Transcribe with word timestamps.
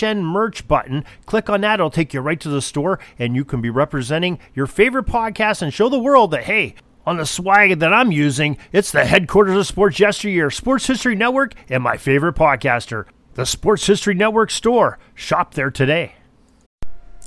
HN 0.00 0.24
merch 0.24 0.66
button. 0.66 1.04
Click 1.26 1.48
on 1.48 1.60
that, 1.62 1.74
it'll 1.74 1.90
take 1.90 2.14
you 2.14 2.20
right 2.20 2.40
to 2.40 2.48
the 2.48 2.62
store, 2.62 2.98
and 3.18 3.36
you 3.36 3.44
can 3.44 3.60
be 3.60 3.70
representing 3.70 4.38
your 4.54 4.66
favorite 4.66 5.06
podcast 5.06 5.62
and 5.62 5.72
show 5.72 5.88
the 5.88 5.98
world 5.98 6.30
that, 6.30 6.44
hey, 6.44 6.74
on 7.06 7.16
the 7.16 7.26
swag 7.26 7.78
that 7.78 7.92
I'm 7.92 8.12
using, 8.12 8.58
it's 8.72 8.92
the 8.92 9.04
headquarters 9.04 9.56
of 9.56 9.66
Sports 9.66 9.98
Yesteryear, 9.98 10.50
Sports 10.50 10.86
History 10.86 11.14
Network, 11.14 11.54
and 11.68 11.82
my 11.82 11.96
favorite 11.96 12.36
podcaster, 12.36 13.06
the 13.34 13.46
Sports 13.46 13.86
History 13.86 14.14
Network 14.14 14.50
store. 14.50 14.98
Shop 15.14 15.54
there 15.54 15.70
today. 15.70 16.14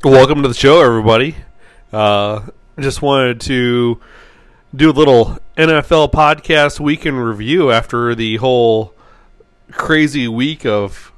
Welcome 0.04 0.42
to 0.42 0.48
the 0.48 0.54
show, 0.54 0.82
everybody. 0.82 1.36
Uh, 1.92 2.48
just 2.80 3.02
wanted 3.02 3.40
to 3.42 4.00
do 4.76 4.90
a 4.90 4.92
little 4.92 5.38
NFL 5.56 6.12
podcast 6.12 6.80
week 6.80 7.06
in 7.06 7.16
review 7.16 7.72
after 7.72 8.16
the 8.16 8.38
whole 8.38 8.94
crazy 9.72 10.28
week 10.28 10.66
of 10.66 11.13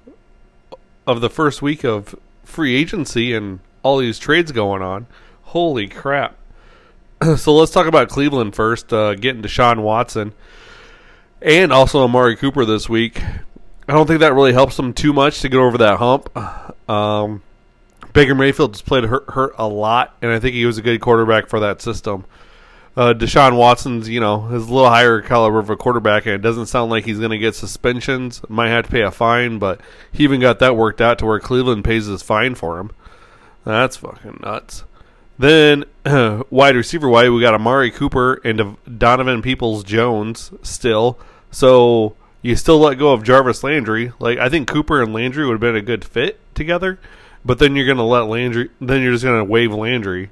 of 1.07 1.21
the 1.21 1.29
first 1.29 1.61
week 1.61 1.83
of 1.83 2.15
free 2.43 2.75
agency 2.75 3.33
and 3.33 3.59
all 3.83 3.97
these 3.97 4.19
trades 4.19 4.51
going 4.51 4.81
on. 4.81 5.07
Holy 5.43 5.87
crap. 5.87 6.35
so 7.37 7.55
let's 7.55 7.71
talk 7.71 7.87
about 7.87 8.09
Cleveland 8.09 8.55
first, 8.55 8.91
uh, 8.91 9.15
getting 9.15 9.41
Deshaun 9.41 9.81
Watson 9.81 10.33
and 11.41 11.71
also 11.71 12.03
Amari 12.03 12.35
Cooper 12.35 12.65
this 12.65 12.89
week. 12.89 13.21
I 13.87 13.93
don't 13.93 14.07
think 14.07 14.21
that 14.21 14.33
really 14.33 14.53
helps 14.53 14.77
them 14.77 14.93
too 14.93 15.13
much 15.13 15.41
to 15.41 15.49
get 15.49 15.59
over 15.59 15.77
that 15.77 15.97
hump. 15.97 16.35
Um, 16.89 17.43
Baker 18.13 18.33
Mayfield 18.33 18.73
has 18.73 18.81
played 18.81 19.03
hurt, 19.03 19.29
hurt 19.29 19.53
a 19.57 19.67
lot, 19.67 20.15
and 20.21 20.31
I 20.31 20.39
think 20.39 20.55
he 20.55 20.65
was 20.65 20.77
a 20.77 20.81
good 20.81 20.99
quarterback 21.01 21.47
for 21.47 21.59
that 21.59 21.81
system. 21.81 22.25
Uh, 22.97 23.13
Deshaun 23.13 23.57
Watson's, 23.57 24.07
you 24.07 24.21
know, 24.21 24.47
is 24.53 24.67
a 24.67 24.73
little 24.73 24.89
higher 24.89 25.21
caliber 25.21 25.59
of 25.59 25.69
a 25.69 25.75
quarterback, 25.75 26.25
and 26.25 26.35
it 26.35 26.41
doesn't 26.41 26.67
sound 26.67 26.89
like 26.89 27.03
he's 27.03 27.19
going 27.19 27.31
to 27.31 27.37
get 27.37 27.53
suspensions. 27.53 28.41
Might 28.47 28.69
have 28.69 28.85
to 28.85 28.91
pay 28.91 29.01
a 29.01 29.11
fine, 29.11 29.59
but 29.59 29.81
he 30.13 30.23
even 30.23 30.39
got 30.39 30.59
that 30.59 30.77
worked 30.77 31.01
out 31.01 31.19
to 31.19 31.25
where 31.25 31.39
Cleveland 31.39 31.83
pays 31.83 32.05
his 32.05 32.21
fine 32.21 32.55
for 32.55 32.79
him. 32.79 32.91
That's 33.65 33.97
fucking 33.97 34.39
nuts. 34.41 34.85
Then, 35.37 35.83
uh, 36.05 36.43
wide 36.49 36.77
receiver 36.77 37.09
wide, 37.09 37.29
we 37.29 37.41
got 37.41 37.53
Amari 37.53 37.91
Cooper 37.91 38.35
and 38.45 38.77
Donovan 38.97 39.41
Peoples 39.41 39.83
Jones 39.83 40.51
still. 40.63 41.19
So 41.51 42.15
you 42.41 42.55
still 42.55 42.79
let 42.79 42.97
go 42.97 43.11
of 43.11 43.23
Jarvis 43.23 43.63
Landry. 43.63 44.13
Like 44.19 44.37
I 44.37 44.47
think 44.47 44.69
Cooper 44.69 45.01
and 45.01 45.13
Landry 45.13 45.45
would 45.45 45.53
have 45.53 45.59
been 45.59 45.75
a 45.75 45.81
good 45.81 46.05
fit 46.05 46.39
together, 46.55 46.99
but 47.43 47.59
then 47.59 47.75
you're 47.75 47.85
going 47.85 47.97
to 47.97 48.03
let 48.03 48.27
Landry. 48.27 48.69
Then 48.79 49.01
you're 49.01 49.11
just 49.11 49.25
going 49.25 49.39
to 49.39 49.43
waive 49.43 49.73
Landry 49.73 50.29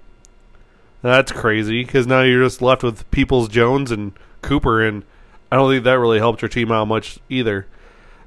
that's 1.04 1.32
crazy 1.32 1.84
because 1.84 2.08
now 2.08 2.22
you're 2.22 2.44
just 2.44 2.62
left 2.62 2.82
with 2.82 3.10
Peoples 3.12 3.50
Jones 3.50 3.92
and 3.92 4.14
Cooper, 4.42 4.82
and 4.82 5.04
I 5.52 5.58
don't 5.58 5.70
think 5.70 5.84
that 5.84 6.00
really 6.00 6.18
helped 6.18 6.42
your 6.42 6.50
team 6.50 6.72
out 6.72 6.88
much 6.88 7.20
either. 7.30 7.68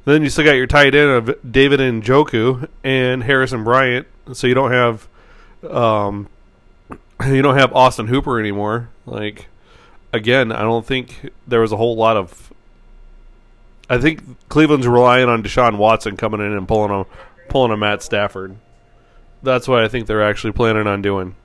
Then 0.04 0.22
you 0.22 0.28
still 0.28 0.44
got 0.44 0.52
your 0.52 0.68
tight 0.68 0.94
end 0.94 1.10
of 1.10 1.52
David 1.52 1.80
Njoku 1.80 2.68
and 2.84 3.24
Harrison 3.24 3.64
Bryant, 3.64 4.06
so 4.32 4.46
you 4.46 4.54
don't 4.54 4.70
have, 4.70 5.08
um, 5.68 6.28
you 7.26 7.42
don't 7.42 7.56
have 7.56 7.72
Austin 7.72 8.06
Hooper 8.06 8.38
anymore. 8.38 8.90
Like, 9.06 9.48
again, 10.12 10.52
I 10.52 10.60
don't 10.60 10.86
think 10.86 11.32
there 11.46 11.60
was 11.60 11.72
a 11.72 11.76
whole 11.76 11.96
lot 11.96 12.16
of. 12.16 12.52
I 13.88 13.98
think 13.98 14.48
Cleveland's 14.48 14.86
relying 14.86 15.28
on 15.28 15.42
Deshaun 15.42 15.78
Watson 15.78 16.16
coming 16.16 16.40
in 16.40 16.52
and 16.52 16.68
pulling 16.68 16.90
a 16.90 17.06
pulling 17.48 17.72
a 17.72 17.76
Matt 17.76 18.02
Stafford. 18.02 18.56
That's 19.42 19.66
what 19.66 19.82
I 19.82 19.88
think 19.88 20.06
they're 20.06 20.22
actually 20.22 20.52
planning 20.52 20.86
on 20.86 21.02
doing. 21.02 21.36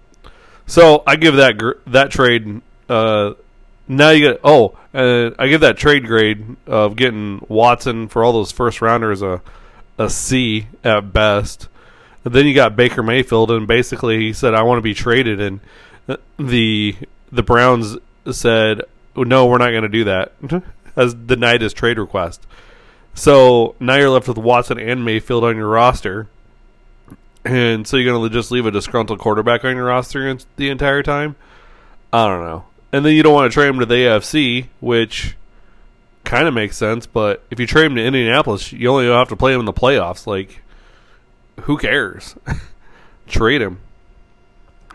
So 0.72 1.04
I 1.06 1.18
give 1.18 1.36
that 1.36 1.58
gr- 1.58 1.82
that 1.88 2.12
trade. 2.12 2.62
Uh, 2.88 3.34
now 3.90 4.12
you 4.12 4.32
get 4.32 4.40
oh, 4.42 4.78
uh, 4.94 5.32
I 5.38 5.50
give 5.50 5.59
that 5.59 5.76
trade 5.76 6.08
grade 6.08 6.56
of 6.66 6.96
getting 6.96 7.46
Watson 7.50 8.08
for 8.08 8.24
all 8.24 8.32
those 8.32 8.54
first 8.54 8.82
rounders 8.82 9.22
a 9.22 9.42
a 9.98 10.09
C 10.09 10.68
at 10.82 11.12
best. 11.12 11.68
And 12.24 12.34
then 12.34 12.48
you 12.48 12.56
got 12.56 12.78
Baker 12.78 13.04
Mayfield, 13.04 13.52
and 13.52 13.68
basically 13.68 14.20
he 14.20 14.32
said, 14.32 14.54
"I 14.54 14.64
want 14.64 14.78
to 14.78 14.82
be 14.82 14.94
traded," 14.94 15.42
and 15.42 15.59
the 16.40 16.96
the 17.30 17.44
Browns 17.44 17.98
said, 18.32 18.84
"No, 19.14 19.48
we're 19.48 19.58
not 19.58 19.72
going 19.72 19.84
to 19.84 19.90
do 19.90 20.06
that." 20.06 20.32
Has 20.96 21.14
denied 21.14 21.59
his 21.59 21.74
trade 21.74 22.00
request. 22.00 22.48
So 23.14 23.76
now 23.82 23.96
you're 23.96 24.09
left 24.09 24.30
with 24.30 24.38
Watson 24.38 24.80
and 24.80 25.03
Mayfield 25.03 25.44
on 25.44 25.58
your 25.58 25.68
roster 25.68 26.30
and 27.46 27.88
so 27.88 27.97
you're 27.97 28.13
going 28.13 28.29
to 28.29 28.34
just 28.34 28.52
leave 28.52 28.66
a 28.66 28.72
disgruntled 28.72 29.19
quarterback 29.19 29.66
on 29.66 29.75
your 29.75 29.85
roster 29.85 30.38
the 30.56 30.69
entire 30.69 31.03
time? 31.03 31.35
I 32.13 32.28
don't 32.28 32.44
know. 32.44 32.66
And 32.91 33.06
then 33.06 33.16
you 33.16 33.24
don't 33.24 33.34
want 33.34 33.52
to 33.52 33.53
trade 33.53 33.69
him 33.69 33.79
to 33.79 33.85
the 33.85 33.96
AFC, 33.96 34.68
which 34.79 35.35
kind 36.24 36.47
of 36.47 36.53
makes 36.53 36.78
sense. 36.78 37.07
But 37.07 37.44
if 37.50 37.59
you 37.59 37.68
trade 37.68 37.85
him 37.85 37.96
to 37.96 38.03
Indianapolis, 38.03 38.72
you 38.72 38.90
only 38.90 39.07
have 39.07 39.29
to 39.29 39.35
play 39.35 39.53
him 39.53 39.62
in 39.62 39.66
the 39.66 39.74
playoffs. 39.74 40.28
Like, 40.28 40.62
who 41.62 41.78
cares? 41.78 42.35
trade 43.28 43.62
him. 43.62 43.79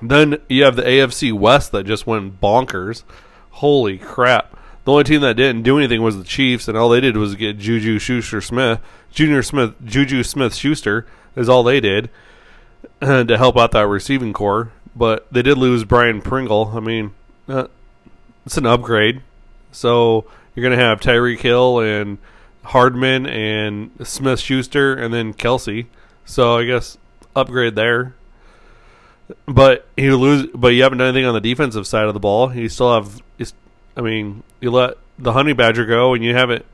Then 0.03 0.39
you 0.49 0.65
have 0.65 0.77
the 0.77 0.83
AFC 0.83 1.33
West 1.33 1.73
that 1.73 1.85
just 1.85 2.07
went 2.07 2.41
bonkers. 2.41 3.03
Holy 3.51 3.97
crap. 3.99 4.57
The 4.85 4.93
only 4.93 5.05
team 5.05 5.23
that 5.23 5.35
didn't 5.35 5.63
do 5.63 5.79
anything 5.79 6.03
was 6.03 6.17
the 6.17 6.25
Chiefs, 6.25 6.69
and 6.69 6.77
all 6.77 6.91
they 6.91 7.01
did 7.01 7.17
was 7.17 7.35
get 7.35 7.59
Juju 7.59 7.99
Schuster 7.99 8.41
Smith. 8.41 8.79
Junior 9.11 9.43
Smith, 9.43 9.75
Juju 9.85 10.23
Smith 10.23 10.55
Schuster 10.55 11.07
is 11.35 11.49
all 11.49 11.65
they 11.65 11.81
did. 11.81 12.11
to 13.01 13.37
help 13.37 13.57
out 13.57 13.73
that 13.73 13.87
receiving 13.87 14.33
core. 14.33 14.73
But 14.95 15.31
they 15.31 15.43
did 15.43 15.59
lose 15.59 15.85
Byron 15.85 16.23
Pringle. 16.23 16.73
I 16.75 16.81
mean, 16.81 17.13
uh, 17.49 17.69
it's 18.47 18.57
an 18.57 18.67
upgrade. 18.67 19.23
So 19.71 20.25
you're 20.55 20.63
going 20.63 20.77
to 20.77 20.83
have 20.83 21.01
Tyreek 21.01 21.41
Hill 21.41 21.81
and 21.81 22.19
Hardman 22.65 23.27
and 23.27 23.91
Smith 24.03 24.41
Schuster 24.41 24.95
and 24.95 25.13
then 25.13 25.35
Kelce. 25.35 25.87
So 26.25 26.57
I 26.57 26.65
guess 26.65 26.97
upgrade 27.35 27.75
there. 27.75 28.15
But 29.45 29.87
you 29.97 30.17
lose, 30.17 30.47
but 30.55 30.69
you 30.69 30.83
haven't 30.83 30.99
done 30.99 31.09
anything 31.09 31.27
on 31.27 31.35
the 31.35 31.41
defensive 31.41 31.87
side 31.87 32.07
of 32.07 32.15
the 32.15 32.21
ball. 32.21 32.55
You 32.55 32.69
still 32.69 32.95
have, 32.95 33.21
I 33.97 34.01
mean, 34.01 34.43
you 34.61 34.71
let 34.71 34.95
the 35.19 35.33
Honey 35.33 35.53
Badger 35.53 35.85
go, 35.85 36.15
and 36.15 36.23
you 36.23 36.35
haven't 36.35 36.65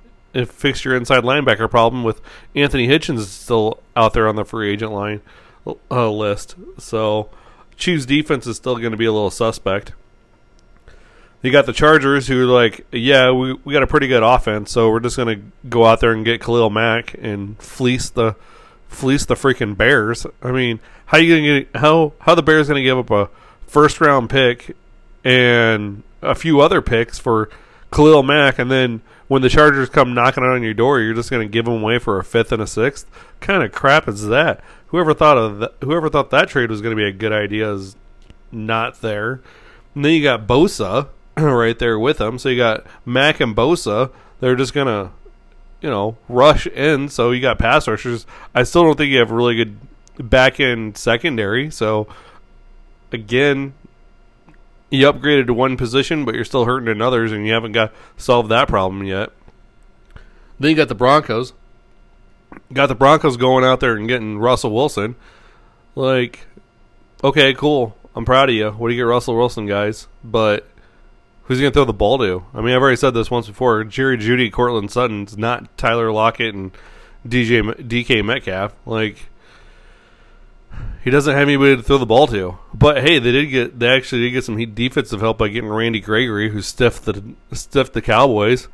fixed 0.46 0.84
your 0.84 0.94
inside 0.94 1.24
linebacker 1.24 1.70
problem 1.70 2.04
with 2.04 2.20
Anthony 2.54 2.86
Hitchens 2.88 3.24
still 3.24 3.80
out 3.96 4.12
there 4.12 4.28
on 4.28 4.36
the 4.36 4.44
free 4.44 4.70
agent 4.70 4.92
line 4.92 5.22
uh, 5.66 6.10
list. 6.10 6.54
So 6.78 7.28
Chiefs 7.76 8.06
defense 8.06 8.46
is 8.46 8.56
still 8.56 8.76
going 8.76 8.92
to 8.92 8.96
be 8.96 9.06
a 9.06 9.12
little 9.12 9.30
suspect. 9.30 9.92
You 11.42 11.50
got 11.50 11.66
the 11.66 11.72
Chargers 11.72 12.28
who 12.28 12.40
are 12.42 12.52
like, 12.52 12.86
yeah, 12.92 13.32
we, 13.32 13.54
we 13.64 13.72
got 13.72 13.82
a 13.82 13.86
pretty 13.88 14.06
good 14.06 14.22
offense, 14.22 14.70
so 14.70 14.90
we're 14.90 15.00
just 15.00 15.16
going 15.16 15.36
to 15.36 15.44
go 15.68 15.84
out 15.84 15.98
there 15.98 16.12
and 16.12 16.24
get 16.24 16.40
Khalil 16.40 16.70
Mack 16.70 17.14
and 17.20 17.58
fleece 17.58 18.10
the 18.10 18.36
fleece 18.88 19.26
the 19.26 19.34
freaking 19.34 19.76
Bears. 19.76 20.24
I 20.40 20.52
mean, 20.52 20.78
how 21.06 21.18
you 21.18 21.36
going 21.36 21.66
to 21.66 21.78
how 21.78 22.12
how 22.20 22.36
the 22.36 22.42
Bears 22.42 22.68
going 22.68 22.76
to 22.76 22.84
give 22.84 22.98
up 22.98 23.10
a 23.10 23.28
first 23.66 24.00
round 24.00 24.30
pick 24.30 24.76
and 25.24 26.04
a 26.20 26.36
few 26.36 26.60
other 26.60 26.80
picks 26.80 27.18
for 27.18 27.48
Khalil 27.90 28.22
Mack, 28.22 28.60
and 28.60 28.70
then 28.70 29.00
when 29.32 29.42
the 29.42 29.48
Chargers 29.48 29.88
come 29.88 30.14
knocking 30.14 30.44
on 30.44 30.62
your 30.62 30.74
door, 30.74 31.00
you're 31.00 31.14
just 31.14 31.30
going 31.30 31.46
to 31.46 31.50
give 31.50 31.64
them 31.64 31.82
away 31.82 31.98
for 31.98 32.18
a 32.18 32.24
fifth 32.24 32.52
and 32.52 32.62
a 32.62 32.66
sixth? 32.66 33.06
Kind 33.40 33.62
of 33.62 33.72
crap 33.72 34.06
is 34.06 34.26
that? 34.26 34.62
whoever 34.92 35.14
thought 35.14 35.38
of 35.38 35.58
that, 35.58 35.74
whoever 35.80 36.08
thought 36.08 36.30
that 36.30 36.48
trade 36.48 36.70
was 36.70 36.80
going 36.80 36.94
to 36.94 37.02
be 37.02 37.08
a 37.08 37.12
good 37.12 37.32
idea 37.32 37.72
is 37.72 37.96
not 38.52 39.00
there. 39.00 39.40
And 39.94 40.04
then 40.04 40.12
you 40.12 40.22
got 40.22 40.46
Bosa 40.46 41.08
right 41.36 41.78
there 41.78 41.98
with 41.98 42.18
them. 42.18 42.38
So 42.38 42.50
you 42.50 42.58
got 42.58 42.86
Mack 43.04 43.40
and 43.40 43.56
Bosa. 43.56 44.10
They're 44.40 44.54
just 44.54 44.74
gonna, 44.74 45.10
you 45.80 45.88
know, 45.88 46.16
rush 46.28 46.66
in. 46.66 47.08
So 47.08 47.30
you 47.30 47.40
got 47.40 47.58
pass 47.58 47.88
rushers. 47.88 48.26
I 48.54 48.62
still 48.64 48.84
don't 48.84 48.96
think 48.96 49.10
you 49.10 49.18
have 49.18 49.30
really 49.30 49.56
good 49.56 49.78
back 50.18 50.60
end 50.60 50.98
secondary. 50.98 51.70
So 51.70 52.06
again, 53.12 53.72
you 54.92 55.12
upgraded 55.12 55.46
to 55.46 55.54
one 55.54 55.76
position, 55.76 56.24
but 56.24 56.34
you're 56.34 56.44
still 56.44 56.64
hurting 56.64 56.88
in 56.88 57.02
others, 57.02 57.32
and 57.32 57.46
you 57.46 57.52
haven't 57.52 57.72
got 57.72 57.92
solved 58.16 58.50
that 58.50 58.68
problem 58.68 59.04
yet. 59.04 59.30
Then 60.60 60.70
you 60.70 60.76
got 60.76 60.88
the 60.88 60.94
Broncos 60.94 61.52
got 62.72 62.86
the 62.86 62.94
Broncos 62.94 63.36
going 63.36 63.64
out 63.64 63.80
there 63.80 63.96
and 63.96 64.08
getting 64.08 64.38
Russell 64.38 64.74
Wilson. 64.74 65.16
Like, 65.94 66.46
okay, 67.22 67.54
cool. 67.54 67.96
I'm 68.14 68.24
proud 68.24 68.48
of 68.48 68.54
you. 68.54 68.70
What 68.70 68.88
do 68.88 68.94
you 68.94 69.00
get 69.00 69.08
Russell 69.08 69.36
Wilson, 69.36 69.66
guys? 69.66 70.06
But 70.22 70.66
who's 71.44 71.60
going 71.60 71.72
to 71.72 71.74
throw 71.74 71.84
the 71.84 71.92
ball 71.92 72.18
to? 72.18 72.44
I 72.54 72.60
mean, 72.60 72.74
I've 72.74 72.82
already 72.82 72.96
said 72.96 73.14
this 73.14 73.30
once 73.30 73.46
before. 73.46 73.84
Jerry 73.84 74.18
Jeudy, 74.18 74.52
Courtland 74.52 74.90
Sutton's 74.90 75.36
not 75.36 75.76
Tyler 75.78 76.12
Lockett 76.12 76.54
and 76.54 76.72
DJ 77.26 77.62
DK 77.62 78.24
Metcalf. 78.24 78.74
Like, 78.84 79.28
He 81.04 81.10
doesn't 81.10 81.34
have 81.34 81.48
anybody 81.48 81.76
to 81.76 81.82
throw 81.82 81.98
the 81.98 82.06
ball 82.06 82.28
to. 82.28 82.58
But 82.72 83.02
hey, 83.02 83.18
they 83.18 83.32
did 83.32 83.46
get 83.46 83.78
they 83.78 83.88
actually 83.88 84.22
did 84.22 84.30
get 84.30 84.44
some 84.44 84.74
defensive 84.74 85.20
help 85.20 85.38
by 85.38 85.48
getting 85.48 85.68
Randy 85.68 86.00
Gregory, 86.00 86.50
who 86.50 86.62
stiffed 86.62 87.04
the 87.04 87.34
stiffed 87.52 87.92
the 87.92 88.02
Cowboys, 88.02 88.68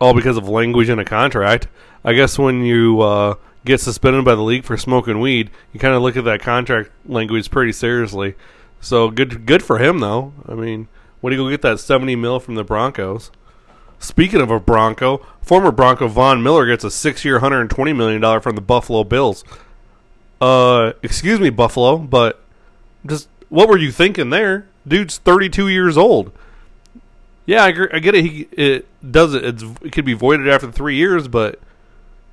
all 0.00 0.14
because 0.14 0.36
of 0.36 0.48
language 0.48 0.88
in 0.88 0.98
a 0.98 1.04
contract. 1.04 1.68
I 2.02 2.12
guess 2.12 2.38
when 2.38 2.64
you 2.64 3.00
uh, 3.00 3.34
get 3.64 3.80
suspended 3.80 4.24
by 4.24 4.34
the 4.34 4.42
league 4.42 4.64
for 4.64 4.76
smoking 4.76 5.20
weed, 5.20 5.50
you 5.72 5.78
kind 5.78 5.94
of 5.94 6.02
look 6.02 6.16
at 6.16 6.24
that 6.24 6.40
contract 6.40 6.90
language 7.06 7.50
pretty 7.50 7.72
seriously. 7.72 8.34
So 8.80 9.10
good 9.10 9.46
good 9.46 9.62
for 9.62 9.78
him 9.78 10.00
though. 10.00 10.32
I 10.46 10.54
mean, 10.54 10.88
when 11.20 11.30
do 11.30 11.36
you 11.36 11.44
go 11.44 11.50
get 11.50 11.62
that 11.62 11.78
seventy 11.78 12.16
mil 12.16 12.40
from 12.40 12.56
the 12.56 12.64
Broncos? 12.64 13.30
Speaking 14.00 14.40
of 14.40 14.50
a 14.50 14.60
Bronco, 14.60 15.24
former 15.40 15.70
Bronco 15.70 16.08
Von 16.08 16.42
Miller 16.42 16.66
gets 16.66 16.84
a 16.84 16.90
six-year, 16.90 17.38
hundred 17.38 17.60
and 17.60 17.70
twenty 17.70 17.92
million 17.92 18.20
dollar 18.20 18.40
from 18.40 18.56
the 18.56 18.60
Buffalo 18.60 19.04
Bills. 19.04 19.44
Uh, 20.40 20.92
excuse 21.02 21.40
me, 21.40 21.50
Buffalo, 21.50 21.98
but 21.98 22.40
just 23.06 23.28
what 23.48 23.68
were 23.68 23.78
you 23.78 23.92
thinking 23.92 24.30
there? 24.30 24.66
Dude's 24.86 25.18
32 25.18 25.68
years 25.68 25.96
old. 25.96 26.32
Yeah, 27.46 27.64
I, 27.64 27.68
I 27.92 27.98
get 27.98 28.14
it. 28.14 28.24
He 28.24 28.48
it 28.52 28.86
does 29.08 29.34
it. 29.34 29.44
It's, 29.44 29.62
it 29.82 29.92
could 29.92 30.04
be 30.04 30.14
voided 30.14 30.48
after 30.48 30.70
three 30.72 30.96
years, 30.96 31.28
but 31.28 31.60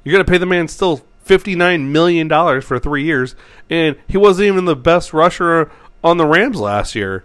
you're 0.03 0.13
gonna 0.13 0.25
pay 0.25 0.38
the 0.38 0.45
man 0.45 0.68
still 0.68 1.01
59 1.24 1.92
million 1.92 2.27
dollars 2.27 2.63
for 2.63 2.80
three 2.80 3.03
years, 3.03 3.36
and 3.69 3.95
he 4.07 4.18
wasn't 4.18 4.47
even 4.47 4.65
the 4.65 4.75
best 4.75 5.13
rusher 5.13 5.71
on 6.04 6.18
the 6.18 6.25
Rams 6.25 6.59
last 6.59 6.95
year. 6.95 7.24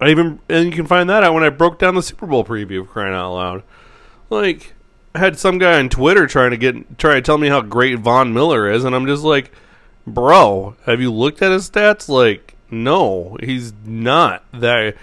I 0.00 0.10
even 0.10 0.40
and 0.48 0.66
you 0.66 0.72
can 0.72 0.86
find 0.86 1.08
that 1.08 1.24
out 1.24 1.34
when 1.34 1.42
I 1.42 1.48
broke 1.48 1.78
down 1.78 1.94
the 1.94 2.02
Super 2.02 2.26
Bowl 2.26 2.44
preview. 2.44 2.86
Crying 2.86 3.14
out 3.14 3.34
loud, 3.34 3.62
like 4.28 4.74
had 5.14 5.38
some 5.38 5.58
guy 5.58 5.78
on 5.78 5.88
Twitter 5.88 6.26
trying 6.26 6.50
to 6.50 6.56
get 6.56 6.98
trying 6.98 7.16
to 7.16 7.22
tell 7.22 7.38
me 7.38 7.48
how 7.48 7.60
great 7.60 7.98
Von 7.98 8.32
Miller 8.32 8.70
is, 8.70 8.84
and 8.84 8.94
I'm 8.94 9.06
just 9.06 9.22
like 9.22 9.50
bro, 10.06 10.76
have 10.84 11.00
you 11.00 11.12
looked 11.12 11.42
at 11.42 11.52
his 11.52 11.68
stats? 11.70 12.08
Like, 12.08 12.54
no, 12.70 13.36
he's 13.40 13.72
not 13.84 14.44
that 14.52 14.96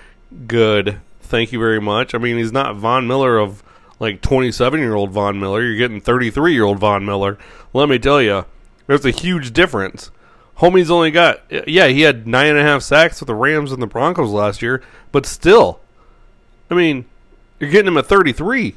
good. 0.47 0.99
Thank 1.21 1.51
you 1.51 1.59
very 1.59 1.81
much. 1.81 2.13
I 2.13 2.17
mean, 2.17 2.37
he's 2.37 2.51
not 2.51 2.75
Von 2.75 3.07
Miller 3.07 3.37
of 3.37 3.63
like 3.99 4.21
27 4.21 4.79
year 4.79 4.95
old 4.95 5.11
Von 5.11 5.39
Miller. 5.39 5.63
You're 5.63 5.77
getting 5.77 6.01
33 6.01 6.53
year 6.53 6.63
old 6.63 6.79
Von 6.79 7.05
Miller. 7.05 7.37
Let 7.73 7.89
me 7.89 7.99
tell 7.99 8.21
you, 8.21 8.45
there's 8.87 9.05
a 9.05 9.11
huge 9.11 9.53
difference. 9.53 10.11
Homie's 10.57 10.91
only 10.91 11.11
got, 11.11 11.41
yeah, 11.67 11.87
he 11.87 12.01
had 12.01 12.27
nine 12.27 12.47
and 12.47 12.59
a 12.59 12.63
half 12.63 12.83
sacks 12.83 13.19
with 13.19 13.27
the 13.27 13.35
Rams 13.35 13.71
and 13.71 13.81
the 13.81 13.87
Broncos 13.87 14.29
last 14.29 14.61
year, 14.61 14.83
but 15.11 15.25
still, 15.25 15.79
I 16.69 16.75
mean, 16.75 17.05
you're 17.59 17.71
getting 17.71 17.87
him 17.87 17.97
at 17.97 18.05
33. 18.05 18.75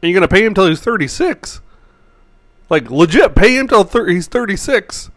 And 0.00 0.10
you're 0.10 0.18
going 0.18 0.28
to 0.28 0.34
pay 0.34 0.44
him 0.44 0.54
till 0.54 0.68
he's 0.68 0.80
36. 0.80 1.60
Like 2.70 2.90
legit, 2.90 3.34
pay 3.34 3.56
him 3.56 3.68
till 3.68 3.84
thir- 3.84 4.08
he's 4.08 4.26
thirty 4.26 4.56
six. 4.56 5.10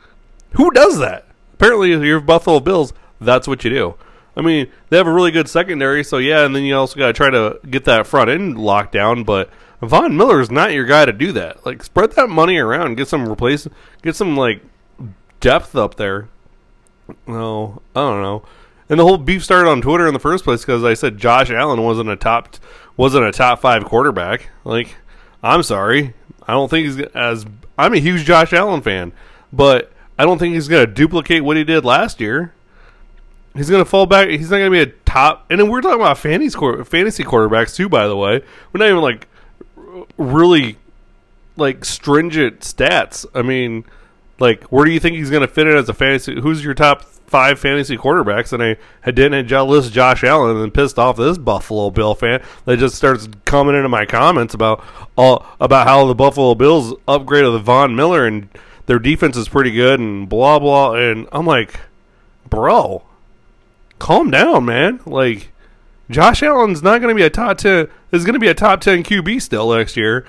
Who 0.54 0.72
does 0.72 1.00
that? 1.00 1.25
Apparently, 1.54 1.92
if 1.92 2.01
you're 2.01 2.19
Buffalo 2.19 2.60
Bills, 2.60 2.94
that's 3.19 3.48
what 3.48 3.63
you 3.63 3.69
do. 3.69 3.95
I 4.36 4.42
mean, 4.42 4.72
they 4.89 4.98
have 4.98 5.07
a 5.07 5.12
really 5.13 5.31
good 5.31 5.50
secondary, 5.50 6.04
so 6.04 6.18
yeah, 6.18 6.45
and 6.45 6.56
then 6.56 6.63
you 6.63 6.75
also 6.75 6.98
got 6.98 7.07
to 7.07 7.13
try 7.13 7.30
to 7.30 7.60
get 7.69 7.83
that 7.86 8.07
front 8.07 8.30
end 8.30 8.57
locked 8.57 8.94
down. 8.94 9.25
But 9.25 9.50
Von 9.81 10.16
Miller 10.16 10.39
is 10.39 10.50
not 10.50 10.72
your 10.72 10.86
guy 10.86 11.06
to 11.06 11.12
do 11.12 11.33
that. 11.33 11.66
Like, 11.66 11.83
spread 11.83 12.13
that 12.13 12.30
money 12.30 12.57
around, 12.57 12.95
get 12.95 13.10
some 13.10 13.28
replace, 13.28 13.68
get 14.01 14.16
some 14.16 14.38
like 14.38 14.62
depth 15.42 15.75
up 15.75 15.95
there. 15.95 16.30
No, 17.28 17.81
I 17.94 18.00
don't 18.00 18.22
know. 18.22 18.44
And 18.91 18.99
the 18.99 19.05
whole 19.05 19.17
beef 19.17 19.41
started 19.41 19.69
on 19.69 19.81
Twitter 19.81 20.05
in 20.05 20.13
the 20.13 20.19
first 20.19 20.43
place 20.43 20.61
because 20.61 20.83
I 20.83 20.95
said 20.95 21.17
Josh 21.17 21.49
Allen 21.49 21.81
wasn't 21.81 22.09
a 22.09 22.17
top 22.17 22.57
wasn't 22.97 23.23
a 23.23 23.31
top 23.31 23.61
five 23.61 23.85
quarterback. 23.85 24.49
Like, 24.65 24.95
I'm 25.41 25.63
sorry, 25.63 26.13
I 26.45 26.51
don't 26.51 26.67
think 26.67 26.88
he's 26.88 26.99
as. 27.15 27.45
I'm 27.77 27.93
a 27.93 27.99
huge 27.99 28.25
Josh 28.25 28.51
Allen 28.51 28.81
fan, 28.81 29.13
but 29.53 29.93
I 30.19 30.25
don't 30.25 30.39
think 30.39 30.55
he's 30.55 30.67
going 30.67 30.85
to 30.85 30.93
duplicate 30.93 31.45
what 31.45 31.55
he 31.55 31.63
did 31.63 31.85
last 31.85 32.19
year. 32.19 32.53
He's 33.55 33.69
going 33.69 33.81
to 33.81 33.89
fall 33.89 34.05
back. 34.05 34.27
He's 34.27 34.51
not 34.51 34.57
going 34.57 34.71
to 34.71 34.85
be 34.85 34.91
a 34.91 34.94
top. 35.05 35.45
And 35.49 35.57
then 35.57 35.69
we're 35.69 35.79
talking 35.79 36.01
about 36.01 36.17
fantasy 36.17 36.57
fantasy 36.83 37.23
quarterbacks 37.23 37.73
too. 37.73 37.87
By 37.87 38.09
the 38.09 38.17
way, 38.17 38.44
we're 38.73 38.79
not 38.79 38.89
even 38.89 39.01
like 39.01 39.29
really 40.17 40.75
like 41.55 41.85
stringent 41.85 42.59
stats. 42.59 43.25
I 43.33 43.41
mean, 43.41 43.85
like 44.37 44.65
where 44.65 44.83
do 44.83 44.91
you 44.91 44.99
think 44.99 45.15
he's 45.15 45.29
going 45.29 45.44
to 45.44 45.47
fit 45.47 45.65
in 45.65 45.77
as 45.77 45.87
a 45.87 45.94
fantasy? 45.94 46.41
Who's 46.41 46.61
your 46.61 46.73
top 46.73 47.05
five 47.31 47.57
fantasy 47.57 47.98
quarterbacks, 47.98 48.51
and 48.51 48.62
I, 48.62 49.12
didn't 49.12 49.48
list 49.69 49.94
Josh 49.94 50.22
Allen, 50.22 50.57
and 50.57 50.74
pissed 50.74 51.00
off 51.00 51.16
this 51.16 51.38
Buffalo 51.38 51.89
Bill 51.89 52.13
fan 52.13 52.44
that 52.66 52.78
just 52.78 52.95
starts 52.95 53.30
coming 53.45 53.74
into 53.74 53.88
my 53.88 54.06
comments 54.06 54.54
about 54.54 54.83
all 55.16 55.45
about 55.62 55.88
how 55.88 56.06
the 56.06 56.13
Buffalo 56.13 56.56
Bills 56.56 56.94
upgraded 57.07 57.54
the 57.54 57.60
Von 57.60 57.95
Miller 57.95 58.28
and 58.28 58.50
their 58.86 59.00
defense 59.00 59.38
is 59.38 59.48
pretty 59.48 59.72
good 59.72 60.00
and 60.01 60.28
blah 60.28 60.60
blah. 60.60 60.95
And 60.95 61.25
I'm 61.31 61.45
like, 61.45 61.80
bro, 62.50 63.01
calm 63.98 64.30
down, 64.30 64.66
man. 64.66 65.00
Like, 65.06 65.51
Josh 66.10 66.44
Allen's 66.44 66.83
not 66.83 67.00
going 67.00 67.16
to 67.16 67.19
be 67.19 67.25
a 67.25 67.30
top 67.30 67.60
ten. 67.60 67.88
Is 68.12 68.25
going 68.25 68.33
to 68.33 68.39
be 68.39 68.50
a 68.50 68.54
top 68.54 68.81
ten 68.81 69.04
QB 69.04 69.42
still 69.42 69.74
next 69.74 69.95
year. 69.95 70.25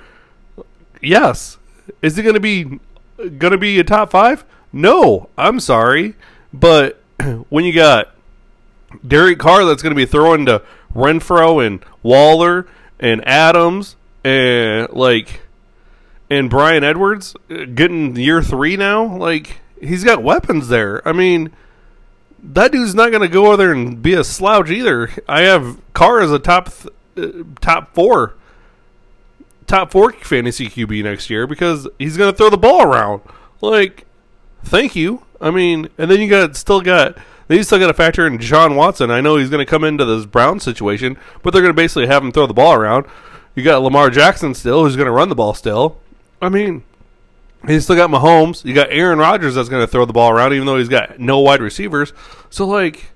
Yes, 1.01 1.57
is 2.01 2.17
it 2.17 2.23
going 2.23 2.35
to 2.35 2.39
be 2.39 2.79
going 3.17 3.51
to 3.51 3.57
be 3.57 3.77
a 3.77 3.83
top 3.83 4.09
five? 4.09 4.45
No, 4.71 5.29
I'm 5.37 5.59
sorry. 5.59 6.15
But 6.53 7.01
when 7.49 7.65
you 7.65 7.73
got 7.73 8.13
Derek 9.05 9.39
Carr 9.39 9.65
that's 9.65 9.81
going 9.81 9.95
to 9.95 9.99
be 9.99 10.05
throwing 10.05 10.45
to 10.45 10.61
Renfrow 10.93 11.65
and 11.65 11.83
Waller 12.01 12.67
and 12.99 13.25
Adams 13.27 13.95
and 14.23 14.91
like 14.91 15.41
and 16.29 16.49
Brian 16.49 16.83
Edwards 16.83 17.35
uh, 17.49 17.65
getting 17.65 18.15
year 18.15 18.41
three 18.41 18.77
now, 18.77 19.17
like 19.17 19.61
he's 19.79 20.03
got 20.03 20.23
weapons 20.23 20.67
there. 20.67 21.05
I 21.07 21.11
mean, 21.11 21.51
that 22.41 22.71
dude's 22.71 22.95
not 22.95 23.09
going 23.09 23.21
to 23.21 23.27
go 23.27 23.47
over 23.47 23.57
there 23.57 23.71
and 23.71 24.01
be 24.01 24.13
a 24.13 24.23
slouch 24.23 24.69
either. 24.69 25.09
I 25.27 25.41
have 25.41 25.77
Carr 25.93 26.21
as 26.21 26.31
a 26.31 26.39
top 26.39 26.71
th- 26.71 26.93
uh, 27.15 27.43
top 27.61 27.93
four 27.93 28.35
top 29.67 29.91
four 29.91 30.11
fantasy 30.11 30.67
QB 30.67 31.03
next 31.03 31.29
year 31.29 31.47
because 31.47 31.87
he's 31.97 32.17
going 32.17 32.31
to 32.31 32.37
throw 32.37 32.49
the 32.49 32.57
ball 32.57 32.83
around. 32.83 33.21
Like, 33.61 34.05
thank 34.63 34.95
you. 34.95 35.23
I 35.39 35.51
mean, 35.51 35.89
and 35.97 36.09
then 36.09 36.21
you 36.21 36.29
got 36.29 36.55
still 36.55 36.81
got 36.81 37.17
then 37.47 37.57
you 37.57 37.63
still 37.63 37.79
got 37.79 37.87
to 37.87 37.93
factor 37.93 38.25
in 38.25 38.39
John 38.39 38.75
Watson. 38.75 39.11
I 39.11 39.21
know 39.21 39.35
he's 39.35 39.49
going 39.49 39.65
to 39.65 39.69
come 39.69 39.83
into 39.83 40.05
this 40.05 40.25
Brown 40.25 40.59
situation, 40.59 41.17
but 41.41 41.51
they're 41.51 41.61
going 41.61 41.73
to 41.73 41.75
basically 41.75 42.07
have 42.07 42.23
him 42.23 42.31
throw 42.31 42.47
the 42.47 42.53
ball 42.53 42.73
around. 42.73 43.05
You 43.55 43.63
got 43.63 43.81
Lamar 43.81 44.09
Jackson 44.09 44.53
still, 44.53 44.83
who's 44.83 44.95
going 44.95 45.05
to 45.05 45.11
run 45.11 45.29
the 45.29 45.35
ball 45.35 45.53
still. 45.53 45.97
I 46.41 46.49
mean, 46.49 46.83
he's 47.67 47.83
still 47.83 47.95
got 47.95 48.09
Mahomes. 48.09 48.65
You 48.65 48.73
got 48.73 48.87
Aaron 48.89 49.19
Rodgers 49.19 49.55
that's 49.55 49.69
going 49.69 49.83
to 49.83 49.87
throw 49.87 50.05
the 50.05 50.13
ball 50.13 50.31
around, 50.31 50.53
even 50.53 50.65
though 50.65 50.77
he's 50.77 50.89
got 50.89 51.19
no 51.19 51.39
wide 51.39 51.61
receivers. 51.61 52.13
So, 52.49 52.65
like, 52.65 53.11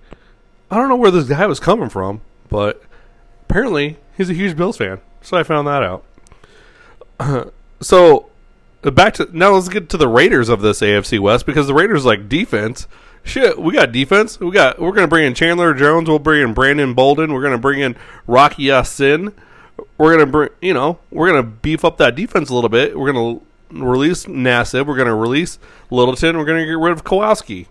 I 0.69 0.75
don't 0.75 0.89
know 0.89 0.95
where 0.95 1.12
this 1.12 1.27
guy 1.27 1.45
was 1.45 1.60
coming 1.60 1.89
from, 1.89 2.22
but 2.50 2.83
apparently 3.50 3.98
he's 4.15 4.29
a 4.29 4.33
huge 4.33 4.57
Bills 4.57 4.77
fan. 4.77 5.00
So 5.22 5.38
I 5.38 5.43
found 5.43 5.67
that 5.67 5.83
out. 7.22 7.53
so 7.81 8.29
Uh, 8.84 8.91
back 8.91 9.13
to 9.15 9.29
now. 9.31 9.53
Let's 9.53 9.69
get 9.69 9.89
to 9.89 9.98
the 9.98 10.07
Raiders 10.07 10.50
of 10.50 10.62
this 10.62 10.81
AFC 10.81 11.19
West 11.19 11.46
because 11.46 11.67
the 11.67 11.74
Raiders 11.74 12.05
like 12.05 12.29
defense. 12.29 12.88
Shit, 13.24 13.60
we 13.60 13.74
got 13.74 13.91
defense. 13.91 14.39
We 14.39 14.51
got. 14.51 14.79
We're 14.79 14.91
gonna 14.91 15.07
bring 15.07 15.25
in 15.25 15.34
Chandler 15.34 15.74
Jones. 15.74 16.07
We'll 16.07 16.19
bring 16.19 16.41
in 16.41 16.53
Brandon 16.53 16.93
Bolden. 16.93 17.34
We're 17.34 17.43
gonna 17.43 17.57
bring 17.57 17.79
in 17.79 17.96
Rocky 18.25 18.63
Ya-Sin. 18.63 19.34
We're 19.98 20.13
gonna 20.13 20.31
bring. 20.31 20.50
You 20.62 20.74
know, 20.74 21.00
we're 21.12 21.27
gonna 21.27 21.43
beef 21.43 21.84
up 21.84 21.98
that 21.98 22.15
defense 22.15 22.50
a 22.50 22.55
little 22.55 22.69
bit. 22.69 22.98
We're 22.98 23.12
gonna 23.12 23.39
release 23.72 24.25
Nassib. 24.25 24.86
We're 24.86 24.98
gonna 24.98 25.15
release 25.15 25.60
Littleton. 25.89 26.38
We're 26.38 26.46
gonna 26.46 26.65
get 26.65 26.77
rid 26.77 26.93
of 26.93 27.03
Kowalski. 27.03 27.67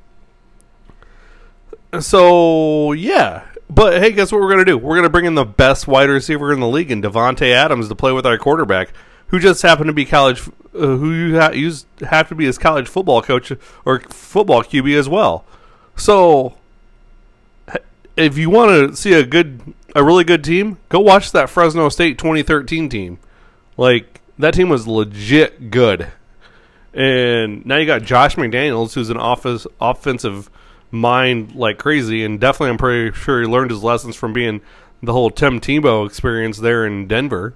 So 2.00 2.92
yeah, 2.92 3.44
but 3.70 4.02
hey, 4.02 4.12
guess 4.12 4.32
what 4.32 4.40
we're 4.40 4.50
gonna 4.50 4.64
do? 4.64 4.76
We're 4.76 4.96
gonna 4.96 5.08
bring 5.08 5.24
in 5.24 5.36
the 5.36 5.46
best 5.46 5.88
wide 5.88 6.10
receiver 6.10 6.52
in 6.52 6.60
the 6.60 6.68
league, 6.68 6.90
and 6.90 7.02
Davante 7.02 7.52
Adams, 7.52 7.88
to 7.88 7.94
play 7.94 8.12
with 8.12 8.26
our 8.26 8.36
quarterback 8.36 8.90
who 9.28 9.38
just 9.38 9.62
happened 9.62 9.88
to 9.88 9.92
be 9.92 10.04
college, 10.04 10.48
uh, 10.76 10.96
who 10.96 11.12
you 11.12 11.40
ha- 11.40 11.50
used 11.50 11.86
have 12.00 12.28
to 12.28 12.34
be 12.34 12.44
his 12.44 12.58
college 12.58 12.88
football 12.88 13.22
coach 13.22 13.52
or 13.84 14.00
football 14.00 14.62
QB 14.62 14.96
as 14.98 15.08
well. 15.08 15.44
So, 15.96 16.56
if 18.16 18.36
you 18.36 18.50
want 18.50 18.90
to 18.90 18.96
see 18.96 19.14
a 19.14 19.24
good, 19.24 19.74
a 19.94 20.04
really 20.04 20.24
good 20.24 20.44
team, 20.44 20.78
go 20.88 21.00
watch 21.00 21.32
that 21.32 21.48
Fresno 21.48 21.88
State 21.88 22.18
2013 22.18 22.88
team. 22.88 23.18
Like 23.76 24.20
that 24.38 24.54
team 24.54 24.68
was 24.68 24.86
legit 24.86 25.70
good. 25.70 26.08
And 26.92 27.64
now 27.66 27.76
you 27.76 27.86
got 27.86 28.02
Josh 28.02 28.36
McDaniels, 28.36 28.94
who's 28.94 29.10
an 29.10 29.18
office 29.18 29.66
offensive 29.80 30.50
mind 30.90 31.54
like 31.54 31.78
crazy, 31.78 32.24
and 32.24 32.40
definitely 32.40 32.70
I'm 32.70 32.78
pretty 32.78 33.16
sure 33.16 33.42
he 33.42 33.46
learned 33.46 33.70
his 33.70 33.82
lessons 33.82 34.16
from 34.16 34.32
being 34.32 34.62
the 35.02 35.12
whole 35.12 35.30
Tim 35.30 35.60
Tebow 35.60 36.06
experience 36.06 36.58
there 36.58 36.86
in 36.86 37.06
Denver. 37.06 37.54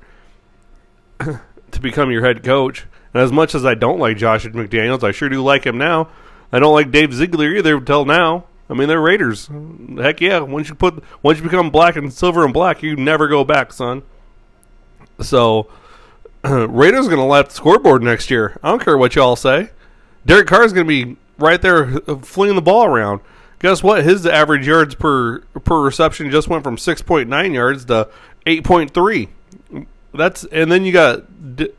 to 1.71 1.81
become 1.81 2.11
your 2.11 2.25
head 2.25 2.43
coach. 2.43 2.87
And 3.13 3.23
as 3.23 3.33
much 3.33 3.55
as 3.55 3.65
I 3.65 3.75
don't 3.75 3.99
like 3.99 4.17
Josh 4.17 4.45
McDaniels, 4.47 5.03
I 5.03 5.13
sure 5.13 5.29
do 5.29 5.43
like 5.43 5.65
him 5.65 5.79
now. 5.79 6.09
I 6.53 6.59
don't 6.59 6.75
like 6.75 6.91
Dave 6.91 7.15
Ziegler 7.15 7.49
either 7.49 7.77
until 7.77 8.05
now. 8.05 8.45
I 8.69 8.75
mean, 8.75 8.89
they're 8.89 9.01
Raiders. 9.01 9.51
Heck 9.99 10.21
yeah! 10.21 10.39
Once 10.39 10.69
you 10.69 10.77
put, 10.77 11.03
once 11.23 11.39
you 11.39 11.45
become 11.45 11.71
black 11.71 11.97
and 11.97 12.13
silver 12.13 12.45
and 12.45 12.55
black, 12.55 12.83
you 12.83 12.95
never 12.95 13.27
go 13.27 13.43
back, 13.43 13.73
son. 13.73 14.03
So, 15.21 15.69
Raiders 16.45 17.07
going 17.07 17.19
to 17.19 17.25
light 17.25 17.49
the 17.49 17.55
scoreboard 17.55 18.03
next 18.03 18.31
year. 18.31 18.59
I 18.63 18.71
don't 18.71 18.83
care 18.83 18.97
what 18.97 19.17
y'all 19.17 19.35
say. 19.35 19.71
Derek 20.25 20.47
Carr 20.47 20.65
is 20.65 20.73
going 20.73 20.87
to 20.87 20.89
be 20.89 21.17
right 21.39 21.61
there 21.61 22.01
uh, 22.09 22.19
flinging 22.19 22.55
the 22.55 22.63
ball 22.63 22.85
around. 22.85 23.21
Guess 23.59 23.83
what? 23.83 24.05
His 24.05 24.25
average 24.25 24.67
yards 24.67 24.95
per 24.95 25.41
per 25.41 25.81
reception 25.81 26.31
just 26.31 26.49
went 26.49 26.63
from 26.63 26.77
6.9 26.77 27.55
yards 27.55 27.85
to 27.87 28.09
8.3. 28.47 29.87
That's 30.15 30.45
and 30.45 30.71
then 30.71 30.85
you 30.85 30.93
got 30.93 31.57
D- 31.57 31.73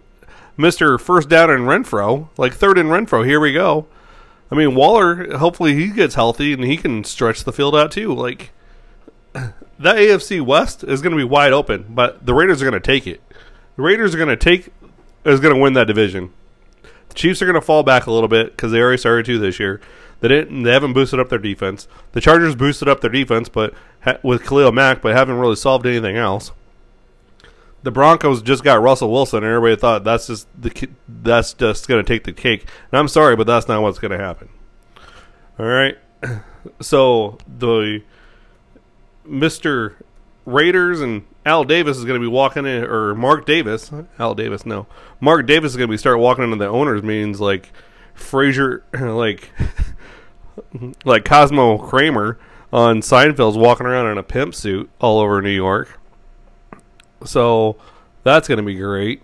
Mr. 0.58 1.00
First 1.00 1.30
Down 1.30 1.50
in 1.50 1.62
Renfrow, 1.62 2.30
like 2.38 2.54
third 2.54 2.78
in 2.78 2.88
Renfrow. 2.88 3.26
Here 3.26 3.40
we 3.40 3.54
go. 3.54 3.88
I 4.52 4.56
mean 4.56 4.76
Waller. 4.76 5.38
Hopefully 5.38 5.76
he 5.76 5.88
gets 5.88 6.16
healthy 6.16 6.54
and 6.54 6.64
he 6.64 6.78
can 6.78 7.04
stretch 7.04 7.44
the 7.44 7.54
field 7.54 7.76
out 7.76 7.92
too. 7.92 8.14
Like 8.14 8.52
that 9.34 9.54
AFC 9.80 10.42
West 10.42 10.84
is 10.84 11.02
going 11.02 11.12
to 11.12 11.18
be 11.18 11.24
wide 11.24 11.54
open, 11.54 11.86
but 11.90 12.26
the 12.26 12.34
Raiders 12.34 12.62
are 12.62 12.70
going 12.70 12.82
to 12.82 12.86
take 12.86 13.08
it. 13.08 13.22
The 13.76 13.82
Raiders 13.82 14.14
are 14.14 14.18
going 14.18 14.30
to 14.30 14.36
take 14.36 14.70
is 15.24 15.40
going 15.40 15.56
to 15.56 15.62
win 15.62 15.74
that 15.74 15.88
division. 15.88 16.34
The 17.10 17.16
Chiefs 17.16 17.42
are 17.42 17.46
going 17.46 17.56
to 17.56 17.62
fall 17.62 17.84
back 17.84 18.06
a 18.06 18.12
little 18.12 18.28
bit 18.28 18.52
because 18.52 18.72
they 18.72 18.80
already 18.80 18.98
started 18.98 19.26
to 19.26 19.38
this 19.40 19.60
year. 19.60 19.82
They 20.22 20.28
didn't. 20.28 20.64
They 20.64 20.72
haven't 20.72 20.94
boosted 20.94 21.20
up 21.20 21.30
their 21.30 21.40
defense. 21.40 21.88
The 22.12 22.22
Chargers 22.22 22.56
boosted 22.56 22.88
up 22.88 23.02
their 23.02 23.10
defense, 23.10 23.50
but 23.50 23.74
ha- 24.04 24.18
with 24.24 24.46
Khalil 24.46 24.72
Mack, 24.72 25.02
but 25.02 25.16
haven't 25.16 25.38
really 25.38 25.56
solved 25.56 25.86
anything 25.86 26.16
else. 26.16 26.52
The 27.84 27.92
Broncos 27.92 28.42
just 28.42 28.64
got 28.64 28.82
Russell 28.82 29.12
Wilson, 29.12 29.44
and 29.44 29.54
everybody 29.54 29.80
thought 29.80 30.04
that's 30.04 30.28
just 30.28 30.48
the 30.60 30.90
that's 31.08 31.54
just 31.54 31.88
going 31.88 32.04
to 32.04 32.08
take 32.08 32.24
the 32.24 32.34
cake. 32.34 32.68
And 32.92 33.00
I'm 33.00 33.08
sorry, 33.08 33.36
but 33.36 33.48
that's 33.48 33.68
not 33.68 33.82
what's 33.82 34.00
going 34.00 34.12
to 34.12 34.18
happen. 34.18 34.50
All 35.60 35.66
right. 35.66 35.98
So 36.80 37.40
the 37.48 38.04
Mister 39.26 39.98
Raiders 40.46 41.02
and 41.02 41.26
Al 41.44 41.64
Davis 41.64 41.98
is 41.98 42.06
going 42.06 42.20
to 42.20 42.24
be 42.24 42.32
walking 42.32 42.68
in, 42.68 42.84
or 42.84 43.16
Mark 43.16 43.48
Davis, 43.48 43.92
Al 44.20 44.36
Davis, 44.36 44.64
no, 44.64 44.86
Mark 45.20 45.48
Davis 45.48 45.72
is 45.72 45.78
going 45.78 45.88
to 45.88 45.92
be 45.92 45.98
start 45.98 46.20
walking 46.20 46.44
into 46.44 46.58
the 46.58 46.68
owners' 46.68 47.02
meetings 47.02 47.42
like 47.42 47.72
Frazier, 48.14 48.84
like 48.94 49.50
like 51.06 51.26
Cosmo 51.26 51.78
Kramer 51.78 52.38
on 52.72 53.02
Seinfeld's 53.02 53.58
walking 53.58 53.86
around 53.86 54.12
in 54.12 54.18
a 54.18 54.24
pimp 54.24 54.56
suit 54.56 54.90
all 55.00 55.20
over 55.20 55.42
New 55.42 55.50
York. 55.50 56.00
So 57.26 57.78
that's 58.24 58.48
going 58.48 58.58
to 58.58 58.64
be 58.64 58.76
great. 58.76 59.22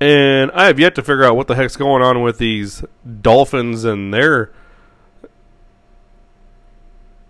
And 0.00 0.50
I 0.52 0.66
have 0.66 0.78
yet 0.78 0.94
to 0.94 1.02
figure 1.02 1.24
out 1.24 1.36
what 1.36 1.48
the 1.48 1.56
heck's 1.56 1.76
going 1.76 2.02
on 2.02 2.22
with 2.22 2.38
these 2.38 2.84
Dolphins 3.20 3.84
and 3.84 4.14
their 4.14 4.52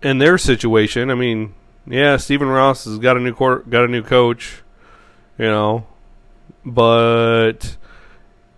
and 0.01 0.21
their 0.21 0.37
situation. 0.37 1.09
I 1.09 1.15
mean, 1.15 1.55
yeah, 1.87 2.17
Stephen 2.17 2.47
Ross 2.47 2.85
has 2.85 2.99
got 2.99 3.17
a 3.17 3.19
new 3.19 3.33
court, 3.33 3.69
got 3.69 3.85
a 3.85 3.87
new 3.87 4.03
coach, 4.03 4.61
you 5.37 5.45
know, 5.45 5.87
but 6.63 7.77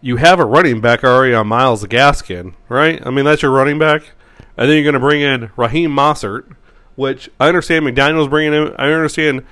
you 0.01 0.17
have 0.17 0.39
a 0.39 0.45
running 0.45 0.81
back 0.81 1.03
already 1.03 1.33
on 1.33 1.47
Myles 1.47 1.83
Gaskin, 1.85 2.55
right? 2.67 3.01
I 3.05 3.09
mean, 3.11 3.25
that's 3.25 3.41
your 3.41 3.51
running 3.51 3.79
back, 3.79 4.11
and 4.57 4.69
then 4.69 4.75
you're 4.75 4.83
going 4.83 4.93
to 4.93 4.99
bring 4.99 5.21
in 5.21 5.51
Raheem 5.55 5.91
Mostert, 5.91 6.55
which 6.95 7.29
I 7.39 7.47
understand 7.47 7.85
McDaniel's 7.85 8.27
bringing 8.27 8.53
him. 8.53 8.75
I 8.77 8.91
understand, 8.91 9.45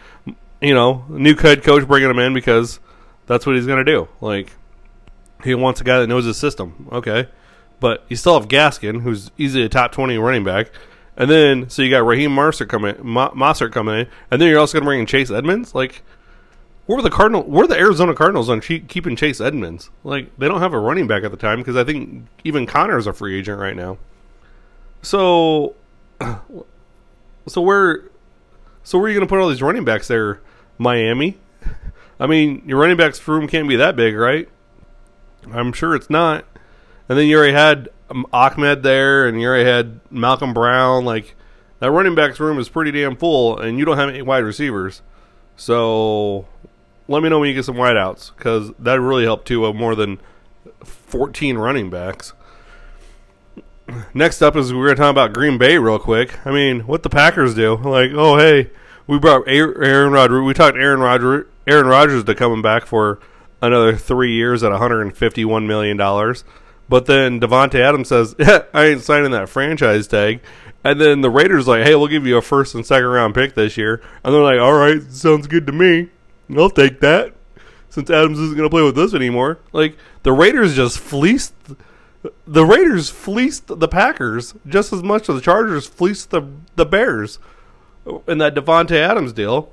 you 0.61 0.73
know, 0.73 1.05
new 1.09 1.35
head 1.35 1.63
coach 1.63 1.87
bringing 1.87 2.09
him 2.09 2.19
in 2.19 2.33
because 2.33 2.79
that's 3.27 3.45
what 3.45 3.55
he's 3.55 3.65
going 3.65 3.83
to 3.83 3.91
do. 3.91 4.07
Like, 4.21 4.51
he 5.43 5.55
wants 5.55 5.81
a 5.81 5.83
guy 5.83 5.99
that 5.99 6.07
knows 6.07 6.25
his 6.25 6.37
system. 6.37 6.87
Okay, 6.91 7.27
but 7.79 8.05
you 8.09 8.15
still 8.15 8.39
have 8.39 8.49
Gaskin, 8.49 9.01
who's 9.01 9.31
easily 9.37 9.63
a 9.63 9.69
top 9.69 9.91
twenty 9.91 10.17
running 10.17 10.43
back. 10.43 10.71
And 11.15 11.29
then, 11.29 11.69
so 11.69 11.81
you 11.81 11.89
got 11.89 12.05
Raheem 12.05 12.31
Mostert 12.31 12.69
coming, 12.69 12.95
Mo- 13.03 13.53
coming 13.71 13.99
in, 13.99 14.07
and 14.31 14.41
then 14.41 14.47
you're 14.47 14.59
also 14.59 14.77
going 14.77 14.83
to 14.83 14.87
bring 14.87 14.99
in 15.01 15.05
Chase 15.05 15.29
Edmonds. 15.29 15.75
Like, 15.75 16.01
where 16.85 16.95
were 16.95 17.01
the 17.01 17.09
Cardinal? 17.09 17.43
Where 17.43 17.67
the 17.67 17.77
Arizona 17.77 18.15
Cardinals 18.15 18.49
on 18.49 18.61
che- 18.61 18.79
keeping 18.79 19.17
Chase 19.17 19.41
Edmonds? 19.41 19.89
Like, 20.05 20.35
they 20.39 20.47
don't 20.47 20.61
have 20.61 20.73
a 20.73 20.79
running 20.79 21.07
back 21.07 21.23
at 21.25 21.31
the 21.31 21.37
time 21.37 21.59
because 21.59 21.75
I 21.75 21.83
think 21.83 22.25
even 22.45 22.65
Connor's 22.65 23.05
a 23.05 23.11
free 23.11 23.37
agent 23.37 23.59
right 23.59 23.75
now. 23.75 23.97
So, 25.01 25.75
so 27.47 27.61
where, 27.61 28.05
so 28.83 28.97
where 28.97 29.07
are 29.07 29.09
you 29.09 29.15
going 29.15 29.27
to 29.27 29.29
put 29.29 29.41
all 29.41 29.49
these 29.49 29.61
running 29.61 29.83
backs 29.83 30.07
there? 30.07 30.39
Miami. 30.79 31.37
I 32.19 32.25
mean, 32.25 32.63
your 32.65 32.79
running 32.79 32.97
backs 32.97 33.25
room 33.27 33.47
can't 33.47 33.67
be 33.67 33.75
that 33.75 33.95
big, 33.95 34.15
right? 34.15 34.49
I'm 35.51 35.71
sure 35.71 35.93
it's 35.95 36.09
not. 36.09 36.45
And 37.07 37.17
then 37.17 37.27
you 37.27 37.37
already 37.37 37.53
had 37.53 37.89
um, 38.09 38.25
Ahmed 38.33 38.81
there, 38.81 39.27
and 39.27 39.39
you 39.39 39.47
already 39.47 39.69
had 39.69 39.99
Malcolm 40.11 40.53
Brown. 40.53 41.05
Like 41.05 41.35
that 41.79 41.91
running 41.91 42.15
backs 42.15 42.39
room 42.39 42.57
is 42.57 42.69
pretty 42.69 42.91
damn 42.91 43.15
full, 43.15 43.59
and 43.59 43.77
you 43.77 43.85
don't 43.85 43.97
have 43.97 44.09
any 44.09 44.21
wide 44.21 44.43
receivers. 44.43 45.01
So 45.55 46.47
let 47.07 47.21
me 47.21 47.29
know 47.29 47.39
when 47.39 47.49
you 47.49 47.55
get 47.55 47.65
some 47.65 47.75
wideouts 47.75 48.35
because 48.35 48.71
that 48.79 48.99
really 48.99 49.23
helped 49.23 49.47
too. 49.47 49.65
Of 49.65 49.75
more 49.75 49.95
than 49.95 50.19
14 50.83 51.57
running 51.57 51.89
backs. 51.89 52.33
Next 54.13 54.43
up 54.43 54.55
is 54.55 54.71
we're 54.71 54.85
going 54.85 54.97
to 54.97 55.01
talk 55.01 55.09
about 55.09 55.33
Green 55.33 55.57
Bay 55.57 55.79
real 55.79 55.97
quick. 55.97 56.45
I 56.45 56.51
mean, 56.51 56.81
what 56.81 57.01
the 57.01 57.09
Packers 57.09 57.55
do? 57.55 57.75
Like, 57.75 58.11
oh 58.13 58.37
hey, 58.37 58.69
we 59.09 59.17
brought 59.17 59.47
Aaron 59.47 60.11
Rodgers. 60.11 60.43
We 60.43 60.53
talked 60.53 60.77
Aaron 60.77 60.99
Rodgers. 60.99 61.47
Aaron 61.65 61.87
Rodgers 61.87 62.23
to 62.25 62.35
coming 62.35 62.61
back 62.61 62.85
for 62.85 63.17
another 63.59 63.95
three 63.95 64.33
years 64.33 64.61
at 64.61 64.69
151 64.69 65.65
million 65.65 65.97
dollars. 65.97 66.43
But 66.87 67.07
then 67.07 67.39
Davante 67.39 67.79
Adams 67.79 68.09
says, 68.09 68.35
yeah, 68.37 68.65
I 68.73 68.85
ain't 68.85 69.01
signing 69.01 69.31
that 69.31 69.49
franchise 69.49 70.05
tag. 70.05 70.41
And 70.83 71.01
then 71.01 71.21
the 71.21 71.31
Raiders 71.31 71.67
like, 71.67 71.83
hey, 71.83 71.95
we'll 71.95 72.07
give 72.07 72.27
you 72.27 72.37
a 72.37 72.41
first 72.43 72.75
and 72.75 72.85
second 72.85 73.07
round 73.07 73.33
pick 73.33 73.55
this 73.55 73.77
year. 73.77 73.99
And 74.23 74.31
they're 74.31 74.43
like, 74.43 74.59
all 74.59 74.73
right, 74.73 75.01
sounds 75.11 75.47
good 75.47 75.65
to 75.65 75.73
me. 75.73 76.09
I'll 76.55 76.69
take 76.69 76.99
that. 76.99 77.33
Since 77.89 78.11
Adams 78.11 78.37
isn't 78.37 78.55
going 78.55 78.69
to 78.69 78.73
play 78.73 78.83
with 78.83 78.97
us 78.99 79.15
anymore. 79.15 79.57
Like, 79.73 79.97
the 80.21 80.33
Raiders 80.33 80.75
just 80.75 80.99
fleeced. 80.99 81.55
The 82.45 82.65
Raiders 82.65 83.09
fleeced 83.09 83.79
the 83.79 83.87
Packers 83.87 84.53
just 84.67 84.93
as 84.93 85.01
much 85.01 85.29
as 85.29 85.35
the 85.35 85.41
Chargers 85.41 85.87
fleeced 85.87 86.29
the, 86.29 86.43
the 86.75 86.85
Bears 86.85 87.39
in 88.27 88.37
that 88.39 88.55
Davante 88.55 88.95
Adams 88.95 89.33
deal. 89.33 89.69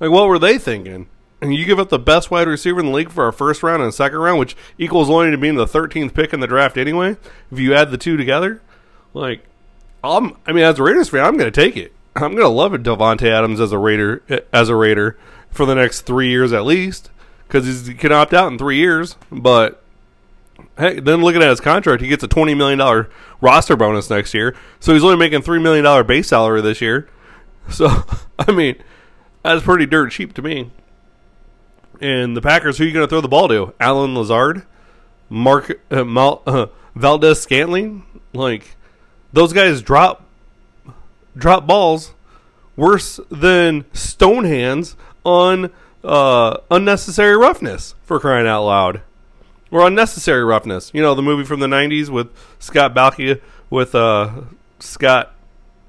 Like, 0.00 0.10
what 0.10 0.28
were 0.28 0.38
they 0.38 0.58
thinking? 0.58 1.08
and 1.40 1.54
you 1.54 1.64
give 1.64 1.78
up 1.78 1.88
the 1.88 1.98
best 1.98 2.30
wide 2.30 2.48
receiver 2.48 2.80
in 2.80 2.86
the 2.86 2.92
league 2.92 3.10
for 3.10 3.28
a 3.28 3.32
first 3.32 3.62
round 3.62 3.82
and 3.82 3.90
a 3.90 3.92
second 3.92 4.18
round, 4.18 4.38
which 4.38 4.56
equals 4.76 5.08
only 5.08 5.30
to 5.30 5.38
being 5.38 5.54
the 5.54 5.66
13th 5.66 6.14
pick 6.14 6.32
in 6.32 6.40
the 6.40 6.46
draft 6.46 6.76
anyway, 6.76 7.16
if 7.50 7.58
you 7.58 7.74
add 7.74 7.90
the 7.90 7.98
two 7.98 8.16
together, 8.16 8.60
like, 9.14 9.42
I'm, 10.02 10.36
I 10.46 10.52
mean, 10.52 10.64
as 10.64 10.78
a 10.78 10.82
Raiders 10.82 11.08
fan, 11.08 11.24
I'm 11.24 11.36
going 11.36 11.50
to 11.50 11.60
take 11.60 11.76
it. 11.76 11.92
I'm 12.16 12.32
going 12.32 12.38
to 12.38 12.48
love 12.48 12.74
it, 12.74 12.82
Davante 12.82 13.30
Adams 13.30 13.60
as 13.60 13.72
a 13.72 13.78
Raider, 13.78 14.22
as 14.52 14.68
a 14.68 14.74
Raider 14.74 15.16
for 15.50 15.64
the 15.66 15.74
next 15.74 16.02
three 16.02 16.30
years 16.30 16.52
at 16.52 16.64
least, 16.64 17.10
because 17.46 17.86
he 17.86 17.94
can 17.94 18.12
opt 18.12 18.34
out 18.34 18.50
in 18.50 18.58
three 18.58 18.78
years. 18.78 19.16
But 19.30 19.82
hey, 20.78 21.00
then 21.00 21.22
looking 21.22 21.42
at 21.42 21.50
his 21.50 21.60
contract, 21.60 22.02
he 22.02 22.08
gets 22.08 22.22
a 22.22 22.28
$20 22.28 22.56
million 22.56 23.06
roster 23.40 23.76
bonus 23.76 24.10
next 24.10 24.34
year, 24.34 24.54
so 24.80 24.92
he's 24.92 25.04
only 25.04 25.16
making 25.16 25.42
$3 25.42 25.62
million 25.62 26.06
base 26.06 26.28
salary 26.28 26.60
this 26.60 26.80
year. 26.80 27.08
So, 27.70 27.86
I 28.38 28.50
mean, 28.50 28.76
that's 29.42 29.62
pretty 29.62 29.84
dirt 29.84 30.10
cheap 30.12 30.32
to 30.36 30.40
me. 30.40 30.70
And 32.00 32.34
the 32.34 32.40
Packers, 32.40 32.78
who 32.78 32.84
are 32.84 32.86
you 32.86 32.94
going 32.94 33.04
to 33.04 33.10
throw 33.10 33.20
the 33.20 33.28
ball 33.28 33.46
to? 33.48 33.74
Allen 33.78 34.14
Lazard, 34.14 34.64
Mark 35.28 35.78
uh, 35.90 36.02
Mal, 36.02 36.42
uh, 36.46 36.66
Valdes-Scantling, 36.94 38.06
like 38.32 38.76
those 39.34 39.52
guys 39.52 39.82
drop 39.82 40.24
drop 41.36 41.66
balls 41.66 42.14
worse 42.76 43.20
than 43.30 43.84
stone 43.92 44.44
hands 44.44 44.96
on 45.24 45.70
uh, 46.04 46.58
unnecessary 46.70 47.36
roughness 47.36 47.94
for 48.02 48.18
crying 48.20 48.46
out 48.46 48.64
loud, 48.64 49.02
or 49.70 49.86
unnecessary 49.86 50.44
roughness. 50.44 50.90
You 50.94 51.02
know 51.02 51.14
the 51.14 51.22
movie 51.22 51.44
from 51.44 51.60
the 51.60 51.66
'90s 51.66 52.08
with 52.08 52.28
Scott 52.58 52.94
Bakula 52.94 53.40
with 53.70 53.94
uh, 53.94 54.42
Scott 54.78 55.34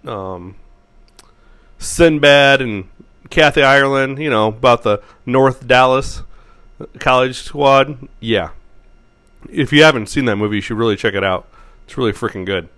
um, 0.06 0.56
Sinbad 1.78 2.62
and 2.62 2.90
Kathy 3.30 3.62
Ireland, 3.62 4.20
you 4.20 4.30
know, 4.30 4.48
about 4.48 4.84
the 4.84 5.02
North 5.26 5.68
Dallas 5.68 6.24
college 7.00 7.38
squad. 7.38 8.08
Yeah. 8.20 8.50
If 9.50 9.72
you 9.72 9.84
haven't 9.84 10.08
seen 10.08 10.26
that 10.26 10.36
movie, 10.36 10.58
you 10.58 10.62
should 10.62 10.78
really 10.78 10.96
check 10.96 11.14
it 11.14 11.24
out. 11.24 11.48
It's 11.86 11.98
really 11.98 12.12
freaking 12.12 12.46
good. 12.46 12.70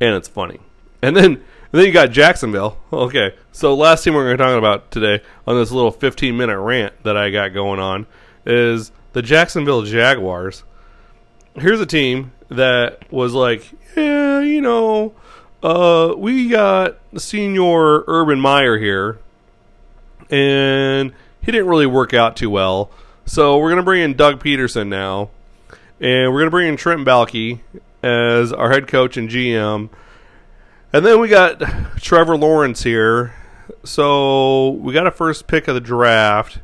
And 0.00 0.14
it's 0.14 0.28
funny. 0.28 0.60
And 1.02 1.16
then 1.16 1.42
and 1.72 1.78
then 1.78 1.86
you 1.86 1.92
got 1.92 2.10
Jacksonville. 2.10 2.78
Okay. 2.92 3.34
So 3.52 3.74
last 3.74 4.04
team 4.04 4.14
we're 4.14 4.24
going 4.26 4.38
to 4.38 4.44
talk 4.44 4.58
about 4.58 4.90
today 4.90 5.22
on 5.46 5.56
this 5.56 5.70
little 5.70 5.90
15 5.90 6.36
minute 6.36 6.58
rant 6.58 6.92
that 7.04 7.16
I 7.16 7.30
got 7.30 7.54
going 7.54 7.80
on 7.80 8.06
is 8.44 8.92
the 9.12 9.22
Jacksonville 9.22 9.82
Jaguars. 9.82 10.64
Here's 11.54 11.80
a 11.80 11.86
team 11.86 12.32
that 12.48 13.10
was 13.12 13.32
like, 13.32 13.70
yeah, 13.96 14.40
you 14.40 14.60
know, 14.60 15.14
uh, 15.62 16.14
we 16.16 16.48
got 16.48 16.98
senior 17.16 18.04
Urban 18.06 18.40
Meyer 18.40 18.78
here 18.78 19.18
and 20.30 21.12
he 21.42 21.52
didn't 21.52 21.66
really 21.66 21.86
work 21.86 22.14
out 22.14 22.36
too 22.36 22.50
well. 22.50 22.90
So 23.26 23.58
we're 23.58 23.70
gonna 23.70 23.82
bring 23.82 24.02
in 24.02 24.14
Doug 24.14 24.42
Pederson 24.42 24.88
now, 24.88 25.30
and 26.00 26.32
we're 26.32 26.40
gonna 26.40 26.50
bring 26.50 26.68
in 26.68 26.76
Trent 26.76 27.06
Baalke 27.06 27.60
as 28.02 28.52
our 28.52 28.70
head 28.70 28.88
coach 28.88 29.16
and 29.16 29.28
GM, 29.28 29.90
and 30.92 31.06
then 31.06 31.20
we 31.20 31.28
got 31.28 31.60
Trevor 32.00 32.36
Lawrence 32.36 32.82
here. 32.82 33.34
So 33.84 34.70
we 34.70 34.92
got 34.92 35.06
a 35.06 35.10
first 35.10 35.46
pick 35.46 35.68
of 35.68 35.74
the 35.74 35.80
draft. 35.80 36.58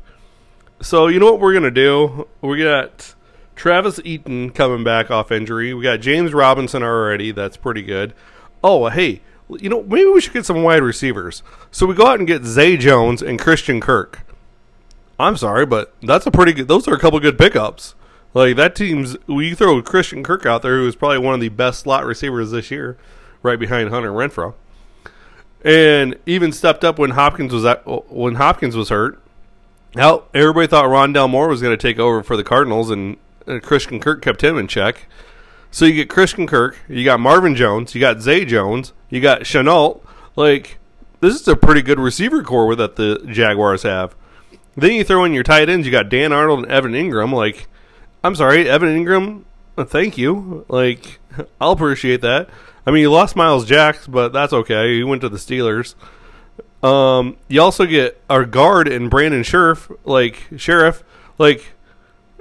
So 0.81 1.09
you 1.09 1.19
know 1.19 1.33
what 1.33 1.41
we're 1.41 1.55
gonna 1.55 1.71
do? 1.71 2.29
We 2.41 2.63
got 2.63 3.15
Travis 3.55 3.99
Etienne 4.01 4.51
coming 4.51 4.85
back 4.85 5.11
off 5.11 5.33
injury. 5.33 5.73
We 5.75 5.83
got 5.83 6.01
James 6.01 6.35
Robinson 6.35 6.83
already. 6.83 7.33
That's 7.33 7.57
pretty 7.57 7.83
good. 7.83 8.13
Oh, 8.63 8.89
hey, 8.89 9.23
you 9.49 9.69
know, 9.69 9.83
maybe 9.83 10.09
we 10.11 10.21
should 10.21 10.33
get 10.33 10.47
some 10.47 10.63
wide 10.63 10.83
receivers. 10.83 11.43
So 11.71 11.87
we 11.87 11.95
go 11.95 12.07
out 12.07 12.19
and 12.19 12.29
get 12.29 12.45
Zay 12.45 12.77
Jones 12.77 13.23
and 13.23 13.39
Christian 13.39 13.81
Kirk. 13.81 14.21
I'm 15.19 15.37
sorry, 15.37 15.65
but 15.65 15.95
that's 16.03 16.27
a 16.27 16.31
pretty 16.31 16.53
good. 16.53 16.69
Those 16.69 16.87
are 16.87 16.95
a 16.95 16.99
couple 16.99 17.19
good 17.21 17.39
pickups. 17.39 17.95
Like 18.35 18.57
that 18.57 18.75
team's. 18.75 19.17
We 19.27 19.55
throw 19.55 19.81
Christian 19.81 20.23
Kirk 20.23 20.45
out 20.45 20.61
there, 20.61 20.77
who 20.77 20.87
is 20.87 20.95
probably 20.95 21.19
one 21.19 21.35
of 21.35 21.41
the 21.41 21.49
best 21.49 21.81
slot 21.81 22.05
receivers 22.05 22.51
this 22.51 22.71
year, 22.71 22.99
right 23.43 23.59
behind 23.59 23.89
Hunter 23.89 24.11
Renfrow, 24.11 24.53
and 25.65 26.17
even 26.27 26.53
stepped 26.53 26.85
up 26.85 26.99
when 26.99 27.13
Hopkins 27.13 27.53
was 27.53 27.65
at, 27.65 27.83
when 28.13 28.35
Hopkins 28.35 28.77
was 28.77 28.91
hurt. 28.91 29.23
Now 29.97 30.25
everybody 30.35 30.67
thought 30.67 30.85
Rondale 30.85 31.31
Moore 31.31 31.49
was 31.49 31.63
going 31.63 31.77
to 31.77 31.81
take 31.81 31.99
over 31.99 32.23
for 32.23 32.37
the 32.37 32.45
Cardinals, 32.45 32.91
and, 32.91 33.17
and 33.47 33.63
Christian 33.63 33.99
Kirk 33.99 34.23
kept 34.23 34.45
him 34.45 34.59
in 34.59 34.69
check. 34.69 35.07
So 35.71 35.85
you 35.85 35.95
get 35.95 36.11
Christian 36.11 36.47
Kirk, 36.47 36.79
you 36.89 37.05
got 37.05 37.19
Marvin 37.19 37.55
Jones, 37.55 37.95
you 37.95 38.01
got 38.01 38.21
Zay 38.21 38.45
Jones, 38.45 38.93
you 39.11 39.21
got 39.21 39.41
Shenault. 39.43 40.01
Like 40.37 40.79
this 41.21 41.35
is 41.35 41.49
a 41.49 41.57
pretty 41.57 41.83
good 41.83 41.99
receiver 41.99 42.43
core 42.43 42.75
that 42.77 42.97
the 42.97 43.27
Jaguars 43.31 43.83
have. 43.83 44.15
Then 44.77 44.93
you 44.93 45.05
throw 45.05 45.25
in 45.25 45.33
your 45.33 45.43
tight 45.43 45.69
ends. 45.71 45.87
You 45.87 45.93
got 45.93 46.11
Dan 46.11 46.33
Arnold 46.33 46.65
and 46.65 46.71
Evan 46.71 46.95
Ingram. 46.95 47.33
Like, 47.33 47.67
I'm 48.23 48.35
sorry, 48.35 48.69
Evan 48.69 48.89
Engram. 48.91 49.45
uh, 49.79 49.85
Thank 49.85 50.19
you. 50.19 50.67
Like, 50.69 51.19
I'll 51.61 51.73
appreciate 51.73 52.21
that. 52.21 52.51
I 52.87 52.91
mean, 52.91 53.01
you 53.01 53.11
lost 53.11 53.37
Myles 53.37 53.65
Jacks, 53.65 54.07
but 54.07 54.33
that's 54.35 54.53
okay. 54.53 54.95
He 54.95 55.03
went 55.03 55.23
to 55.23 55.29
the 55.31 55.39
Steelers. 55.39 55.95
Um, 56.87 57.37
you 57.49 57.61
also 57.61 57.85
get 57.85 58.21
our 58.31 58.45
guard 58.45 58.87
and 58.87 59.11
Brandon 59.11 59.43
Scherff. 59.43 59.91
Like 60.05 60.37
Scherff. 60.53 61.03
Like, 61.39 61.73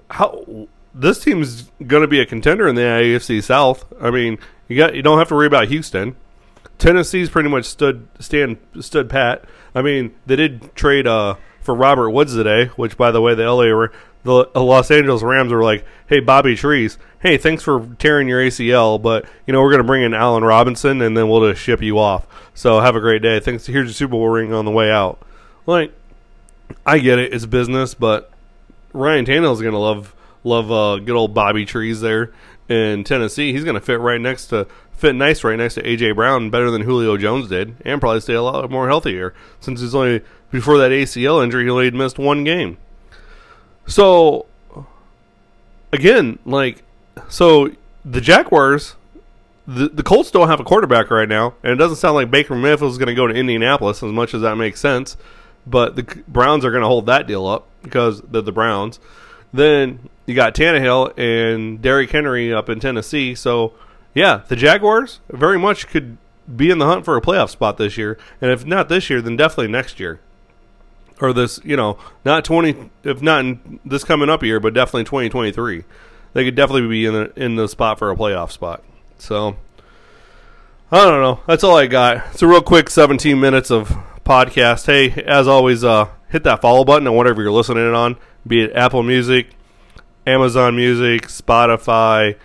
how 0.09 0.67
this 0.93 1.19
team's 1.23 1.71
going 1.85 2.01
to 2.01 2.07
be 2.07 2.19
a 2.19 2.25
contender 2.25 2.67
in 2.67 2.75
the 2.75 2.81
AFC 2.81 3.43
South. 3.43 3.91
I 3.99 4.11
mean, 4.11 4.37
you 4.67 4.77
got 4.77 4.95
you 4.95 5.01
don't 5.01 5.17
have 5.17 5.29
to 5.29 5.35
worry 5.35 5.47
about 5.47 5.67
Houston. 5.67 6.15
Tennessee's 6.77 7.29
pretty 7.29 7.49
much 7.49 7.65
stood 7.65 8.07
stand 8.19 8.57
stood 8.79 9.09
pat. 9.09 9.45
I 9.73 9.81
mean, 9.81 10.13
they 10.25 10.35
did 10.35 10.75
trade 10.75 11.07
uh 11.07 11.35
for 11.61 11.73
Robert 11.73 12.11
Woods 12.11 12.35
today, 12.35 12.67
which 12.75 12.97
by 12.97 13.11
the 13.11 13.21
way, 13.21 13.33
the 13.33 13.51
LA 13.51 13.73
were 13.73 13.91
the 14.25 14.59
Los 14.59 14.91
Angeles 14.91 15.23
Rams 15.23 15.51
were 15.51 15.63
like, 15.63 15.85
"Hey, 16.07 16.19
Bobby 16.19 16.55
Trees, 16.55 16.97
hey, 17.25 17.37
thanks 17.37 17.63
for 17.63 17.87
tearing 17.97 18.27
your 18.27 18.39
ACL, 18.39 19.01
but 19.01 19.25
you 19.47 19.53
know 19.53 19.61
we're 19.61 19.71
going 19.71 19.81
to 19.81 19.87
bring 19.87 20.03
in 20.03 20.13
Allen 20.13 20.43
Robinson 20.43 21.01
and 21.01 21.17
then 21.17 21.27
we'll 21.27 21.49
just 21.49 21.61
ship 21.61 21.81
you 21.81 21.97
off. 21.97 22.27
So 22.53 22.79
have 22.79 22.95
a 22.95 22.99
great 22.99 23.23
day. 23.23 23.39
Thanks. 23.39 23.65
Here's 23.65 23.87
your 23.87 23.93
Super 23.93 24.11
Bowl 24.11 24.29
ring 24.29 24.53
on 24.53 24.65
the 24.65 24.71
way 24.71 24.91
out. 24.91 25.19
Like, 25.65 25.91
I 26.85 26.99
get 26.99 27.17
it, 27.17 27.33
it's 27.33 27.47
business, 27.47 27.95
but 27.95 28.31
Ryan 28.93 29.25
Tannehill's 29.25 29.61
going 29.61 29.73
to 29.73 29.79
love 29.79 30.13
love 30.43 30.71
uh, 30.71 30.97
good 30.97 31.15
old 31.15 31.33
Bobby 31.33 31.65
Trees 31.65 31.99
there 31.99 32.31
in 32.69 33.03
Tennessee. 33.03 33.51
He's 33.51 33.63
going 33.63 33.73
to 33.73 33.81
fit 33.81 33.99
right 33.99 34.21
next 34.21 34.47
to 34.47 34.67
fit 34.91 35.15
nice 35.15 35.43
right 35.43 35.57
next 35.57 35.73
to 35.75 35.81
AJ 35.81 36.15
Brown, 36.15 36.51
better 36.51 36.69
than 36.69 36.83
Julio 36.83 37.17
Jones 37.17 37.49
did, 37.49 37.75
and 37.83 37.99
probably 37.99 38.21
stay 38.21 38.33
a 38.33 38.41
lot 38.43 38.69
more 38.69 38.87
healthier 38.87 39.33
since 39.59 39.81
he's 39.81 39.95
only 39.95 40.21
before 40.51 40.77
that 40.77 40.91
ACL 40.91 41.43
injury 41.43 41.63
he 41.63 41.69
only 41.71 41.89
missed 41.89 42.19
one 42.19 42.43
game. 42.43 42.77
So 43.87 44.45
again, 45.91 46.39
like 46.45 46.83
so 47.29 47.71
the 48.03 48.21
Jaguars 48.21 48.95
the 49.67 49.89
the 49.89 50.03
Colts 50.03 50.31
don't 50.31 50.47
have 50.47 50.59
a 50.59 50.63
quarterback 50.63 51.09
right 51.09 51.27
now, 51.27 51.55
and 51.63 51.71
it 51.71 51.75
doesn't 51.75 51.97
sound 51.97 52.15
like 52.15 52.29
Baker 52.29 52.55
Mayfield 52.55 52.91
is 52.91 52.97
going 52.97 53.07
to 53.07 53.15
go 53.15 53.27
to 53.27 53.33
Indianapolis 53.33 54.03
as 54.03 54.11
much 54.11 54.33
as 54.33 54.41
that 54.41 54.55
makes 54.55 54.79
sense. 54.79 55.17
But 55.67 55.95
the 55.95 56.03
Browns 56.27 56.63
are 56.63 56.71
going 56.71 56.83
to 56.83 56.87
hold 56.87 57.07
that 57.07 57.25
deal 57.25 57.47
up 57.47 57.67
because 57.81 58.21
they're 58.21 58.43
the 58.43 58.51
Browns. 58.51 58.99
Then 59.51 60.09
you 60.27 60.35
got 60.35 60.53
Tannehill 60.53 61.17
and 61.17 61.81
Derrick 61.81 62.11
Henry 62.11 62.53
up 62.53 62.69
in 62.69 62.79
Tennessee. 62.79 63.33
So 63.33 63.73
yeah, 64.13 64.41
the 64.47 64.55
Jaguars 64.55 65.19
very 65.29 65.57
much 65.57 65.87
could 65.87 66.17
be 66.55 66.69
in 66.69 66.77
the 66.77 66.85
hunt 66.85 67.05
for 67.05 67.17
a 67.17 67.21
playoff 67.21 67.49
spot 67.49 67.77
this 67.77 67.97
year, 67.97 68.19
and 68.39 68.51
if 68.51 68.65
not 68.65 68.87
this 68.87 69.09
year, 69.09 69.21
then 69.21 69.35
definitely 69.35 69.71
next 69.71 69.99
year 69.99 70.19
or 71.21 71.33
this, 71.33 71.59
you 71.63 71.75
know, 71.75 71.97
not 72.23 72.45
20 72.45 72.89
if 73.03 73.21
not 73.21 73.41
in 73.41 73.79
this 73.85 74.03
coming 74.03 74.29
up 74.29 74.43
year, 74.43 74.59
but 74.59 74.73
definitely 74.73 75.05
2023. 75.05 75.83
They 76.33 76.43
could 76.43 76.55
definitely 76.55 76.87
be 76.89 77.05
in 77.05 77.13
the 77.13 77.33
in 77.35 77.55
the 77.55 77.67
spot 77.67 77.99
for 77.99 78.11
a 78.11 78.15
playoff 78.15 78.51
spot. 78.51 78.83
So 79.17 79.55
I 80.91 81.03
don't 81.05 81.21
know. 81.21 81.39
That's 81.47 81.63
all 81.63 81.77
I 81.77 81.87
got. 81.87 82.25
It's 82.31 82.41
a 82.41 82.47
real 82.47 82.61
quick 82.61 82.89
17 82.89 83.39
minutes 83.39 83.71
of 83.71 83.89
podcast. 84.25 84.85
Hey, 84.85 85.23
as 85.23 85.47
always, 85.47 85.83
uh, 85.83 86.09
hit 86.29 86.43
that 86.43 86.61
follow 86.61 86.83
button 86.83 87.07
on 87.07 87.15
whatever 87.15 87.41
you're 87.41 87.51
listening 87.51 87.93
on, 87.93 88.17
be 88.45 88.63
it 88.63 88.75
Apple 88.75 89.03
Music, 89.03 89.47
Amazon 90.27 90.75
Music, 90.75 91.23
Spotify, 91.23 92.37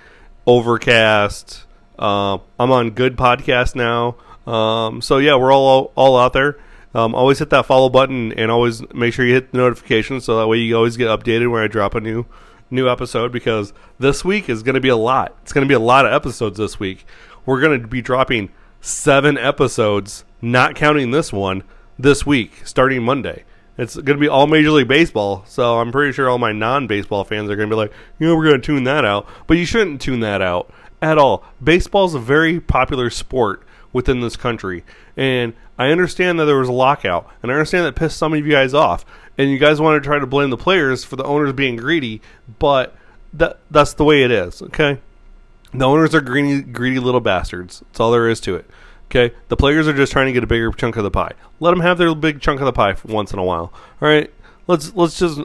Overcast. 0.46 1.64
Uh, 1.98 2.38
I'm 2.58 2.70
on 2.70 2.90
Good 2.90 3.16
Podcast 3.16 3.74
now. 3.74 4.16
Um, 4.50 5.02
so 5.02 5.18
yeah, 5.18 5.36
we're 5.36 5.52
all 5.52 5.92
all 5.96 6.16
out 6.16 6.32
there. 6.32 6.56
Um, 6.94 7.14
always 7.14 7.38
hit 7.38 7.50
that 7.50 7.66
follow 7.66 7.88
button 7.88 8.32
and 8.32 8.50
always 8.50 8.82
make 8.92 9.14
sure 9.14 9.24
you 9.24 9.34
hit 9.34 9.52
the 9.52 9.58
notifications 9.58 10.24
so 10.24 10.38
that 10.38 10.48
way 10.48 10.58
you 10.58 10.76
always 10.76 10.96
get 10.96 11.06
updated 11.06 11.50
when 11.50 11.62
I 11.62 11.68
drop 11.68 11.94
a 11.94 12.00
new 12.00 12.26
new 12.70 12.88
episode 12.88 13.32
because 13.32 13.72
this 13.98 14.24
week 14.24 14.48
is 14.48 14.62
going 14.62 14.74
to 14.74 14.80
be 14.80 14.88
a 14.88 14.96
lot. 14.96 15.36
It's 15.42 15.52
going 15.52 15.66
to 15.66 15.68
be 15.68 15.74
a 15.74 15.80
lot 15.80 16.06
of 16.06 16.12
episodes 16.12 16.58
this 16.58 16.78
week. 16.78 17.04
We're 17.44 17.60
going 17.60 17.80
to 17.80 17.86
be 17.86 18.02
dropping 18.02 18.50
seven 18.80 19.36
episodes, 19.36 20.24
not 20.40 20.74
counting 20.74 21.10
this 21.10 21.32
one, 21.32 21.64
this 21.98 22.24
week, 22.24 22.62
starting 22.64 23.02
Monday. 23.02 23.44
It's 23.76 23.94
going 23.94 24.18
to 24.18 24.20
be 24.20 24.28
all 24.28 24.46
Major 24.46 24.72
League 24.72 24.88
Baseball, 24.88 25.42
so 25.46 25.78
I'm 25.78 25.90
pretty 25.90 26.12
sure 26.12 26.28
all 26.28 26.38
my 26.38 26.52
non 26.52 26.86
baseball 26.86 27.24
fans 27.24 27.50
are 27.50 27.56
going 27.56 27.68
to 27.68 27.74
be 27.74 27.78
like, 27.78 27.92
you 28.18 28.26
know, 28.26 28.36
we're 28.36 28.48
going 28.48 28.60
to 28.60 28.66
tune 28.66 28.84
that 28.84 29.04
out. 29.04 29.26
But 29.46 29.56
you 29.56 29.64
shouldn't 29.64 30.00
tune 30.00 30.20
that 30.20 30.42
out 30.42 30.70
at 31.00 31.18
all. 31.18 31.44
Baseball 31.62 32.04
is 32.04 32.14
a 32.14 32.18
very 32.18 32.60
popular 32.60 33.10
sport 33.10 33.62
within 33.92 34.20
this 34.20 34.36
country. 34.36 34.84
And 35.16 35.54
I 35.78 35.90
understand 35.90 36.38
that 36.38 36.44
there 36.44 36.58
was 36.58 36.68
a 36.68 36.72
lockout, 36.72 37.30
and 37.42 37.50
I 37.50 37.54
understand 37.54 37.86
that 37.86 37.96
pissed 37.96 38.16
some 38.16 38.32
of 38.32 38.44
you 38.44 38.52
guys 38.52 38.74
off, 38.74 39.04
and 39.38 39.50
you 39.50 39.58
guys 39.58 39.80
want 39.80 40.02
to 40.02 40.06
try 40.06 40.18
to 40.18 40.26
blame 40.26 40.50
the 40.50 40.56
players 40.56 41.04
for 41.04 41.16
the 41.16 41.24
owners 41.24 41.52
being 41.52 41.76
greedy, 41.76 42.20
but 42.58 42.96
that 43.32 43.58
that's 43.70 43.94
the 43.94 44.04
way 44.04 44.22
it 44.22 44.30
is, 44.30 44.62
okay? 44.62 44.98
The 45.72 45.86
owners 45.86 46.14
are 46.14 46.20
greedy, 46.20 46.62
greedy 46.62 46.98
little 46.98 47.20
bastards. 47.20 47.80
That's 47.80 48.00
all 48.00 48.10
there 48.10 48.28
is 48.28 48.40
to 48.40 48.56
it. 48.56 48.68
Okay, 49.06 49.34
the 49.48 49.56
players 49.56 49.88
are 49.88 49.92
just 49.92 50.12
trying 50.12 50.26
to 50.26 50.32
get 50.32 50.44
a 50.44 50.46
bigger 50.46 50.70
chunk 50.70 50.96
of 50.96 51.02
the 51.02 51.10
pie. 51.10 51.32
Let 51.58 51.70
them 51.70 51.80
have 51.80 51.98
their 51.98 52.14
big 52.14 52.40
chunk 52.40 52.60
of 52.60 52.66
the 52.66 52.72
pie 52.72 52.94
once 53.04 53.32
in 53.32 53.40
a 53.40 53.44
while. 53.44 53.72
All 54.00 54.08
right, 54.08 54.32
let's 54.70 54.94
let's 54.94 55.18
just 55.18 55.40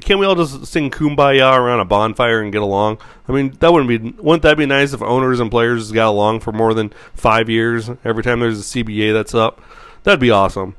can't 0.00 0.20
we 0.20 0.26
all 0.26 0.36
just 0.36 0.66
sing 0.66 0.90
kumbaya 0.90 1.56
around 1.56 1.80
a 1.80 1.84
bonfire 1.84 2.40
and 2.40 2.52
get 2.52 2.62
along? 2.62 2.98
I 3.28 3.32
mean, 3.32 3.56
that 3.58 3.72
wouldn't 3.72 3.88
be 3.88 4.22
wouldn't 4.22 4.42
that 4.44 4.56
be 4.56 4.66
nice 4.66 4.92
if 4.92 5.02
owners 5.02 5.40
and 5.40 5.50
players 5.50 5.90
got 5.92 6.08
along 6.08 6.40
for 6.40 6.52
more 6.52 6.72
than 6.72 6.92
five 7.12 7.50
years 7.50 7.90
every 8.04 8.22
time 8.22 8.40
there's 8.40 8.60
a 8.60 8.62
CBA 8.62 9.12
that's 9.12 9.34
up? 9.34 9.60
That'd 10.04 10.20
be 10.20 10.30
awesome. 10.30 10.76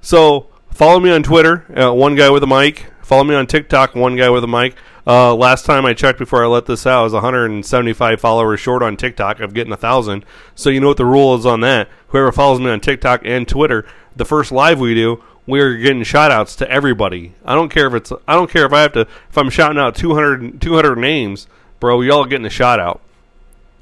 So 0.00 0.46
follow 0.70 1.00
me 1.00 1.10
on 1.10 1.22
Twitter, 1.22 1.64
one 1.68 2.14
guy 2.14 2.30
with 2.30 2.42
a 2.42 2.46
mic. 2.46 2.86
Follow 3.02 3.24
me 3.24 3.34
on 3.34 3.46
TikTok, 3.46 3.94
one 3.94 4.16
guy 4.16 4.30
with 4.30 4.44
a 4.44 4.48
mic. 4.48 4.76
Uh, 5.04 5.34
last 5.34 5.66
time 5.66 5.84
I 5.84 5.94
checked 5.94 6.20
before 6.20 6.44
I 6.44 6.46
let 6.46 6.66
this 6.66 6.86
out, 6.86 7.00
I 7.00 7.02
was 7.02 7.12
175 7.12 8.20
followers 8.20 8.60
short 8.60 8.82
on 8.82 8.96
TikTok 8.96 9.40
of 9.40 9.52
getting 9.52 9.72
a 9.72 9.76
thousand. 9.76 10.24
So 10.54 10.70
you 10.70 10.80
know 10.80 10.88
what 10.88 10.96
the 10.96 11.04
rule 11.04 11.34
is 11.34 11.44
on 11.44 11.60
that. 11.60 11.88
Whoever 12.08 12.30
follows 12.30 12.60
me 12.60 12.70
on 12.70 12.78
TikTok 12.78 13.22
and 13.24 13.46
Twitter, 13.48 13.84
the 14.14 14.24
first 14.24 14.52
live 14.52 14.78
we 14.78 14.94
do, 14.94 15.22
we're 15.46 15.76
getting 15.76 16.02
shout 16.04 16.30
outs 16.30 16.56
to 16.56 16.70
everybody. 16.70 17.34
I 17.44 17.54
don't 17.54 17.68
care 17.68 17.86
if 17.86 17.94
it's 17.94 18.12
I 18.28 18.34
don't 18.34 18.50
care 18.50 18.66
if 18.66 18.72
I 18.72 18.82
have 18.82 18.92
to 18.92 19.00
if 19.00 19.38
I'm 19.38 19.50
shouting 19.50 19.78
out 19.78 19.94
200, 19.96 20.60
200 20.60 20.96
names, 20.96 21.46
bro, 21.80 22.00
y'all 22.00 22.24
getting 22.24 22.46
a 22.46 22.50
shout 22.50 22.78
out. 22.78 23.00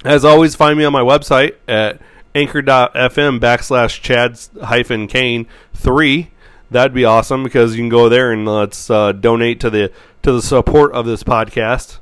As 0.03 0.25
always, 0.25 0.55
find 0.55 0.77
me 0.77 0.85
on 0.85 0.93
my 0.93 1.01
website 1.01 1.55
at 1.67 2.01
anchor.fm 2.33 3.39
backslash 3.39 4.01
chads 4.01 4.59
hyphen 4.61 5.07
cain 5.07 5.47
three. 5.73 6.31
That'd 6.71 6.93
be 6.93 7.05
awesome 7.05 7.43
because 7.43 7.75
you 7.75 7.81
can 7.81 7.89
go 7.89 8.09
there 8.09 8.31
and 8.31 8.45
let's 8.45 8.89
uh, 8.89 9.11
donate 9.11 9.59
to 9.59 9.69
the 9.69 9.91
to 10.23 10.31
the 10.31 10.41
support 10.41 10.93
of 10.93 11.05
this 11.05 11.23
podcast. 11.23 11.99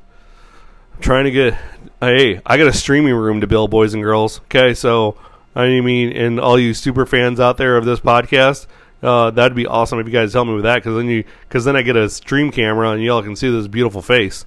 I'm 0.94 1.02
trying 1.02 1.24
to 1.24 1.30
get 1.30 1.58
hey, 2.00 2.40
I 2.46 2.56
got 2.56 2.66
a 2.66 2.72
streaming 2.72 3.14
room 3.14 3.42
to 3.42 3.46
build, 3.46 3.70
boys 3.70 3.92
and 3.92 4.02
girls. 4.02 4.40
Okay, 4.42 4.72
so 4.72 5.16
I 5.54 5.80
mean, 5.80 6.12
and 6.12 6.40
all 6.40 6.58
you 6.58 6.72
super 6.72 7.04
fans 7.04 7.40
out 7.40 7.56
there 7.56 7.76
of 7.76 7.84
this 7.84 8.00
podcast, 8.00 8.66
uh, 9.02 9.30
that'd 9.30 9.56
be 9.56 9.66
awesome 9.66 9.98
if 9.98 10.06
you 10.06 10.12
guys 10.12 10.32
help 10.32 10.48
me 10.48 10.54
with 10.54 10.64
that 10.64 10.76
because 10.76 10.96
then 10.96 11.06
you 11.06 11.24
because 11.48 11.64
then 11.64 11.76
I 11.76 11.82
get 11.82 11.96
a 11.96 12.08
stream 12.10 12.50
camera 12.50 12.90
and 12.90 13.02
y'all 13.02 13.22
can 13.22 13.36
see 13.36 13.50
this 13.50 13.66
beautiful 13.66 14.02
face. 14.02 14.44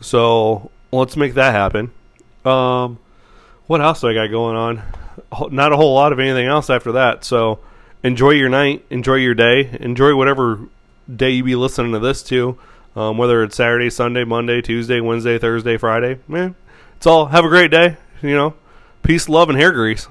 So 0.00 0.70
let's 0.92 1.16
make 1.16 1.34
that 1.34 1.52
happen. 1.52 1.90
Um, 2.44 2.98
what 3.66 3.80
else 3.80 4.00
do 4.00 4.08
I 4.08 4.14
got 4.14 4.28
going 4.28 4.56
on? 4.56 4.82
Not 5.50 5.72
a 5.72 5.76
whole 5.76 5.94
lot 5.94 6.12
of 6.12 6.18
anything 6.18 6.46
else 6.46 6.70
after 6.70 6.92
that. 6.92 7.24
So 7.24 7.60
enjoy 8.02 8.30
your 8.30 8.48
night, 8.48 8.84
enjoy 8.90 9.16
your 9.16 9.34
day, 9.34 9.76
enjoy 9.80 10.14
whatever 10.14 10.68
day 11.14 11.30
you 11.30 11.44
be 11.44 11.56
listening 11.56 11.92
to 11.92 11.98
this 11.98 12.22
to. 12.24 12.58
Um, 12.96 13.18
whether 13.18 13.42
it's 13.42 13.56
Saturday, 13.56 13.90
Sunday, 13.90 14.22
Monday, 14.22 14.62
Tuesday, 14.62 15.00
Wednesday, 15.00 15.36
Thursday, 15.36 15.76
Friday, 15.76 16.20
man, 16.28 16.54
it's 16.96 17.06
all. 17.06 17.26
Have 17.26 17.44
a 17.44 17.48
great 17.48 17.72
day. 17.72 17.96
You 18.22 18.36
know, 18.36 18.54
peace, 19.02 19.28
love, 19.28 19.48
and 19.48 19.58
hair 19.58 19.72
grease. 19.72 20.06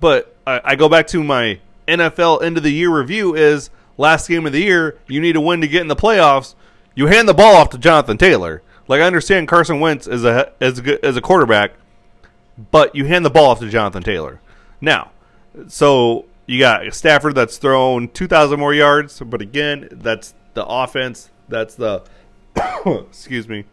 But 0.00 0.34
I, 0.46 0.60
I 0.64 0.76
go 0.76 0.88
back 0.88 1.08
to 1.08 1.22
my 1.22 1.60
NFL 1.90 2.42
end 2.42 2.56
of 2.56 2.62
the 2.62 2.72
year 2.72 2.90
review 2.90 3.34
is 3.34 3.70
last 3.96 4.28
game 4.28 4.46
of 4.46 4.52
the 4.52 4.62
year, 4.62 4.98
you 5.06 5.20
need 5.20 5.32
to 5.34 5.40
win 5.40 5.60
to 5.60 5.68
get 5.68 5.82
in 5.82 5.88
the 5.88 5.96
playoffs. 5.96 6.54
You 6.94 7.06
hand 7.06 7.28
the 7.28 7.34
ball 7.34 7.56
off 7.56 7.70
to 7.70 7.78
Jonathan 7.78 8.18
Taylor. 8.18 8.62
Like 8.88 9.00
I 9.00 9.04
understand 9.04 9.46
Carson 9.46 9.78
Wentz 9.78 10.08
is 10.08 10.24
a 10.24 10.52
as 10.60 10.80
a 10.80 11.04
as 11.04 11.16
a 11.16 11.20
quarterback, 11.20 11.74
but 12.70 12.96
you 12.96 13.04
hand 13.04 13.24
the 13.24 13.30
ball 13.30 13.50
off 13.50 13.60
to 13.60 13.68
Jonathan 13.68 14.02
Taylor. 14.02 14.40
Now, 14.80 15.12
so 15.68 16.24
you 16.46 16.58
got 16.58 16.92
Stafford 16.92 17.36
that's 17.36 17.58
thrown 17.58 18.08
2,000 18.08 18.58
more 18.58 18.74
yards, 18.74 19.20
but 19.20 19.40
again, 19.40 19.88
that's 19.92 20.34
the 20.54 20.66
offense. 20.66 21.30
That's 21.48 21.76
the 21.76 22.02
excuse 22.86 23.48
me. 23.48 23.64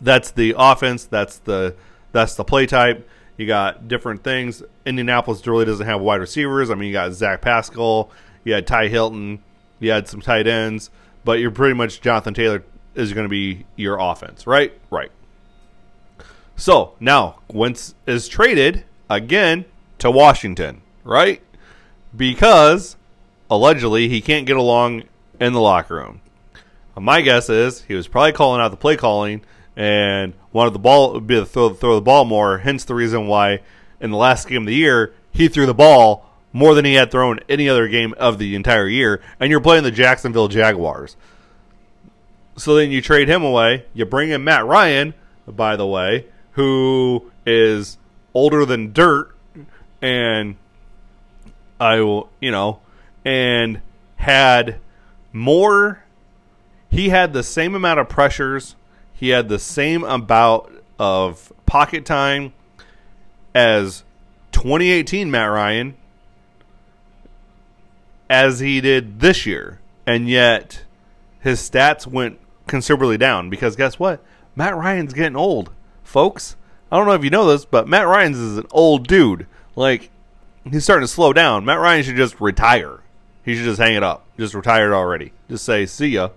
That's 0.00 0.30
the 0.30 0.54
offense. 0.56 1.04
That's 1.04 1.38
the 1.38 1.74
that's 2.12 2.34
the 2.34 2.44
play 2.44 2.66
type. 2.66 3.06
You 3.36 3.46
got 3.46 3.88
different 3.88 4.22
things. 4.22 4.62
Indianapolis 4.86 5.46
really 5.46 5.64
doesn't 5.64 5.86
have 5.86 6.00
wide 6.00 6.20
receivers. 6.20 6.70
I 6.70 6.74
mean, 6.74 6.88
you 6.88 6.92
got 6.92 7.12
Zach 7.12 7.40
Pascal, 7.40 8.10
you 8.44 8.52
had 8.54 8.66
Ty 8.66 8.88
Hilton, 8.88 9.42
you 9.80 9.90
had 9.90 10.08
some 10.08 10.20
tight 10.20 10.46
ends, 10.46 10.90
but 11.24 11.40
you're 11.40 11.50
pretty 11.50 11.74
much 11.74 12.00
Jonathan 12.00 12.34
Taylor 12.34 12.62
is 12.94 13.12
going 13.12 13.24
to 13.24 13.30
be 13.30 13.66
your 13.76 13.98
offense, 13.98 14.46
right? 14.46 14.72
Right. 14.90 15.10
So 16.56 16.94
now 17.00 17.40
Wentz 17.52 17.94
is 18.06 18.28
traded 18.28 18.84
again 19.10 19.64
to 19.98 20.10
Washington, 20.10 20.82
right? 21.02 21.42
Because 22.16 22.96
allegedly 23.50 24.08
he 24.08 24.20
can't 24.20 24.46
get 24.46 24.56
along 24.56 25.04
in 25.40 25.52
the 25.52 25.60
locker 25.60 25.96
room. 25.96 26.20
My 26.96 27.20
guess 27.22 27.50
is 27.50 27.82
he 27.82 27.94
was 27.94 28.06
probably 28.06 28.32
calling 28.32 28.60
out 28.60 28.70
the 28.70 28.76
play 28.76 28.96
calling 28.96 29.42
and 29.76 30.34
wanted 30.52 30.72
the 30.72 30.78
ball 30.78 31.20
be 31.20 31.34
to 31.34 31.46
throw, 31.46 31.70
throw 31.70 31.94
the 31.96 32.00
ball 32.00 32.24
more. 32.24 32.58
Hence 32.58 32.84
the 32.84 32.94
reason 32.94 33.26
why 33.26 33.60
in 34.00 34.10
the 34.10 34.16
last 34.16 34.48
game 34.48 34.62
of 34.62 34.66
the 34.66 34.74
year 34.74 35.14
he 35.32 35.48
threw 35.48 35.66
the 35.66 35.74
ball 35.74 36.30
more 36.52 36.74
than 36.74 36.84
he 36.84 36.94
had 36.94 37.10
thrown 37.10 37.40
any 37.48 37.68
other 37.68 37.88
game 37.88 38.14
of 38.16 38.38
the 38.38 38.54
entire 38.54 38.88
year. 38.88 39.20
And 39.40 39.50
you're 39.50 39.60
playing 39.60 39.82
the 39.82 39.90
Jacksonville 39.90 40.48
Jaguars. 40.48 41.16
So 42.56 42.76
then 42.76 42.90
you 42.92 43.02
trade 43.02 43.28
him 43.28 43.42
away. 43.42 43.86
You 43.92 44.04
bring 44.04 44.30
in 44.30 44.44
Matt 44.44 44.64
Ryan, 44.64 45.14
by 45.48 45.74
the 45.74 45.86
way, 45.86 46.26
who 46.52 47.30
is 47.44 47.98
older 48.32 48.64
than 48.64 48.92
dirt, 48.92 49.34
and 50.00 50.56
I 51.80 52.00
will, 52.00 52.30
you 52.40 52.52
know, 52.52 52.80
and 53.24 53.80
had 54.16 54.78
more. 55.32 56.04
He 56.88 57.08
had 57.08 57.32
the 57.32 57.42
same 57.42 57.74
amount 57.74 57.98
of 57.98 58.08
pressures. 58.08 58.76
He 59.14 59.30
had 59.30 59.48
the 59.48 59.58
same 59.58 60.04
amount 60.04 60.70
of 60.98 61.52
pocket 61.66 62.04
time 62.04 62.52
as 63.54 64.04
2018 64.52 65.30
Matt 65.30 65.50
Ryan 65.50 65.96
as 68.28 68.60
he 68.60 68.80
did 68.80 69.20
this 69.20 69.46
year. 69.46 69.80
And 70.06 70.28
yet 70.28 70.84
his 71.40 71.58
stats 71.60 72.06
went 72.06 72.38
considerably 72.66 73.16
down 73.16 73.48
because 73.50 73.76
guess 73.76 73.98
what? 73.98 74.20
Matt 74.56 74.76
Ryan's 74.76 75.12
getting 75.12 75.36
old, 75.36 75.70
folks. 76.02 76.56
I 76.90 76.96
don't 76.96 77.06
know 77.06 77.14
if 77.14 77.24
you 77.24 77.30
know 77.30 77.46
this, 77.46 77.64
but 77.64 77.88
Matt 77.88 78.06
Ryan's 78.06 78.38
is 78.38 78.58
an 78.58 78.66
old 78.70 79.06
dude. 79.06 79.46
Like 79.76 80.10
he's 80.70 80.84
starting 80.84 81.06
to 81.06 81.12
slow 81.12 81.32
down. 81.32 81.64
Matt 81.64 81.80
Ryan 81.80 82.04
should 82.04 82.16
just 82.16 82.40
retire. 82.40 83.00
He 83.44 83.54
should 83.54 83.64
just 83.64 83.80
hang 83.80 83.94
it 83.94 84.02
up. 84.02 84.24
Just 84.38 84.54
retired 84.54 84.92
already. 84.92 85.32
Just 85.48 85.64
say, 85.64 85.86
"See 85.86 86.08
ya. 86.08 86.30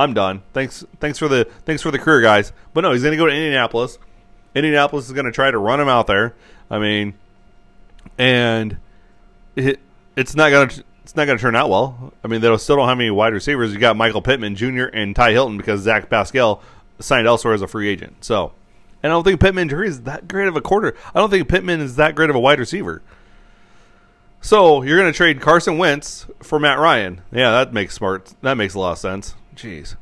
I'm 0.00 0.14
done. 0.14 0.42
Thanks 0.52 0.84
thanks 0.98 1.18
for 1.18 1.28
the 1.28 1.44
thanks 1.64 1.82
for 1.82 1.90
the 1.90 1.98
career, 1.98 2.20
guys." 2.20 2.52
But 2.72 2.80
no, 2.82 2.92
he's 2.92 3.02
going 3.02 3.12
to 3.12 3.18
go 3.18 3.26
to 3.26 3.32
Indianapolis. 3.32 3.98
Indianapolis 4.54 5.06
is 5.06 5.12
going 5.12 5.26
to 5.26 5.32
try 5.32 5.50
to 5.50 5.58
run 5.58 5.80
him 5.80 5.88
out 5.88 6.06
there. 6.06 6.34
I 6.70 6.78
mean, 6.78 7.14
and 8.18 8.78
it, 9.56 9.78
it's 10.16 10.34
not 10.34 10.50
going 10.50 10.68
to 10.68 10.84
it's 11.02 11.16
not 11.16 11.24
going 11.24 11.38
to 11.38 11.42
turn 11.42 11.56
out 11.56 11.68
well. 11.68 12.12
I 12.22 12.28
mean, 12.28 12.40
they 12.40 12.56
still 12.56 12.76
don't 12.76 12.88
have 12.88 12.98
any 12.98 13.10
wide 13.10 13.32
receivers. 13.32 13.72
You 13.72 13.78
got 13.78 13.96
Michael 13.96 14.22
Pittman 14.22 14.56
Jr. 14.56 14.84
and 14.84 15.14
Ty 15.14 15.32
Hilton 15.32 15.56
because 15.56 15.80
Zach 15.80 16.08
Pascal 16.08 16.62
signed 16.98 17.26
elsewhere 17.26 17.52
as 17.52 17.62
a 17.62 17.66
free 17.66 17.88
agent. 17.88 18.24
So, 18.24 18.52
and 19.02 19.12
I 19.12 19.16
don't 19.16 19.24
think 19.24 19.40
Pittman 19.40 19.68
Jr. 19.68 19.84
is 19.84 20.02
that 20.02 20.28
great 20.28 20.48
of 20.48 20.56
a 20.56 20.60
quarter. 20.60 20.96
I 21.14 21.18
don't 21.18 21.30
think 21.30 21.48
Pittman 21.48 21.80
is 21.80 21.96
that 21.96 22.14
great 22.14 22.30
of 22.30 22.36
a 22.36 22.40
wide 22.40 22.58
receiver. 22.58 23.02
So 24.40 24.82
you're 24.82 24.98
going 24.98 25.12
to 25.12 25.16
trade 25.16 25.40
Carson 25.40 25.78
Wentz 25.78 26.26
for 26.42 26.58
Matt 26.58 26.78
Ryan? 26.78 27.20
Yeah, 27.32 27.50
that 27.50 27.72
makes 27.72 27.94
smart. 27.94 28.32
That 28.42 28.54
makes 28.54 28.74
a 28.74 28.78
lot 28.78 28.92
of 28.92 28.98
sense. 28.98 29.34
Jeez. 29.60 29.96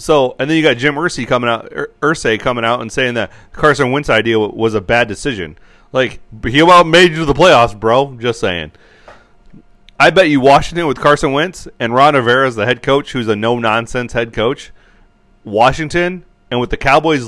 So 0.00 0.36
and 0.38 0.50
then 0.50 0.56
you 0.56 0.62
got 0.62 0.76
Jim 0.76 0.94
Irsay 0.94 1.26
coming 1.26 1.48
out, 1.48 1.70
Irsay 2.00 2.38
coming 2.38 2.64
out 2.64 2.80
and 2.80 2.92
saying 2.92 3.14
that 3.14 3.30
Carson 3.52 3.90
Wentz 3.90 4.10
idea 4.10 4.38
was 4.38 4.74
a 4.74 4.80
bad 4.80 5.08
decision. 5.08 5.58
Like 5.92 6.20
he 6.44 6.60
about 6.60 6.86
made 6.86 7.12
you 7.12 7.18
to 7.18 7.24
the 7.24 7.34
playoffs, 7.34 7.78
bro. 7.78 8.16
Just 8.18 8.40
saying. 8.40 8.72
I 9.98 10.10
bet 10.10 10.28
you 10.28 10.40
Washington 10.40 10.86
with 10.86 10.98
Carson 10.98 11.32
Wentz 11.32 11.68
and 11.78 11.94
Ron 11.94 12.14
Rivera 12.14 12.48
as 12.48 12.56
the 12.56 12.66
head 12.66 12.82
coach, 12.82 13.12
who's 13.12 13.28
a 13.28 13.36
no 13.36 13.58
nonsense 13.58 14.12
head 14.12 14.32
coach. 14.32 14.72
Washington 15.44 16.24
and 16.50 16.60
with 16.60 16.70
the 16.70 16.76
Cowboys 16.76 17.26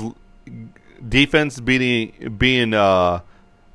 defense 1.07 1.59
being 1.59 2.35
being 2.37 2.73
uh, 2.73 3.21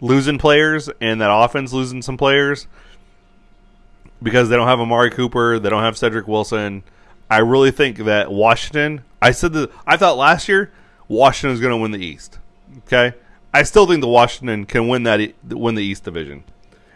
losing 0.01 0.39
players 0.39 0.91
and 1.01 1.21
that 1.21 1.31
offense 1.33 1.73
losing 1.73 2.03
some 2.03 2.17
players 2.17 2.67
because 4.23 4.49
they 4.49 4.57
don't 4.57 4.69
have 4.69 4.81
Amari 4.81 5.11
Cooper, 5.11 5.59
they 5.59 5.71
don't 5.71 5.83
have 5.83 5.97
Cedric 5.97 6.29
Wilson. 6.29 6.83
I 7.31 7.39
really 7.39 7.71
think 7.71 7.99
that 7.99 8.31
Washington. 8.31 9.05
I 9.23 9.31
said 9.31 9.53
that 9.53 9.71
I 9.87 9.97
thought 9.97 10.17
last 10.17 10.49
year 10.49 10.73
Washington 11.09 11.51
was 11.51 11.61
going 11.61 11.73
to 11.73 11.77
win 11.77 11.93
the 11.93 12.05
East. 12.05 12.39
Okay, 12.87 13.15
I 13.55 13.63
still 13.63 13.87
think 13.87 14.01
the 14.01 14.09
Washington 14.09 14.67
can 14.67 14.89
win 14.89 15.05
that 15.05 15.33
win 15.49 15.77
the 15.77 15.85
East 15.85 16.05
division, 16.05 16.45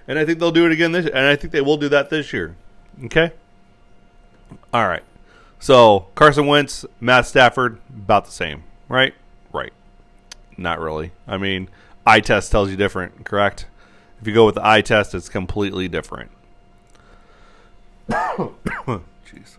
and 0.09 0.19
I 0.19 0.25
think 0.25 0.41
they'll 0.41 0.51
do 0.51 0.67
it 0.67 0.73
again 0.73 0.93
this. 0.93 1.07
And 1.07 1.19
I 1.19 1.37
think 1.37 1.53
they 1.53 1.61
will 1.61 1.77
do 1.77 1.89
that 1.89 2.11
this 2.11 2.33
year. 2.33 2.57
Okay. 3.05 3.33
All 4.73 4.89
right. 4.89 5.03
So 5.59 6.09
Carson 6.15 6.47
Wentz, 6.47 6.85
Matt 7.01 7.27
Stafford, 7.27 7.81
about 7.89 8.27
the 8.27 8.33
same, 8.33 8.65
right? 8.89 9.15
Right. 9.53 9.73
Not 10.57 10.79
really. 10.79 11.13
I 11.27 11.39
mean, 11.39 11.69
eye 12.07 12.21
test 12.21 12.53
tells 12.53 12.71
you 12.71 12.77
different, 12.77 13.25
correct? 13.25 13.67
If 14.21 14.27
you 14.29 14.35
go 14.35 14.47
with 14.47 14.57
the 14.57 14.67
eye 14.67 14.81
test, 14.81 15.15
it's 15.15 15.29
completely 15.29 15.89
different. 15.89 16.31
Jeez. 18.11 19.57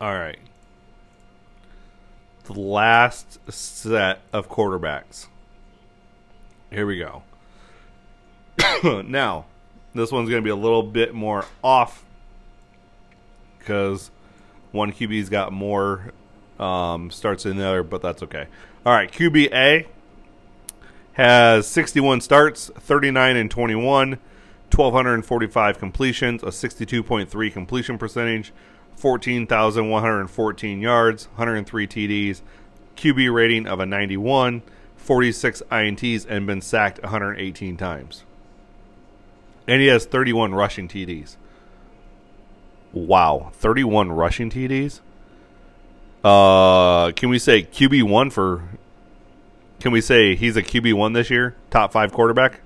All 0.00 0.14
right. 0.14 0.38
The 2.44 2.52
last 2.52 3.38
set 3.50 4.20
of 4.32 4.48
quarterbacks. 4.48 5.28
Here 6.70 6.86
we 6.86 6.98
go. 6.98 7.22
now, 9.06 9.46
this 9.94 10.10
one's 10.10 10.28
going 10.28 10.42
to 10.42 10.44
be 10.44 10.50
a 10.50 10.56
little 10.56 10.82
bit 10.82 11.14
more 11.14 11.46
off 11.62 12.04
because 13.58 14.10
one 14.72 14.92
QB's 14.92 15.28
got 15.28 15.52
more 15.52 16.12
um, 16.58 17.10
starts 17.10 17.44
than 17.44 17.56
the 17.56 17.66
other, 17.66 17.82
but 17.82 18.02
that's 18.02 18.22
okay. 18.24 18.46
All 18.84 18.92
right, 18.92 19.10
QBA 19.10 19.86
has 21.14 21.66
61 21.68 22.20
starts, 22.20 22.70
39 22.76 23.36
and 23.36 23.50
21, 23.50 24.10
1,245 24.10 25.78
completions, 25.78 26.42
a 26.42 26.46
62.3 26.46 27.52
completion 27.52 27.96
percentage, 27.96 28.52
14,114 28.96 30.80
yards, 30.80 31.26
103 31.26 31.86
TDs, 31.86 32.40
QB 32.96 33.34
rating 33.34 33.66
of 33.66 33.80
a 33.80 33.86
91, 33.86 34.62
46 34.96 35.62
INTs, 35.70 36.26
and 36.28 36.46
been 36.46 36.60
sacked 36.60 37.02
118 37.02 37.76
times. 37.76 38.24
And 39.66 39.80
he 39.80 39.88
has 39.88 40.06
31 40.06 40.54
rushing 40.54 40.88
TDs. 40.88 41.36
Wow, 42.92 43.50
31 43.54 44.12
rushing 44.12 44.50
TDs? 44.50 45.00
Uh, 46.22 47.12
can 47.12 47.28
we 47.28 47.38
say 47.38 47.62
QB1 47.62 48.32
for 48.32 48.62
can 49.80 49.92
we 49.92 50.00
say 50.00 50.34
he's 50.34 50.56
a 50.56 50.62
QB 50.62 50.94
one 50.94 51.12
this 51.12 51.28
year, 51.28 51.54
top 51.68 51.92
five 51.92 52.10
quarterback 52.10 52.60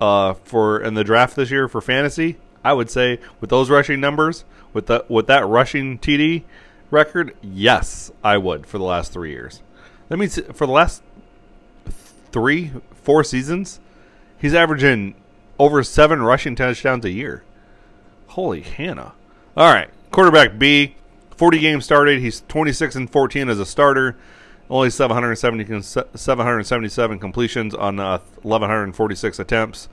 uh, 0.00 0.34
for 0.34 0.80
in 0.80 0.94
the 0.94 1.04
draft 1.04 1.36
this 1.36 1.52
year 1.52 1.68
for 1.68 1.80
fantasy? 1.80 2.36
I 2.64 2.72
would 2.72 2.90
say 2.90 3.18
with 3.40 3.50
those 3.50 3.70
rushing 3.70 4.00
numbers, 4.00 4.44
with 4.72 4.86
the 4.86 5.04
with 5.08 5.26
that 5.26 5.46
rushing 5.46 5.98
TD 5.98 6.44
record, 6.90 7.34
yes, 7.42 8.10
I 8.22 8.38
would 8.38 8.66
for 8.66 8.78
the 8.78 8.84
last 8.84 9.12
three 9.12 9.30
years. 9.30 9.62
That 10.08 10.16
means 10.16 10.38
for 10.52 10.66
the 10.66 10.72
last 10.72 11.02
three, 12.32 12.72
four 12.94 13.24
seasons, 13.24 13.80
he's 14.38 14.54
averaging 14.54 15.14
over 15.58 15.82
seven 15.82 16.22
rushing 16.22 16.54
touchdowns 16.54 17.04
a 17.04 17.10
year. 17.10 17.42
Holy 18.28 18.60
Hannah! 18.60 19.12
All 19.56 19.72
right, 19.72 19.90
quarterback 20.10 20.58
B, 20.58 20.96
forty 21.36 21.58
games 21.58 21.84
started. 21.84 22.20
He's 22.20 22.42
twenty 22.48 22.72
six 22.72 22.94
and 22.94 23.10
fourteen 23.10 23.48
as 23.48 23.58
a 23.58 23.66
starter. 23.66 24.16
Only 24.70 24.90
770, 24.90 25.80
777 25.80 27.18
completions 27.18 27.74
on 27.74 27.98
uh, 27.98 28.18
1,146 28.42 29.38
attempts. 29.38 29.88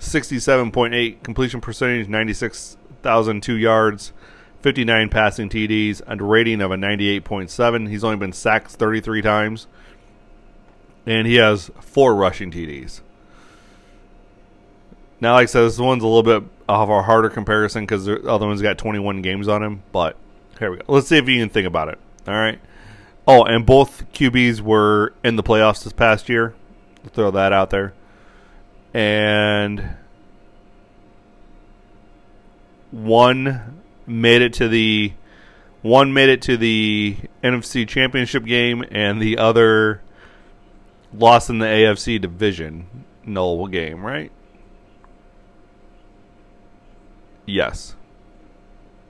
67.8 0.00 1.22
completion 1.22 1.60
percentage, 1.60 2.08
96,002 2.08 3.54
yards, 3.54 4.12
59 4.62 5.08
passing 5.08 5.48
TDs, 5.48 6.02
and 6.06 6.20
a 6.20 6.24
rating 6.24 6.60
of 6.60 6.70
a 6.70 6.76
98.7. 6.76 7.88
He's 7.88 8.04
only 8.04 8.16
been 8.16 8.32
sacked 8.32 8.72
33 8.72 9.22
times. 9.22 9.66
And 11.06 11.26
he 11.26 11.36
has 11.36 11.70
four 11.80 12.14
rushing 12.16 12.50
TDs. 12.50 13.00
Now, 15.20 15.34
like 15.34 15.44
I 15.44 15.46
said, 15.46 15.62
this 15.62 15.78
one's 15.78 16.02
a 16.02 16.06
little 16.06 16.22
bit 16.22 16.48
of 16.68 16.90
a 16.90 17.02
harder 17.02 17.30
comparison 17.30 17.84
because 17.84 18.04
the 18.04 18.28
other 18.28 18.46
one's 18.46 18.60
got 18.60 18.76
21 18.76 19.22
games 19.22 19.48
on 19.48 19.62
him. 19.62 19.82
But 19.92 20.16
here 20.58 20.70
we 20.70 20.78
go. 20.78 20.84
Let's 20.88 21.08
see 21.08 21.16
if 21.16 21.28
you 21.28 21.38
can 21.38 21.48
think 21.48 21.66
about 21.66 21.88
it. 21.88 21.98
All 22.26 22.34
right. 22.34 22.58
Oh, 23.26 23.44
and 23.44 23.64
both 23.64 24.04
QBs 24.12 24.60
were 24.60 25.14
in 25.24 25.36
the 25.36 25.42
playoffs 25.42 25.84
this 25.84 25.92
past 25.92 26.28
year. 26.28 26.54
throw 27.12 27.30
that 27.30 27.52
out 27.52 27.70
there. 27.70 27.94
And 28.96 29.94
one 32.90 33.82
made 34.06 34.40
it 34.40 34.54
to 34.54 34.68
the 34.68 35.12
one 35.82 36.14
made 36.14 36.30
it 36.30 36.40
to 36.42 36.56
the 36.56 37.18
NFC 37.44 37.86
Championship 37.86 38.46
game, 38.46 38.82
and 38.90 39.20
the 39.20 39.36
other 39.36 40.00
lost 41.12 41.50
in 41.50 41.58
the 41.58 41.66
AFC 41.66 42.18
division 42.18 43.04
null 43.26 43.66
game, 43.66 44.02
right? 44.02 44.32
Yes. 47.44 47.96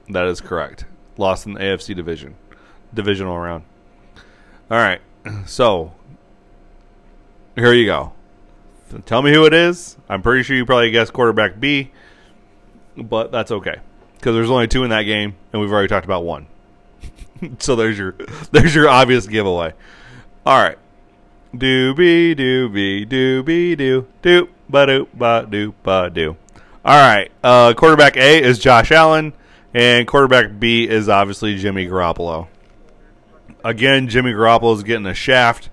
That 0.09 0.27
is 0.27 0.41
correct. 0.41 0.83
Lost 1.17 1.45
in 1.45 1.53
the 1.53 1.61
AFC 1.61 1.95
division. 1.95 2.35
Divisional 2.93 3.39
round. 3.39 3.63
All 4.69 4.77
right. 4.77 4.99
So, 5.45 5.93
here 7.55 7.73
you 7.73 7.85
go. 7.85 8.11
Tell 9.05 9.21
me 9.21 9.33
who 9.33 9.45
it 9.45 9.53
is. 9.53 9.97
I'm 10.07 10.21
pretty 10.21 10.43
sure 10.43 10.55
you 10.55 10.65
probably 10.65 10.91
guessed 10.91 11.11
quarterback 11.13 11.59
B, 11.59 11.91
but 12.95 13.31
that's 13.31 13.51
okay 13.51 13.77
because 14.15 14.33
there's 14.33 14.49
only 14.49 14.67
two 14.67 14.83
in 14.83 14.89
that 14.89 15.03
game, 15.03 15.35
and 15.51 15.61
we've 15.61 15.71
already 15.71 15.87
talked 15.87 16.05
about 16.05 16.23
one. 16.23 16.47
so 17.59 17.75
there's 17.75 17.97
your 17.97 18.15
there's 18.51 18.73
your 18.73 18.89
obvious 18.89 19.27
giveaway. 19.27 19.73
All 20.45 20.61
right. 20.61 20.77
Doobie 21.55 22.35
doobie 22.35 23.07
doobie 23.07 23.77
doo 23.77 24.07
doo 24.21 24.49
ba 24.69 24.85
doo 24.85 25.07
ba 25.13 25.47
doo 25.49 25.73
ba 25.83 26.09
doo. 26.09 26.35
All 26.83 26.99
right. 26.99 27.31
Uh, 27.43 27.73
quarterback 27.73 28.17
A 28.17 28.41
is 28.41 28.59
Josh 28.59 28.91
Allen, 28.91 29.33
and 29.73 30.07
quarterback 30.07 30.59
B 30.59 30.87
is 30.87 31.09
obviously 31.09 31.57
Jimmy 31.57 31.87
Garoppolo. 31.87 32.47
Again, 33.63 34.07
Jimmy 34.07 34.31
Garoppolo 34.31 34.75
is 34.75 34.83
getting 34.83 35.05
a 35.05 35.13
shaft 35.13 35.69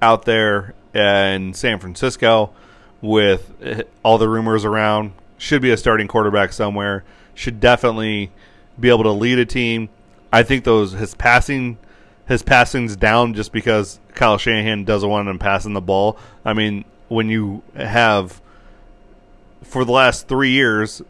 out 0.00 0.24
there 0.24 0.74
in 0.94 1.54
San 1.54 1.78
Francisco 1.78 2.52
with 3.00 3.84
all 4.02 4.18
the 4.18 4.28
rumors 4.28 4.64
around. 4.64 5.12
Should 5.36 5.62
be 5.62 5.70
a 5.70 5.76
starting 5.76 6.08
quarterback 6.08 6.52
somewhere. 6.52 7.04
Should 7.34 7.60
definitely 7.60 8.30
be 8.78 8.88
able 8.88 9.02
to 9.04 9.10
lead 9.10 9.38
a 9.38 9.44
team. 9.44 9.88
I 10.32 10.42
think 10.42 10.64
those 10.64 10.92
his 10.92 11.14
passing 11.14 11.78
his 12.26 12.42
passing's 12.42 12.96
down 12.96 13.34
just 13.34 13.52
because 13.52 14.00
Kyle 14.14 14.38
Shanahan 14.38 14.84
doesn't 14.84 15.08
want 15.08 15.28
him 15.28 15.38
passing 15.38 15.74
the 15.74 15.80
ball. 15.80 16.16
I 16.44 16.54
mean, 16.54 16.84
when 17.08 17.28
you 17.28 17.62
have 17.76 18.40
for 19.62 19.84
the 19.84 19.92
last 19.92 20.28
three 20.28 20.50
years, 20.50 21.02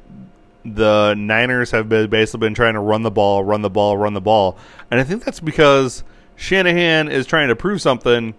the 0.64 1.14
Niners 1.14 1.70
have 1.70 1.88
been 1.88 2.08
basically 2.10 2.46
been 2.46 2.54
trying 2.54 2.74
to 2.74 2.80
run 2.80 3.02
the 3.02 3.10
ball, 3.10 3.44
run 3.44 3.62
the 3.62 3.70
ball, 3.70 3.96
run 3.96 4.14
the 4.14 4.20
ball, 4.20 4.56
and 4.90 4.98
I 4.98 5.04
think 5.04 5.24
that's 5.24 5.40
because 5.40 6.02
Shanahan 6.36 7.08
is 7.08 7.26
trying 7.26 7.48
to 7.48 7.56
prove 7.56 7.80
something 7.80 8.34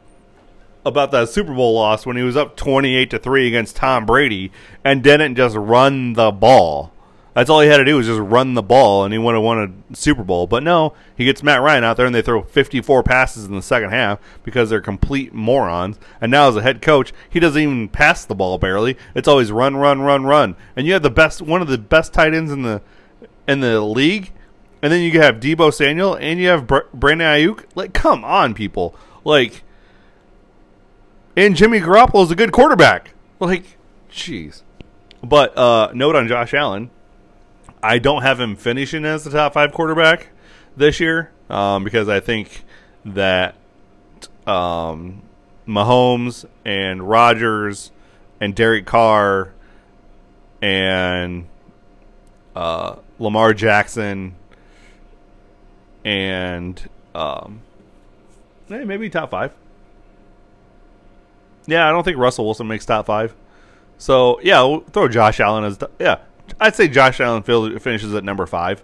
about 0.85 1.11
that 1.11 1.29
Super 1.29 1.53
Bowl 1.53 1.73
loss 1.73 2.05
when 2.05 2.15
he 2.15 2.23
was 2.23 2.37
up 2.37 2.55
28 2.55 3.09
to 3.09 3.19
3 3.19 3.47
against 3.47 3.75
Tom 3.75 4.05
Brady 4.05 4.51
and 4.83 5.03
didn't 5.03 5.35
just 5.35 5.55
run 5.55 6.13
the 6.13 6.31
ball. 6.31 6.93
That's 7.35 7.49
all 7.49 7.59
he 7.59 7.67
had 7.67 7.77
to 7.77 7.85
do 7.85 7.97
was 7.97 8.07
just 8.07 8.21
run 8.21 8.53
the 8.53 8.63
ball 8.63 9.03
and 9.03 9.11
he 9.11 9.17
would 9.17 9.35
have 9.35 9.43
won 9.43 9.83
a 9.91 9.95
Super 9.95 10.23
Bowl. 10.23 10.47
But 10.47 10.63
no, 10.63 10.93
he 11.17 11.25
gets 11.25 11.43
Matt 11.43 11.61
Ryan 11.61 11.83
out 11.83 11.97
there 11.97 12.05
and 12.05 12.15
they 12.15 12.21
throw 12.21 12.43
54 12.43 13.03
passes 13.03 13.43
in 13.43 13.53
the 13.53 13.61
second 13.61 13.89
half 13.89 14.19
because 14.43 14.69
they're 14.69 14.79
complete 14.79 15.33
morons. 15.33 15.99
And 16.21 16.31
now 16.31 16.47
as 16.47 16.55
a 16.55 16.61
head 16.61 16.81
coach, 16.81 17.11
he 17.29 17.41
doesn't 17.41 17.61
even 17.61 17.89
pass 17.89 18.23
the 18.23 18.35
ball 18.35 18.57
barely. 18.57 18.95
It's 19.15 19.27
always 19.27 19.51
run, 19.51 19.75
run, 19.75 19.99
run, 19.99 20.23
run. 20.23 20.55
And 20.77 20.87
you 20.87 20.93
have 20.93 21.03
the 21.03 21.09
best 21.09 21.41
one 21.41 21.61
of 21.61 21.67
the 21.67 21.77
best 21.77 22.13
tight 22.13 22.33
ends 22.33 22.53
in 22.53 22.61
the 22.61 22.81
in 23.45 23.59
the 23.59 23.81
league. 23.81 24.31
And 24.81 24.93
then 24.93 25.01
you 25.01 25.19
have 25.19 25.41
Deebo 25.41 25.73
Samuel 25.73 26.15
and 26.15 26.39
you 26.39 26.47
have 26.47 26.67
Brandon 26.67 27.27
Aiyuk. 27.27 27.65
Like 27.75 27.91
come 27.93 28.23
on 28.23 28.53
people. 28.53 28.95
Like 29.25 29.65
and 31.35 31.55
Jimmy 31.55 31.79
Garoppolo 31.79 32.23
is 32.23 32.31
a 32.31 32.35
good 32.35 32.51
quarterback. 32.51 33.11
Like, 33.39 33.77
jeez. 34.11 34.61
But 35.21 35.57
uh, 35.57 35.91
note 35.93 36.15
on 36.15 36.27
Josh 36.27 36.53
Allen, 36.53 36.89
I 37.81 37.99
don't 37.99 38.21
have 38.21 38.39
him 38.39 38.55
finishing 38.55 39.05
as 39.05 39.23
the 39.23 39.31
top 39.31 39.53
five 39.53 39.73
quarterback 39.73 40.29
this 40.77 40.99
year 40.99 41.31
um, 41.49 41.83
because 41.83 42.09
I 42.09 42.19
think 42.19 42.63
that 43.05 43.55
um, 44.47 45.21
Mahomes 45.67 46.45
and 46.63 47.07
Rodgers 47.07 47.91
and 48.39 48.55
Derek 48.55 48.85
Carr 48.85 49.53
and 50.61 51.47
uh, 52.55 52.95
Lamar 53.19 53.53
Jackson 53.53 54.35
and 56.03 56.81
um, 57.13 57.61
maybe 58.69 59.09
top 59.09 59.31
five. 59.31 59.53
Yeah, 61.67 61.87
I 61.87 61.91
don't 61.91 62.03
think 62.03 62.17
Russell 62.17 62.45
Wilson 62.45 62.67
makes 62.67 62.85
top 62.85 63.05
five. 63.05 63.35
So 63.97 64.39
yeah, 64.41 64.61
we'll 64.61 64.81
throw 64.81 65.07
Josh 65.07 65.39
Allen 65.39 65.63
as 65.63 65.79
yeah. 65.99 66.19
I'd 66.59 66.75
say 66.75 66.87
Josh 66.87 67.19
Allen 67.19 67.43
finishes 67.43 68.13
at 68.13 68.23
number 68.23 68.45
five 68.45 68.83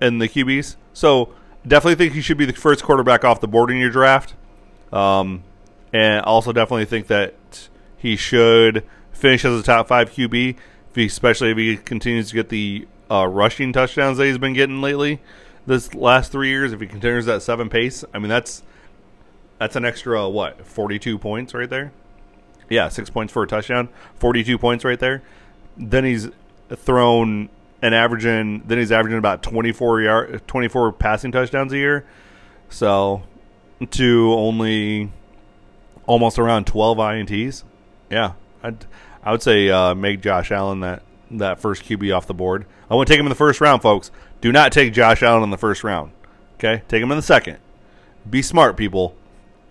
in 0.00 0.18
the 0.18 0.28
QBs. 0.28 0.76
So 0.92 1.34
definitely 1.66 1.96
think 1.96 2.14
he 2.14 2.20
should 2.20 2.38
be 2.38 2.46
the 2.46 2.52
first 2.52 2.82
quarterback 2.82 3.24
off 3.24 3.40
the 3.40 3.48
board 3.48 3.70
in 3.70 3.76
your 3.76 3.90
draft. 3.90 4.34
Um, 4.92 5.42
and 5.92 6.24
also 6.24 6.52
definitely 6.52 6.86
think 6.86 7.08
that 7.08 7.68
he 7.96 8.16
should 8.16 8.84
finish 9.12 9.44
as 9.44 9.60
a 9.60 9.62
top 9.62 9.88
five 9.88 10.10
QB, 10.10 10.56
if 10.90 10.96
he, 10.96 11.06
especially 11.06 11.50
if 11.50 11.56
he 11.56 11.76
continues 11.76 12.30
to 12.30 12.34
get 12.34 12.48
the 12.48 12.86
uh, 13.10 13.26
rushing 13.26 13.72
touchdowns 13.72 14.18
that 14.18 14.26
he's 14.26 14.38
been 14.38 14.54
getting 14.54 14.80
lately. 14.80 15.20
This 15.66 15.94
last 15.94 16.30
three 16.30 16.48
years, 16.48 16.72
if 16.72 16.80
he 16.80 16.86
continues 16.86 17.26
that 17.26 17.42
seven 17.42 17.68
pace, 17.68 18.04
I 18.12 18.18
mean 18.18 18.28
that's 18.28 18.62
that's 19.58 19.76
an 19.76 19.84
extra 19.84 20.28
what? 20.28 20.66
Forty-two 20.66 21.18
points 21.18 21.54
right 21.54 21.68
there. 21.68 21.92
Yeah, 22.68 22.88
six 22.88 23.10
points 23.10 23.32
for 23.32 23.42
a 23.42 23.46
touchdown. 23.46 23.88
Forty-two 24.16 24.58
points 24.58 24.84
right 24.84 24.98
there. 24.98 25.22
Then 25.76 26.04
he's 26.04 26.28
thrown 26.74 27.48
an 27.82 27.92
averaging. 27.92 28.62
Then 28.66 28.78
he's 28.78 28.92
averaging 28.92 29.18
about 29.18 29.42
twenty-four 29.42 30.00
yard, 30.00 30.42
twenty-four 30.46 30.92
passing 30.92 31.32
touchdowns 31.32 31.72
a 31.72 31.76
year. 31.76 32.06
So 32.68 33.22
to 33.90 34.32
only 34.32 35.10
almost 36.06 36.38
around 36.38 36.66
twelve 36.66 36.98
ints. 36.98 37.64
Yeah, 38.10 38.32
I'd, 38.62 38.86
I 39.22 39.32
would 39.32 39.42
say 39.42 39.70
uh, 39.70 39.94
make 39.94 40.20
Josh 40.20 40.50
Allen 40.50 40.80
that 40.80 41.02
that 41.30 41.60
first 41.60 41.84
QB 41.84 42.16
off 42.16 42.26
the 42.26 42.34
board. 42.34 42.66
I 42.90 42.94
want 42.94 43.06
to 43.06 43.12
take 43.12 43.20
him 43.20 43.26
in 43.26 43.30
the 43.30 43.36
first 43.36 43.60
round, 43.60 43.82
folks. 43.82 44.10
Do 44.40 44.52
not 44.52 44.72
take 44.72 44.92
Josh 44.92 45.22
Allen 45.22 45.42
in 45.42 45.50
the 45.50 45.58
first 45.58 45.84
round. 45.84 46.12
Okay, 46.54 46.82
take 46.88 47.02
him 47.02 47.10
in 47.10 47.16
the 47.16 47.22
second. 47.22 47.58
Be 48.28 48.42
smart, 48.42 48.76
people. 48.76 49.16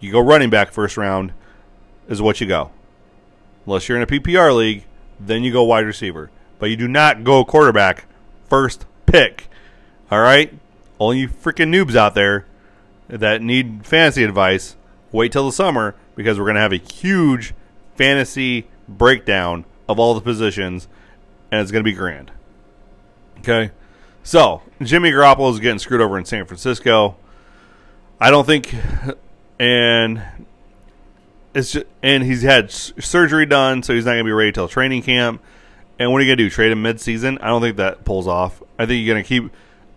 You 0.04 0.12
go 0.12 0.20
running 0.20 0.50
back 0.50 0.74
first 0.74 0.98
round 0.98 1.32
is 2.10 2.22
what 2.22 2.42
you 2.42 2.46
go. 2.46 2.72
Unless 3.66 3.88
you're 3.88 3.96
in 3.96 4.04
a 4.04 4.08
PPR 4.08 4.54
league, 4.54 4.84
then 5.18 5.44
you 5.44 5.54
go 5.54 5.64
wide 5.64 5.86
receiver. 5.86 6.30
But 6.60 6.70
you 6.70 6.76
do 6.76 6.90
not 6.90 7.24
go 7.24 7.46
quarterback 7.46 8.04
first 8.50 8.86
pick. 9.06 9.48
All 10.12 10.20
right? 10.20 10.54
All 10.98 11.14
you 11.14 11.30
freaking 11.30 11.74
noobs 11.74 11.96
out 11.96 12.16
there 12.16 12.46
that 13.08 13.42
need 13.42 13.86
fantasy 13.86 14.26
advice, 14.26 14.76
wait 15.14 15.32
till 15.32 15.46
the 15.46 15.54
summer 15.54 15.96
because 16.18 16.38
we're 16.38 16.48
going 16.48 16.56
to 16.56 16.62
have 16.62 16.74
a 16.74 16.78
huge 16.78 17.54
fantasy 17.96 18.68
breakdown 18.90 19.64
of 19.88 20.00
all 20.00 20.16
the 20.16 20.22
positions 20.22 20.90
and 21.50 21.62
it's 21.62 21.72
going 21.72 21.82
to 21.82 21.90
be 21.90 21.96
grand. 21.96 22.30
Okay? 23.40 23.72
So, 24.22 24.64
Jimmy 24.82 25.12
Garoppolo 25.12 25.50
is 25.54 25.62
getting 25.62 25.80
screwed 25.80 26.02
over 26.02 26.18
in 26.18 26.26
San 26.26 26.46
Francisco. 26.46 27.16
I 28.20 28.32
don't 28.32 28.46
think 28.46 28.76
and 29.64 30.22
it's 31.56 31.72
just, 31.72 31.86
and 32.02 32.22
he's 32.22 32.42
had 32.42 32.70
surgery 32.70 33.46
done, 33.46 33.82
so 33.82 33.94
he's 33.94 34.04
not 34.04 34.12
going 34.12 34.26
to 34.26 34.28
be 34.28 34.34
ready 34.34 34.52
till 34.52 34.68
training 34.68 35.04
camp. 35.04 35.42
And 35.98 36.12
what 36.12 36.20
are 36.20 36.26
you 36.26 36.30
going 36.30 36.38
to 36.38 36.44
do? 36.44 36.50
Trade 36.50 36.74
him 36.74 36.82
mid-season? 36.82 37.38
I 37.38 37.48
don't 37.48 37.62
think 37.62 37.78
that 37.78 38.04
pulls 38.04 38.28
off. 38.28 38.62
I 38.78 38.86
think 38.86 39.06
you're 39.06 39.14
going 39.14 39.24
to 39.24 39.28
keep. 39.28 39.52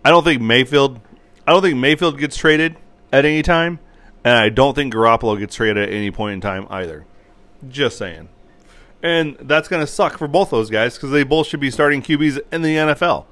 I 0.05 0.09
don't 0.09 0.23
think 0.23 0.41
Mayfield. 0.41 1.01
I 1.45 1.51
don't 1.51 1.61
think 1.61 1.77
Mayfield 1.77 2.17
gets 2.17 2.37
traded 2.37 2.77
at 3.11 3.25
any 3.25 3.41
time, 3.41 3.79
and 4.23 4.35
I 4.35 4.47
don't 4.47 4.73
think 4.73 4.93
Garoppolo 4.93 5.37
gets 5.37 5.55
traded 5.55 5.77
at 5.77 5.89
any 5.89 6.11
point 6.11 6.35
in 6.35 6.41
time 6.41 6.65
either. 6.69 7.05
Just 7.67 7.97
saying. 7.97 8.29
And 9.03 9.35
that's 9.41 9.67
going 9.67 9.85
to 9.85 9.91
suck 9.91 10.17
for 10.17 10.29
both 10.29 10.49
those 10.49 10.69
guys 10.69 10.95
because 10.95 11.11
they 11.11 11.23
both 11.23 11.47
should 11.47 11.59
be 11.59 11.71
starting 11.71 12.01
QBs 12.01 12.39
in 12.53 12.61
the 12.61 12.75
NFL. 12.75 13.25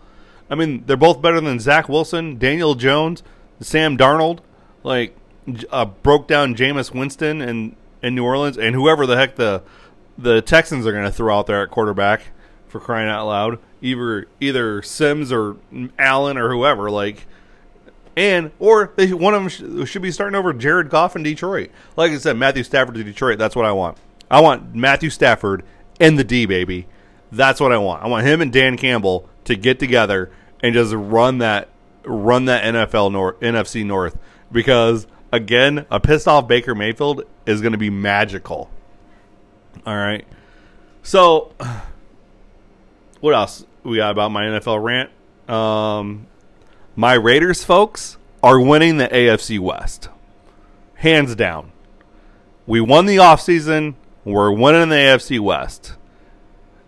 I 0.50 0.56
mean, 0.56 0.84
they're 0.86 0.98
both 0.98 1.21
better 1.21 1.39
than 1.39 1.62
Zach 1.62 1.88
Wilson, 1.88 2.38
Daniel 2.38 2.76
Jones, 2.76 3.24
Sam 3.62 3.98
Darnold. 3.98 4.39
Like, 4.84 5.15
uh, 5.69 5.86
broke 5.86 6.27
down 6.27 6.55
Jameis 6.55 6.93
Winston 6.93 7.41
in, 7.41 7.75
in 8.01 8.15
New 8.15 8.23
Orleans 8.23 8.58
and 8.58 8.75
whoever 8.75 9.05
the 9.05 9.17
heck 9.17 9.36
the 9.36 9.62
the 10.17 10.41
Texans 10.41 10.86
are 10.86 10.93
going 10.93 11.03
to 11.03 11.12
throw 11.12 11.38
out 11.38 11.47
there 11.47 11.62
at 11.62 11.71
quarterback 11.71 12.27
for 12.67 12.79
crying 12.79 13.10
out 13.10 13.27
loud. 13.27 13.60
Either 13.81 14.27
either 14.39 14.81
Sims 14.81 15.31
or 15.31 15.58
Allen 15.99 16.38
or 16.38 16.49
whoever 16.49 16.89
like 16.89 17.27
and 18.15 18.51
or 18.60 18.93
they 18.95 19.13
one 19.13 19.34
of 19.34 19.41
them 19.41 19.86
sh- 19.86 19.89
should 19.89 20.01
be 20.01 20.12
starting 20.12 20.36
over 20.36 20.53
Jared 20.53 20.89
Goff 20.89 21.15
in 21.15 21.23
Detroit. 21.23 21.69
Like 21.95 22.12
I 22.12 22.17
said, 22.17 22.38
Matthew 22.38 22.63
Stafford 22.63 22.95
to 22.95 23.03
Detroit. 23.03 23.38
That's 23.38 23.55
what 23.55 23.65
I 23.65 23.71
want. 23.71 23.97
I 24.31 24.39
want 24.41 24.73
Matthew 24.73 25.10
Stafford 25.10 25.63
and 25.99 26.17
the 26.17 26.23
D 26.23 26.45
baby. 26.45 26.88
That's 27.31 27.60
what 27.60 27.71
I 27.71 27.77
want. 27.77 28.03
I 28.03 28.08
want 28.08 28.25
him 28.25 28.41
and 28.41 28.51
Dan 28.51 28.77
Campbell 28.77 29.29
to 29.43 29.55
get 29.55 29.79
together 29.79 30.31
and 30.62 30.73
just 30.73 30.93
run 30.93 31.39
that 31.39 31.69
run 32.05 32.45
that 32.45 32.63
NFL 32.63 33.12
North 33.12 33.39
NFC 33.39 33.86
North 33.86 34.17
because 34.51 35.08
again, 35.36 35.86
a 35.91 36.00
pissed 36.00 36.28
off 36.28 36.48
Baker 36.48 36.74
Mayfield 36.74 37.24
is 37.45 37.62
going 37.62 37.74
to 37.74 37.78
be 37.78 37.89
magical. 37.89 38.69
All 39.86 39.95
right. 39.95 40.26
So, 41.04 41.54
what 43.19 43.36
else 43.36 43.65
we 43.84 43.98
got 43.98 44.12
about 44.12 44.32
my 44.32 44.45
NFL 44.45 44.84
rant? 44.84 45.10
Um, 45.50 46.28
my 46.95 47.13
Raiders 47.13 47.63
folks 47.63 48.17
are 48.41 48.60
winning 48.60 48.98
the 48.98 49.08
AFC 49.08 49.60
West. 49.60 50.10
Hands 50.95 51.36
down. 51.36 51.71
We 52.65 52.82
won 52.82 53.06
the 53.06 53.17
offseason. 53.17 53.95
We're 54.24 54.52
winning 54.52 54.89
the 54.89 54.95
AFC 54.95 55.39
West. 55.39 55.93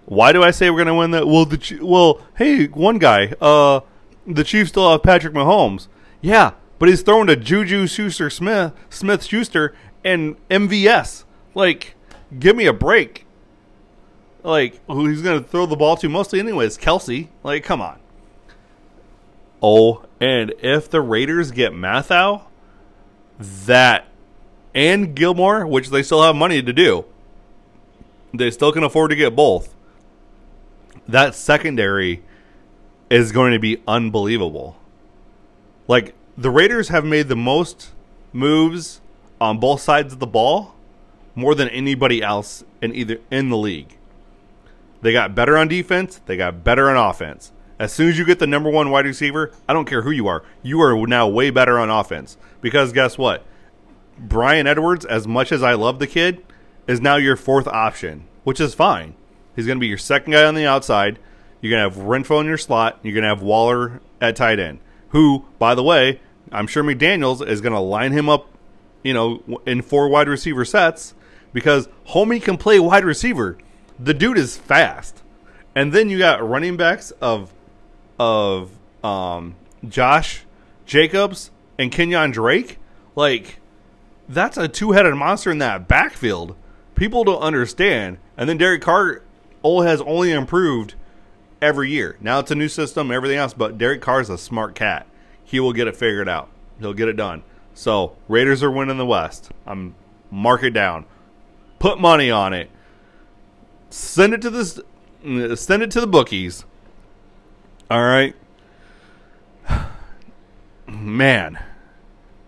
Why 0.06 0.32
do 0.32 0.42
I 0.42 0.52
say 0.52 0.70
we're 0.70 0.84
going 0.84 0.88
to 0.88 0.96
win 0.96 1.12
the 1.12 1.28
well 1.28 1.46
the 1.46 1.80
well, 1.82 2.22
hey, 2.38 2.68
one 2.68 2.98
guy, 2.98 3.34
uh 3.42 3.82
the 4.26 4.44
Chiefs 4.44 4.70
still 4.70 4.92
have 4.92 5.04
Patrick 5.04 5.34
Mahomes. 5.34 5.88
Yeah, 6.22 6.52
but 6.80 6.90
he's 6.90 7.02
throwing 7.02 7.28
to 7.28 7.36
Juju 7.36 7.88
Schuster 7.88 8.30
Smith, 8.30 8.74
Smith 8.90 9.24
Schuster 9.24 9.74
and 10.04 10.36
MVS. 10.50 11.24
Like, 11.54 11.96
give 12.38 12.56
me 12.56 12.66
a 12.66 12.74
break. 12.74 13.26
Like, 14.44 14.80
who 14.88 15.08
he's 15.08 15.22
going 15.22 15.44
to 15.44 15.48
throw 15.48 15.66
the 15.66 15.76
ball 15.76 15.98
to 15.98 16.10
mostly 16.10 16.40
anyways? 16.40 16.78
Kelce. 16.78 17.28
Like, 17.44 17.64
come 17.64 17.82
on. 17.82 18.00
Oh, 19.62 20.06
and 20.22 20.54
if 20.60 20.90
the 20.90 21.02
Raiders 21.02 21.52
get 21.52 21.74
Mathieu, 21.74 22.42
that 23.40 24.08
and 24.74 25.16
Gilmore, 25.16 25.66
which 25.66 25.90
they 25.90 26.04
still 26.04 26.22
have 26.22 26.36
money 26.36 26.62
to 26.62 26.72
do, 26.72 27.06
they 28.34 28.52
still 28.52 28.72
can 28.72 28.84
afford 28.84 29.10
to 29.10 29.16
get 29.16 29.36
both. 29.36 29.74
That 31.08 31.34
secondary 31.34 32.24
is 33.10 33.32
going 33.32 33.54
to 33.54 33.60
be 33.60 33.82
unbelievable. 33.88 34.78
Like 35.88 36.14
the 36.38 36.52
Raiders 36.52 36.90
have 36.90 37.04
made 37.04 37.30
the 37.30 37.36
most 37.36 37.92
moves 38.32 39.02
on 39.42 39.60
both 39.60 39.82
sides 39.82 40.14
of 40.14 40.20
the 40.20 40.28
ball 40.28 40.76
more 41.34 41.56
than 41.56 41.68
anybody 41.70 42.22
else 42.22 42.64
in 42.82 42.94
either 42.94 43.20
in 43.32 43.50
the 43.50 43.58
league. 43.58 43.98
They 45.02 45.12
got 45.12 45.36
better 45.36 45.58
on 45.58 45.68
defense, 45.68 46.22
they 46.26 46.38
got 46.38 46.64
better 46.64 46.90
on 46.90 47.10
offense. 47.10 47.52
As 47.80 47.92
soon 47.92 48.10
as 48.10 48.18
you 48.18 48.26
get 48.26 48.40
the 48.40 48.48
number 48.48 48.70
one 48.70 48.90
wide 48.90 49.06
receiver, 49.06 49.52
I 49.68 49.74
don't 49.74 49.86
care 49.88 50.02
who 50.02 50.12
you 50.12 50.28
are, 50.28 50.44
you 50.62 50.82
are 50.82 51.08
now 51.08 51.28
way 51.28 51.50
better 51.50 51.80
on 51.80 51.90
offense. 51.90 52.38
Because 52.62 52.92
guess 52.92 53.18
what? 53.18 53.44
Bryan 54.18 54.66
Edwards, 54.66 55.06
as 55.06 55.28
much 55.28 55.52
as 55.52 55.62
I 55.62 55.74
love 55.74 56.00
the 56.00 56.08
kid, 56.08 56.44
is 56.88 57.02
now 57.02 57.18
your 57.18 57.36
fourth 57.36 57.68
option, 57.68 58.28
which 58.44 58.60
is 58.60 58.74
fine. 58.74 59.16
He's 59.56 59.66
going 59.66 59.78
to 59.78 59.82
be 59.82 59.88
your 59.88 59.98
second 59.98 60.34
guy 60.34 60.46
on 60.46 60.56
the 60.56 60.66
outside. 60.66 61.20
You're 61.62 61.72
going 61.72 61.92
to 61.92 61.98
have 61.98 62.08
Renfrow 62.08 62.42
in 62.42 62.48
your 62.48 62.58
slot. 62.58 63.00
You're 63.04 63.14
going 63.14 63.24
to 63.24 63.30
have 63.30 63.42
Waller 63.42 64.02
at 64.22 64.36
tight 64.36 64.60
end, 64.60 64.80
who, 65.10 65.46
by 65.60 65.76
the 65.76 65.84
way, 65.84 66.20
I'm 66.52 66.68
sure 66.68 66.84
McDaniels 66.84 67.46
is 67.46 67.62
going 67.62 67.74
to 67.74 67.80
line 67.80 68.12
him 68.12 68.30
up, 68.30 68.48
you 69.04 69.14
know, 69.14 69.62
in 69.66 69.82
four 69.82 70.08
wide 70.10 70.28
receiver 70.28 70.66
sets 70.66 71.14
because 71.54 71.88
Homie 72.10 72.42
can 72.42 72.58
play 72.58 72.80
wide 72.80 73.06
receiver. 73.06 73.58
The 74.00 74.14
dude 74.14 74.38
is 74.38 74.58
fast. 74.58 75.24
And 75.76 75.94
then 75.94 76.10
you 76.10 76.18
got 76.18 76.48
running 76.48 76.78
backs 76.78 77.12
of 77.22 77.54
of 78.20 78.72
um, 79.04 79.56
Josh 79.88 80.46
Jacobs 80.86 81.52
and 81.78 81.92
Kenyan 81.92 82.34
Drake, 82.34 82.80
like 83.16 83.60
that's 84.28 84.58
a 84.58 84.68
two-headed 84.68 85.16
monster 85.16 85.52
in 85.52 85.60
that 85.60 85.88
backfield. 85.88 86.56
People 86.96 87.24
don't 87.24 87.42
understand. 87.42 88.18
And 88.36 88.50
then 88.50 88.58
Derek 88.58 88.82
Carr 88.82 89.22
has 89.64 90.02
only 90.02 90.32
improved 90.32 90.96
every 91.62 91.92
year. 91.92 92.18
Now 92.22 92.40
it's 92.40 92.52
a 92.52 92.56
new 92.56 92.70
system, 92.70 93.12
everything 93.12 93.38
else, 93.38 93.54
but 93.54 93.78
Derek 93.78 94.02
Carr 94.02 94.22
is 94.22 94.30
a 94.30 94.38
smart 94.38 94.76
cat. 94.76 95.08
He 95.48 95.62
will 95.62 95.72
get 95.72 95.88
it 95.88 95.96
figured 95.96 96.28
out. 96.28 96.50
He'll 96.78 96.94
get 96.94 97.08
it 97.08 97.16
done. 97.16 97.42
So 97.74 98.18
Raiders 98.28 98.62
are 98.64 98.70
winning 98.70 98.98
the 98.98 99.06
West. 99.06 99.50
I'm 99.66 99.96
mark 100.30 100.62
it 100.62 100.72
down. 100.72 101.06
Put 101.80 102.02
money 102.02 102.30
on 102.30 102.52
it. 102.52 102.70
Send 103.90 104.34
it 104.34 104.42
to 104.42 104.50
this. 104.50 104.82
Send 105.56 105.84
it 105.84 105.92
to 105.92 106.02
the 106.02 106.08
bookies. 106.08 106.66
All 107.90 108.04
right. 108.04 108.36
Man. 110.88 111.64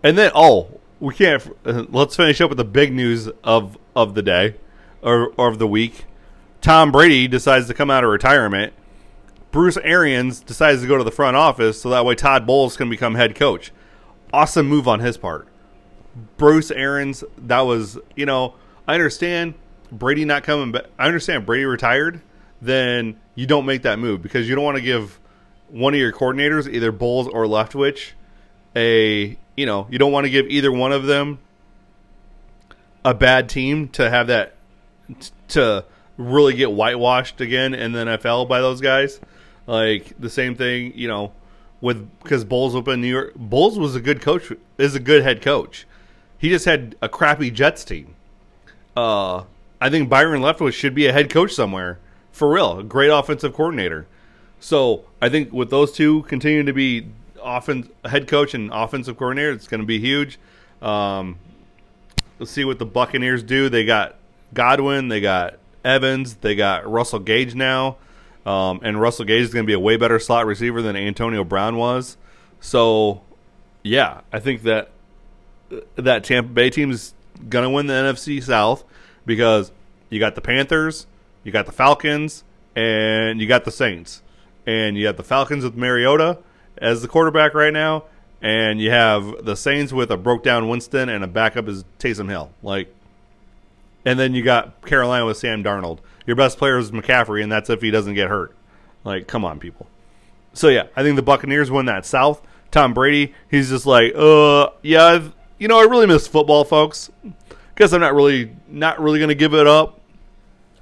And 0.02 0.18
then 0.18 0.30
oh, 0.34 0.78
we 1.00 1.14
can't 1.14 1.42
uh, 1.64 1.86
let's 1.88 2.16
finish 2.16 2.38
up 2.42 2.50
with 2.50 2.58
the 2.58 2.64
big 2.64 2.92
news 2.92 3.30
of 3.42 3.78
of 3.96 4.14
the 4.14 4.22
day 4.22 4.56
or, 5.00 5.32
or 5.38 5.48
of 5.48 5.58
the 5.58 5.66
week. 5.66 6.04
Tom 6.60 6.92
Brady 6.92 7.26
decides 7.26 7.66
to 7.68 7.74
come 7.74 7.90
out 7.90 8.04
of 8.04 8.10
retirement. 8.10 8.74
Bruce 9.52 9.76
Arians 9.78 10.40
decides 10.40 10.82
to 10.82 10.88
go 10.88 10.96
to 10.96 11.04
the 11.04 11.10
front 11.10 11.36
office 11.36 11.80
so 11.80 11.90
that 11.90 12.04
way 12.04 12.14
Todd 12.14 12.46
Bowles 12.46 12.76
can 12.76 12.88
become 12.88 13.14
head 13.14 13.34
coach. 13.34 13.72
Awesome 14.32 14.68
move 14.68 14.86
on 14.86 15.00
his 15.00 15.16
part. 15.16 15.48
Bruce 16.36 16.70
Arians, 16.70 17.24
that 17.38 17.60
was, 17.60 17.98
you 18.14 18.26
know, 18.26 18.54
I 18.86 18.94
understand 18.94 19.54
Brady 19.90 20.24
not 20.24 20.44
coming 20.44 20.72
back. 20.72 20.84
I 20.98 21.06
understand 21.06 21.46
Brady 21.46 21.64
retired, 21.64 22.20
then 22.62 23.18
you 23.34 23.46
don't 23.46 23.66
make 23.66 23.82
that 23.82 23.98
move 23.98 24.22
because 24.22 24.48
you 24.48 24.54
don't 24.54 24.64
want 24.64 24.76
to 24.76 24.82
give 24.82 25.18
one 25.68 25.94
of 25.94 26.00
your 26.00 26.12
coordinators, 26.12 26.68
either 26.72 26.92
Bowles 26.92 27.28
or 27.28 27.44
Leftwich, 27.44 28.12
a 28.76 29.36
you 29.56 29.66
know 29.66 29.86
you 29.90 29.98
don't 29.98 30.12
want 30.12 30.24
to 30.24 30.30
give 30.30 30.46
either 30.48 30.70
one 30.70 30.92
of 30.92 31.04
them 31.04 31.38
a 33.04 33.14
bad 33.14 33.48
team 33.48 33.88
to 33.88 34.08
have 34.08 34.28
that 34.28 34.54
to 35.48 35.84
really 36.16 36.54
get 36.54 36.70
whitewashed 36.70 37.40
again 37.40 37.74
in 37.74 37.92
the 37.92 38.04
NFL 38.04 38.48
by 38.48 38.60
those 38.60 38.80
guys. 38.80 39.20
Like 39.70 40.14
the 40.18 40.28
same 40.28 40.56
thing, 40.56 40.92
you 40.96 41.06
know, 41.06 41.30
with 41.80 42.10
because 42.24 42.44
Bowles 42.44 42.74
up 42.74 42.88
in 42.88 43.00
New 43.00 43.06
York. 43.06 43.34
Bowles 43.36 43.78
was 43.78 43.94
a 43.94 44.00
good 44.00 44.20
coach, 44.20 44.52
is 44.78 44.96
a 44.96 45.00
good 45.00 45.22
head 45.22 45.42
coach. 45.42 45.86
He 46.36 46.48
just 46.48 46.64
had 46.64 46.96
a 47.00 47.08
crappy 47.08 47.52
Jets 47.52 47.84
team. 47.84 48.16
Uh, 48.96 49.44
I 49.80 49.88
think 49.88 50.08
Byron 50.08 50.42
Leftwich 50.42 50.72
should 50.72 50.92
be 50.92 51.06
a 51.06 51.12
head 51.12 51.30
coach 51.30 51.52
somewhere 51.52 52.00
for 52.32 52.52
real. 52.52 52.82
Great 52.82 53.10
offensive 53.10 53.54
coordinator. 53.54 54.08
So 54.58 55.04
I 55.22 55.28
think 55.28 55.52
with 55.52 55.70
those 55.70 55.92
two 55.92 56.22
continuing 56.24 56.66
to 56.66 56.72
be 56.72 57.06
offense 57.40 57.86
head 58.04 58.26
coach 58.26 58.54
and 58.54 58.72
offensive 58.72 59.16
coordinator, 59.16 59.52
it's 59.52 59.68
going 59.68 59.82
to 59.82 59.86
be 59.86 60.00
huge. 60.00 60.40
Um, 60.82 61.38
let's 62.40 62.50
see 62.50 62.64
what 62.64 62.80
the 62.80 62.86
Buccaneers 62.86 63.44
do. 63.44 63.68
They 63.68 63.84
got 63.84 64.16
Godwin, 64.52 65.06
they 65.06 65.20
got 65.20 65.60
Evans, 65.84 66.34
they 66.34 66.56
got 66.56 66.90
Russell 66.90 67.20
Gage 67.20 67.54
now, 67.54 67.98
um, 68.46 68.80
and 68.82 69.00
Russell 69.00 69.24
Gage 69.24 69.42
is 69.42 69.54
going 69.54 69.64
to 69.64 69.66
be 69.66 69.74
a 69.74 69.80
way 69.80 69.96
better 69.96 70.18
slot 70.18 70.46
receiver 70.46 70.82
than 70.82 70.96
Antonio 70.96 71.44
Brown 71.44 71.76
was. 71.76 72.16
So, 72.60 73.22
yeah, 73.82 74.20
I 74.32 74.40
think 74.40 74.62
that 74.62 74.90
that 75.96 76.24
Tampa 76.24 76.50
Bay 76.50 76.70
team 76.70 76.90
is 76.90 77.14
going 77.48 77.62
to 77.62 77.70
win 77.70 77.86
the 77.86 77.94
NFC 77.94 78.42
South 78.42 78.84
because 79.24 79.72
you 80.08 80.18
got 80.18 80.34
the 80.34 80.40
Panthers, 80.40 81.06
you 81.44 81.52
got 81.52 81.66
the 81.66 81.72
Falcons, 81.72 82.44
and 82.74 83.40
you 83.40 83.46
got 83.46 83.64
the 83.64 83.70
Saints 83.70 84.22
and 84.66 84.96
you 84.96 85.06
have 85.06 85.16
the 85.16 85.24
Falcons 85.24 85.64
with 85.64 85.76
Mariota 85.76 86.38
as 86.78 87.02
the 87.02 87.08
quarterback 87.08 87.54
right 87.54 87.72
now, 87.72 88.04
and 88.40 88.80
you 88.80 88.90
have 88.90 89.44
the 89.44 89.56
Saints 89.56 89.92
with 89.92 90.10
a 90.10 90.16
broke 90.16 90.42
down 90.42 90.68
Winston 90.68 91.08
and 91.08 91.24
a 91.24 91.26
backup 91.26 91.68
is 91.68 91.84
Taysom 91.98 92.28
Hill. 92.28 92.50
Like, 92.62 92.94
and 94.04 94.18
then 94.18 94.34
you 94.34 94.42
got 94.42 94.84
Carolina 94.86 95.26
with 95.26 95.36
Sam 95.36 95.62
Darnold. 95.62 95.98
Your 96.26 96.36
best 96.36 96.58
player 96.58 96.78
is 96.78 96.90
McCaffrey, 96.90 97.42
and 97.42 97.50
that's 97.50 97.70
if 97.70 97.82
he 97.82 97.90
doesn't 97.90 98.14
get 98.14 98.28
hurt. 98.28 98.54
Like, 99.04 99.26
come 99.26 99.44
on, 99.44 99.58
people. 99.58 99.86
So 100.52 100.68
yeah, 100.68 100.84
I 100.96 101.02
think 101.02 101.16
the 101.16 101.22
Buccaneers 101.22 101.70
win 101.70 101.86
that 101.86 102.04
South. 102.04 102.42
Tom 102.70 102.94
Brady, 102.94 103.34
he's 103.50 103.70
just 103.70 103.86
like, 103.86 104.14
uh, 104.14 104.70
yeah, 104.82 105.04
I've, 105.04 105.34
you 105.58 105.68
know, 105.68 105.78
I 105.78 105.84
really 105.84 106.06
miss 106.06 106.26
football, 106.26 106.64
folks. 106.64 107.10
Guess 107.76 107.92
I'm 107.92 108.00
not 108.00 108.14
really, 108.14 108.54
not 108.68 109.00
really 109.00 109.24
to 109.26 109.34
give 109.34 109.54
it 109.54 109.66
up. 109.66 110.00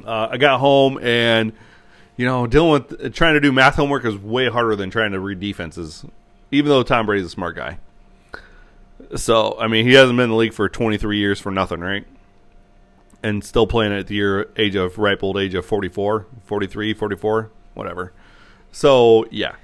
Uh, 0.04 0.28
I 0.30 0.36
got 0.36 0.60
home 0.60 0.98
and 0.98 1.52
you 2.18 2.26
know, 2.26 2.46
dealing 2.48 2.72
with 2.72 3.14
trying 3.14 3.34
to 3.34 3.40
do 3.40 3.52
math 3.52 3.76
homework 3.76 4.04
is 4.04 4.16
way 4.16 4.48
harder 4.48 4.74
than 4.74 4.90
trying 4.90 5.12
to 5.12 5.20
read 5.20 5.38
defenses. 5.38 6.04
Even 6.50 6.68
though 6.68 6.82
Tom 6.82 7.06
Brady's 7.06 7.26
a 7.26 7.30
smart 7.30 7.54
guy. 7.54 7.78
So, 9.16 9.56
I 9.58 9.68
mean, 9.68 9.86
he 9.86 9.92
hasn't 9.94 10.16
been 10.16 10.24
in 10.24 10.30
the 10.30 10.36
league 10.36 10.52
for 10.52 10.68
23 10.68 11.16
years 11.16 11.38
for 11.40 11.52
nothing, 11.52 11.80
right? 11.80 12.04
And 13.22 13.42
still 13.42 13.66
playing 13.66 13.92
at 13.92 14.06
the 14.06 14.14
year 14.14 14.48
age 14.56 14.76
of 14.76 14.96
ripe 14.96 15.22
old 15.22 15.36
age 15.36 15.54
of 15.54 15.66
44, 15.66 16.26
43, 16.44 16.94
44, 16.94 17.50
whatever. 17.74 18.12
So, 18.70 19.26
yeah. 19.30 19.56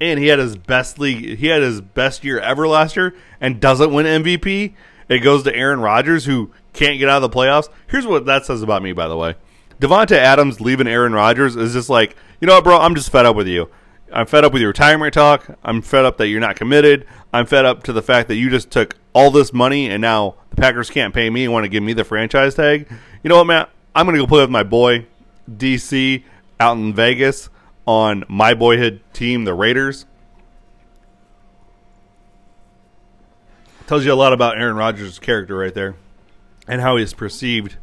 And 0.00 0.18
he 0.20 0.26
had 0.26 0.38
his 0.38 0.56
best 0.56 0.98
league, 0.98 1.38
he 1.38 1.46
had 1.46 1.62
his 1.62 1.80
best 1.80 2.22
year 2.22 2.38
ever 2.38 2.68
last 2.68 2.96
year 2.96 3.14
and 3.40 3.60
doesn't 3.60 3.92
win 3.92 4.04
MVP. 4.04 4.74
It 5.08 5.20
goes 5.20 5.42
to 5.44 5.54
Aaron 5.54 5.80
Rodgers 5.80 6.26
who 6.26 6.52
can't 6.74 6.98
get 6.98 7.08
out 7.08 7.22
of 7.22 7.30
the 7.30 7.36
playoffs. 7.36 7.68
Here's 7.88 8.06
what 8.06 8.26
that 8.26 8.44
says 8.44 8.62
about 8.62 8.82
me, 8.82 8.92
by 8.92 9.08
the 9.08 9.16
way. 9.16 9.36
Davante 9.80 10.12
Adams 10.12 10.60
leaving 10.60 10.86
Aaron 10.86 11.14
Rodgers 11.14 11.56
is 11.56 11.72
just 11.72 11.88
like, 11.88 12.14
you 12.40 12.46
know 12.46 12.54
what, 12.56 12.64
bro? 12.64 12.78
I'm 12.78 12.94
just 12.94 13.10
fed 13.10 13.26
up 13.26 13.36
with 13.36 13.46
you. 13.48 13.70
I'm 14.12 14.26
fed 14.26 14.44
up 14.44 14.52
with 14.52 14.62
your 14.62 14.70
retirement 14.70 15.14
talk. 15.14 15.58
I'm 15.62 15.82
fed 15.82 16.04
up 16.04 16.18
that 16.18 16.28
you're 16.28 16.40
not 16.40 16.56
committed. 16.56 17.06
I'm 17.32 17.46
fed 17.46 17.64
up 17.64 17.82
to 17.84 17.92
the 17.92 18.02
fact 18.02 18.28
that 18.28 18.36
you 18.36 18.50
just 18.50 18.70
took 18.70 18.96
all 19.12 19.30
this 19.30 19.52
money 19.52 19.90
and 19.90 20.00
now 20.00 20.36
the 20.50 20.56
Packers 20.56 20.90
can't 20.90 21.12
pay 21.12 21.28
me 21.28 21.44
and 21.44 21.52
want 21.52 21.64
to 21.64 21.68
give 21.68 21.82
me 21.82 21.92
the 21.92 22.04
franchise 22.04 22.54
tag. 22.54 22.88
You 23.22 23.28
know 23.28 23.36
what, 23.36 23.46
man? 23.46 23.66
I'm 23.94 24.06
going 24.06 24.16
to 24.16 24.22
go 24.22 24.26
play 24.26 24.40
with 24.40 24.50
my 24.50 24.62
boy 24.62 25.06
DC 25.50 26.22
out 26.60 26.76
in 26.76 26.94
Vegas 26.94 27.50
on 27.86 28.24
my 28.28 28.54
boyhood 28.54 29.00
team, 29.12 29.44
the 29.44 29.54
Raiders. 29.54 30.06
tells 33.88 34.04
you 34.04 34.12
a 34.12 34.14
lot 34.14 34.34
about 34.34 34.58
Aaron 34.58 34.76
Rodgers' 34.76 35.18
character 35.18 35.56
right 35.56 35.72
there, 35.72 35.96
and 36.68 36.80
how 36.80 36.96
he's 36.96 37.14
perceived. 37.14 37.76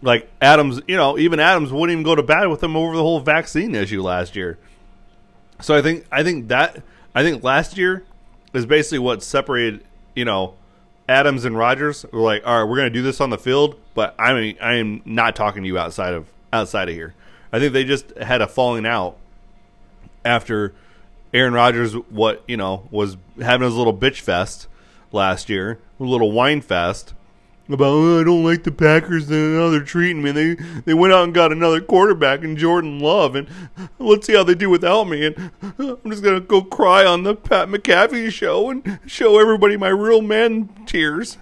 Like 0.00 0.30
Adams, 0.40 0.80
you 0.86 0.96
know, 0.96 1.18
even 1.18 1.40
Adams 1.40 1.72
wouldn't 1.72 1.90
even 1.90 2.04
go 2.04 2.14
to 2.14 2.22
bat 2.22 2.48
with 2.48 2.62
him 2.62 2.76
over 2.76 2.94
the 2.94 3.02
whole 3.02 3.20
vaccine 3.20 3.74
issue 3.74 4.02
last 4.02 4.36
year. 4.36 4.58
So 5.64 5.74
I 5.74 5.80
think 5.80 6.04
I 6.12 6.22
think 6.22 6.48
that 6.48 6.82
I 7.14 7.22
think 7.22 7.42
last 7.42 7.78
year 7.78 8.04
is 8.52 8.66
basically 8.66 8.98
what 8.98 9.22
separated, 9.22 9.82
you 10.14 10.26
know, 10.26 10.56
Adams 11.08 11.46
and 11.46 11.56
Rodgers 11.56 12.04
We're 12.12 12.20
like, 12.20 12.46
all 12.46 12.58
right, 12.58 12.68
we're 12.68 12.76
going 12.76 12.92
to 12.92 12.98
do 12.98 13.00
this 13.00 13.18
on 13.18 13.30
the 13.30 13.38
field, 13.38 13.80
but 13.94 14.14
I 14.18 14.34
mean, 14.34 14.58
I 14.60 14.74
am 14.74 15.00
not 15.06 15.34
talking 15.34 15.62
to 15.62 15.66
you 15.66 15.78
outside 15.78 16.12
of 16.12 16.26
outside 16.52 16.90
of 16.90 16.94
here. 16.94 17.14
I 17.50 17.60
think 17.60 17.72
they 17.72 17.84
just 17.84 18.10
had 18.18 18.42
a 18.42 18.46
falling 18.46 18.84
out 18.84 19.16
after 20.22 20.74
Aaron 21.32 21.54
Rodgers, 21.54 21.94
what 21.94 22.44
you 22.46 22.58
know, 22.58 22.86
was 22.90 23.16
having 23.40 23.64
his 23.64 23.74
little 23.74 23.96
bitch 23.96 24.20
fest 24.20 24.68
last 25.12 25.48
year, 25.48 25.78
a 25.98 26.04
little 26.04 26.30
wine 26.30 26.60
fest 26.60 27.14
about 27.68 27.84
oh, 27.86 28.20
I 28.20 28.24
don't 28.24 28.44
like 28.44 28.64
the 28.64 28.72
Packers 28.72 29.30
and 29.30 29.56
how 29.56 29.70
they're 29.70 29.82
treating 29.82 30.22
me. 30.22 30.32
They 30.32 30.54
they 30.84 30.94
went 30.94 31.14
out 31.14 31.24
and 31.24 31.34
got 31.34 31.52
another 31.52 31.80
quarterback 31.80 32.42
in 32.42 32.56
Jordan 32.56 33.00
Love, 33.00 33.34
and 33.34 33.48
let's 33.98 34.26
see 34.26 34.34
how 34.34 34.44
they 34.44 34.54
do 34.54 34.68
without 34.68 35.04
me. 35.04 35.26
And 35.26 35.50
I'm 35.78 36.10
just 36.10 36.22
gonna 36.22 36.40
go 36.40 36.62
cry 36.62 37.04
on 37.04 37.22
the 37.22 37.34
Pat 37.34 37.68
McAfee 37.68 38.30
show 38.30 38.70
and 38.70 39.00
show 39.06 39.38
everybody 39.38 39.76
my 39.76 39.88
real 39.88 40.20
man 40.20 40.68
tears, 40.86 41.38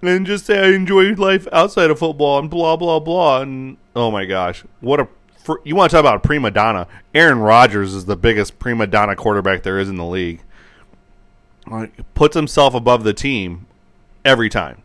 and 0.00 0.26
just 0.26 0.46
say 0.46 0.58
I 0.58 0.74
enjoy 0.74 1.12
life 1.14 1.48
outside 1.52 1.90
of 1.90 1.98
football 1.98 2.38
and 2.38 2.48
blah 2.48 2.76
blah 2.76 3.00
blah. 3.00 3.40
And 3.40 3.76
oh 3.96 4.10
my 4.10 4.24
gosh, 4.26 4.64
what 4.80 5.00
a 5.00 5.08
for, 5.44 5.60
you 5.62 5.76
want 5.76 5.90
to 5.90 5.96
talk 5.96 6.00
about 6.00 6.16
a 6.16 6.20
prima 6.20 6.50
donna? 6.50 6.86
Aaron 7.14 7.38
Rodgers 7.38 7.92
is 7.92 8.06
the 8.06 8.16
biggest 8.16 8.58
prima 8.58 8.86
donna 8.86 9.14
quarterback 9.14 9.62
there 9.62 9.78
is 9.78 9.90
in 9.90 9.96
the 9.96 10.04
league. 10.04 10.40
Like, 11.66 12.14
puts 12.14 12.34
himself 12.34 12.74
above 12.74 13.04
the 13.04 13.12
team 13.12 13.66
every 14.24 14.48
time. 14.48 14.82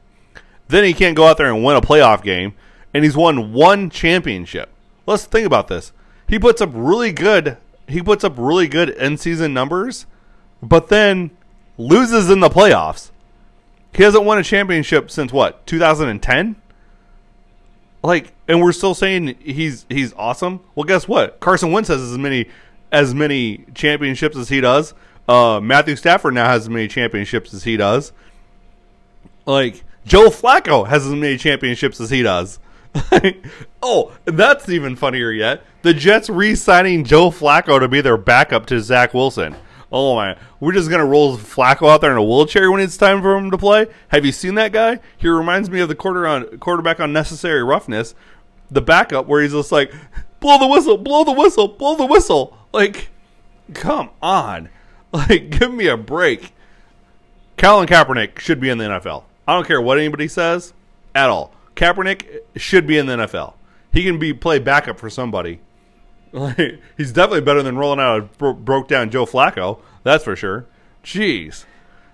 Then 0.70 0.84
he 0.84 0.93
can't 0.93 1.15
go 1.15 1.28
out 1.28 1.38
there 1.38 1.51
and 1.51 1.63
win 1.63 1.76
a 1.76 1.82
playoff 1.82 2.24
game, 2.24 2.53
and 2.93 3.03
he's 3.03 3.17
won 3.17 3.53
one 3.53 3.89
championship. 3.89 4.70
Let's 5.05 5.26
think 5.26 5.45
about 5.45 5.67
this. 5.67 5.91
He 6.28 6.38
puts 6.38 6.61
up 6.61 6.70
really 6.74 7.11
good. 7.11 7.57
He 7.88 8.01
puts 8.03 8.24
up 8.24 8.36
really 8.38 8.67
good 8.67 8.95
end 8.95 9.20
season 9.20 9.51
numbers, 9.53 10.05
but 10.61 10.89
then 10.89 11.32
loses 11.78 12.30
in 12.30 12.39
the 12.39 12.49
playoffs. 12.49 13.09
He 13.93 14.03
hasn't 14.03 14.24
won 14.24 14.38
a 14.38 14.43
championship 14.43 15.09
since 15.09 15.34
what 15.34 15.65
2010. 15.65 16.55
Like, 18.03 18.34
and 18.47 18.61
we're 18.61 18.72
still 18.72 18.93
saying 18.93 19.38
he's 19.39 19.88
he's 19.89 20.13
awesome. 20.13 20.61
Well, 20.76 20.84
guess 20.84 21.07
what? 21.07 21.39
Carson 21.39 21.72
Wentz 21.72 21.89
has 21.89 22.01
as 22.01 22.17
many 22.17 22.47
as 22.91 23.15
many 23.15 23.65
championships 23.74 24.38
as 24.38 24.49
he 24.49 24.61
does. 24.61 24.93
Uh, 25.28 25.59
Matthew 25.59 25.95
Stafford 25.95 26.36
now 26.36 26.45
has 26.45 26.63
as 26.63 26.70
many 26.70 26.88
championships 26.88 27.55
as 27.55 27.63
he 27.63 27.76
does. 27.76 28.13
Like 29.47 29.84
Joe 30.06 30.30
Flacco 30.30 30.88
has 30.88 31.06
as 31.06 31.14
many 31.14 31.38
championships 31.38 32.00
as 32.00 32.10
he 32.10 32.22
does. 32.22 32.60
oh, 33.84 34.14
that's 34.26 34.70
even 34.70 34.95
funnier 34.95 35.32
yet. 35.32 35.64
The 35.82 35.93
Jets 35.93 36.30
re-signing 36.30 37.04
Joe 37.04 37.30
Flacco 37.30 37.80
to 37.80 37.88
be 37.88 38.02
their 38.02 38.18
backup 38.18 38.66
to 38.68 38.80
Zach 38.80 39.14
Wilson. 39.14 39.56
Oh 39.91 40.16
my! 40.16 40.38
We're 40.60 40.74
just 40.74 40.89
gonna 40.89 41.06
roll 41.06 41.36
Flacco 41.38 41.89
out 41.89 42.02
there 42.02 42.12
in 42.12 42.18
a 42.18 42.24
wheelchair 42.24 42.72
when 42.72 42.80
it's 42.80 42.97
time 42.97 43.22
for 43.24 43.36
him 43.36 43.50
to 43.50 43.58
play. 43.58 43.88
Have 44.10 44.24
you 44.24 44.32
seen 44.32 44.54
that 44.56 44.72
guy? 44.72 45.00
He 45.18 45.28
reminds 45.28 45.70
me 45.70 45.80
of 45.80 45.89
the 45.89 45.95
quarter 45.95 46.28
on 46.28 46.60
quarterback 46.60 47.00
on 47.00 47.12
Necessary 47.12 47.64
Roughness, 47.64 48.14
the 48.70 48.82
backup 48.82 49.26
where 49.26 49.41
he's 49.41 49.54
just 49.54 49.72
like, 49.72 49.91
blow 50.39 50.60
the 50.60 50.68
whistle, 50.68 50.97
blow 50.97 51.24
the 51.24 51.32
whistle, 51.32 51.68
blow 51.68 51.95
the 51.95 52.06
whistle. 52.06 52.56
Like, 52.72 53.10
come 53.74 54.12
on, 54.22 54.70
like 55.12 55.50
give 55.50 55.74
me 55.74 55.88
a 55.88 55.97
break. 55.97 56.54
Colin 57.58 57.88
Kaepernick 57.88 58.38
should 58.39 58.60
be 58.60 58.70
in 58.70 58.78
the 58.78 58.86
NFL. 58.86 59.24
I 59.50 59.54
don't 59.54 59.66
care 59.66 59.82
what 59.82 59.97
anybody 59.97 60.28
says 60.28 60.76
at 61.16 61.28
all. 61.28 61.52
Kaepernick 61.76 62.41
should 62.56 62.86
be 62.86 63.00
in 63.00 63.08
the 63.08 63.16
NFL. 63.16 63.56
He 63.91 64.04
can 64.04 64.20
be 64.20 64.32
play 64.32 64.60
backup 64.60 65.00
for 65.00 65.10
somebody. 65.10 65.60
He's 66.97 67.12
definitely 67.12 67.41
better 67.41 67.64
than 67.64 67.76
rolling 67.76 68.00
out 68.00 68.20
a 68.20 68.22
bro- 68.22 68.54
broke 68.54 68.88
down 68.88 69.10
Joe 69.10 69.26
Flacco. 69.26 69.80
That's 70.04 70.24
for 70.24 70.36
sure. 70.36 70.68
Jeez, 71.04 71.66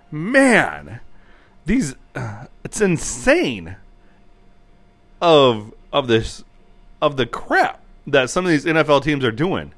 man, 0.10 1.02
these 1.66 1.96
uh, 2.16 2.46
it's 2.64 2.80
insane. 2.80 3.76
Of 5.22 5.74
of 5.92 6.08
this 6.08 6.46
of 7.02 7.18
the 7.18 7.26
crap 7.26 7.82
that 8.08 8.30
some 8.30 8.46
of 8.46 8.52
these 8.52 8.64
NFL 8.64 9.04
teams 9.04 9.26
are 9.26 9.32
doing. 9.34 9.74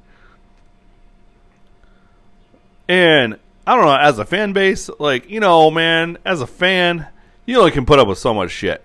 And 2.86 3.36
I 3.66 3.74
don't 3.74 3.84
know, 3.84 3.96
as 3.96 4.20
a 4.20 4.24
fan 4.24 4.52
base, 4.52 4.88
like, 5.00 5.28
you 5.28 5.40
know, 5.40 5.72
man, 5.72 6.18
as 6.24 6.40
a 6.40 6.46
fan, 6.46 7.08
you 7.48 7.58
only 7.58 7.70
can 7.70 7.86
put 7.86 7.98
up 7.98 8.06
with 8.06 8.18
so 8.18 8.34
much 8.34 8.50
shit. 8.50 8.84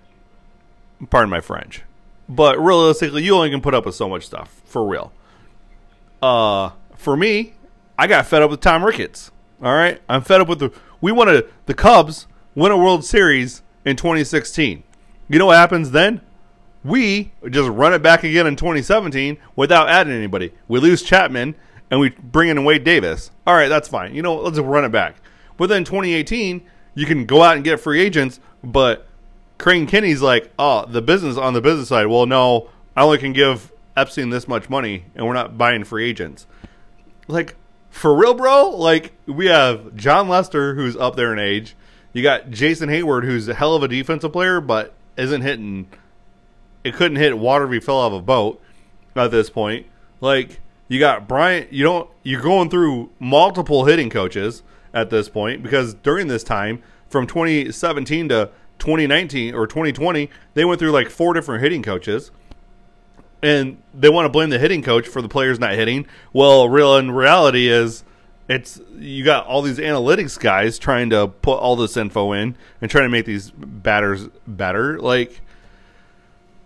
Pardon 1.10 1.28
my 1.28 1.40
French. 1.40 1.82
But 2.30 2.58
realistically, 2.58 3.22
you 3.22 3.34
only 3.34 3.50
can 3.50 3.60
put 3.60 3.74
up 3.74 3.84
with 3.84 3.94
so 3.94 4.08
much 4.08 4.24
stuff. 4.24 4.62
For 4.64 4.86
real. 4.86 5.12
Uh, 6.22 6.70
for 6.96 7.14
me, 7.14 7.56
I 7.98 8.06
got 8.06 8.24
fed 8.24 8.40
up 8.40 8.50
with 8.50 8.62
Tom 8.62 8.82
Ricketts. 8.82 9.30
All 9.62 9.74
right? 9.74 10.00
I'm 10.08 10.22
fed 10.22 10.40
up 10.40 10.48
with 10.48 10.60
the. 10.60 10.72
We 11.02 11.12
wanted 11.12 11.46
the 11.66 11.74
Cubs 11.74 12.26
win 12.54 12.72
a 12.72 12.78
World 12.78 13.04
Series 13.04 13.60
in 13.84 13.96
2016. 13.96 14.82
You 15.28 15.38
know 15.38 15.46
what 15.46 15.58
happens 15.58 15.90
then? 15.90 16.22
We 16.82 17.32
just 17.50 17.68
run 17.68 17.92
it 17.92 18.02
back 18.02 18.24
again 18.24 18.46
in 18.46 18.56
2017 18.56 19.36
without 19.56 19.90
adding 19.90 20.14
anybody. 20.14 20.54
We 20.68 20.80
lose 20.80 21.02
Chapman 21.02 21.54
and 21.90 22.00
we 22.00 22.10
bring 22.10 22.48
in 22.48 22.64
Wade 22.64 22.84
Davis. 22.84 23.30
All 23.46 23.54
right, 23.54 23.68
that's 23.68 23.88
fine. 23.88 24.14
You 24.14 24.22
know, 24.22 24.36
let's 24.36 24.58
run 24.58 24.86
it 24.86 24.90
back. 24.90 25.16
But 25.58 25.68
then 25.68 25.84
2018, 25.84 26.62
you 26.94 27.06
can 27.06 27.26
go 27.26 27.42
out 27.42 27.56
and 27.56 27.64
get 27.64 27.80
free 27.80 28.00
agents 28.00 28.40
but 28.64 29.06
Crane 29.58 29.86
Kenney's 29.86 30.22
like, 30.22 30.52
oh, 30.58 30.86
the 30.86 31.02
business 31.02 31.36
on 31.36 31.54
the 31.54 31.60
business 31.60 31.88
side. 31.88 32.06
Well, 32.06 32.26
no, 32.26 32.70
I 32.96 33.02
only 33.02 33.18
can 33.18 33.32
give 33.32 33.72
Epstein 33.96 34.30
this 34.30 34.48
much 34.48 34.68
money, 34.68 35.04
and 35.14 35.26
we're 35.26 35.34
not 35.34 35.56
buying 35.56 35.84
free 35.84 36.08
agents. 36.08 36.46
Like 37.28 37.56
for 37.90 38.14
real, 38.14 38.34
bro. 38.34 38.70
Like 38.70 39.12
we 39.26 39.46
have 39.46 39.94
Jon 39.94 40.28
Lester, 40.28 40.74
who's 40.74 40.96
up 40.96 41.16
there 41.16 41.32
in 41.32 41.38
age. 41.38 41.76
You 42.12 42.22
got 42.22 42.50
Jason 42.50 42.88
Heyward, 42.88 43.24
who's 43.24 43.48
a 43.48 43.54
hell 43.54 43.74
of 43.74 43.82
a 43.82 43.88
defensive 43.88 44.32
player, 44.32 44.60
but 44.60 44.94
isn't 45.16 45.42
hitting. 45.42 45.88
It 46.82 46.94
couldn't 46.94 47.16
hit 47.16 47.38
water 47.38 47.64
if 47.66 47.72
he 47.72 47.80
fell 47.80 47.98
off 47.98 48.12
a 48.12 48.20
boat 48.20 48.60
at 49.16 49.30
this 49.30 49.48
point. 49.48 49.86
Like 50.20 50.60
you 50.88 50.98
got 50.98 51.28
Bryant. 51.28 51.72
You 51.72 51.84
don't. 51.84 52.10
You're 52.22 52.42
going 52.42 52.68
through 52.68 53.10
multiple 53.18 53.84
hitting 53.84 54.10
coaches 54.10 54.62
at 54.92 55.10
this 55.10 55.28
point 55.28 55.62
because 55.62 55.94
during 55.94 56.28
this 56.28 56.44
time 56.44 56.82
from 57.14 57.28
2017 57.28 58.30
to 58.30 58.50
2019 58.80 59.54
or 59.54 59.68
2020, 59.68 60.28
they 60.54 60.64
went 60.64 60.80
through 60.80 60.90
like 60.90 61.08
four 61.08 61.32
different 61.32 61.62
hitting 61.62 61.80
coaches. 61.80 62.32
And 63.40 63.80
they 63.94 64.08
want 64.08 64.24
to 64.24 64.30
blame 64.30 64.50
the 64.50 64.58
hitting 64.58 64.82
coach 64.82 65.06
for 65.06 65.22
the 65.22 65.28
players 65.28 65.60
not 65.60 65.74
hitting. 65.74 66.08
Well, 66.32 66.68
real 66.68 66.96
in 66.96 67.12
reality 67.12 67.68
is 67.68 68.02
it's 68.48 68.80
you 68.98 69.24
got 69.24 69.46
all 69.46 69.62
these 69.62 69.78
analytics 69.78 70.40
guys 70.40 70.76
trying 70.76 71.10
to 71.10 71.28
put 71.28 71.54
all 71.54 71.76
this 71.76 71.96
info 71.96 72.32
in 72.32 72.56
and 72.80 72.90
trying 72.90 73.04
to 73.04 73.10
make 73.10 73.26
these 73.26 73.52
batters 73.52 74.26
better. 74.48 74.98
Like 74.98 75.40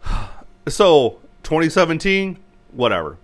so 0.67 1.19
2017, 1.43 2.39
whatever. 2.73 3.19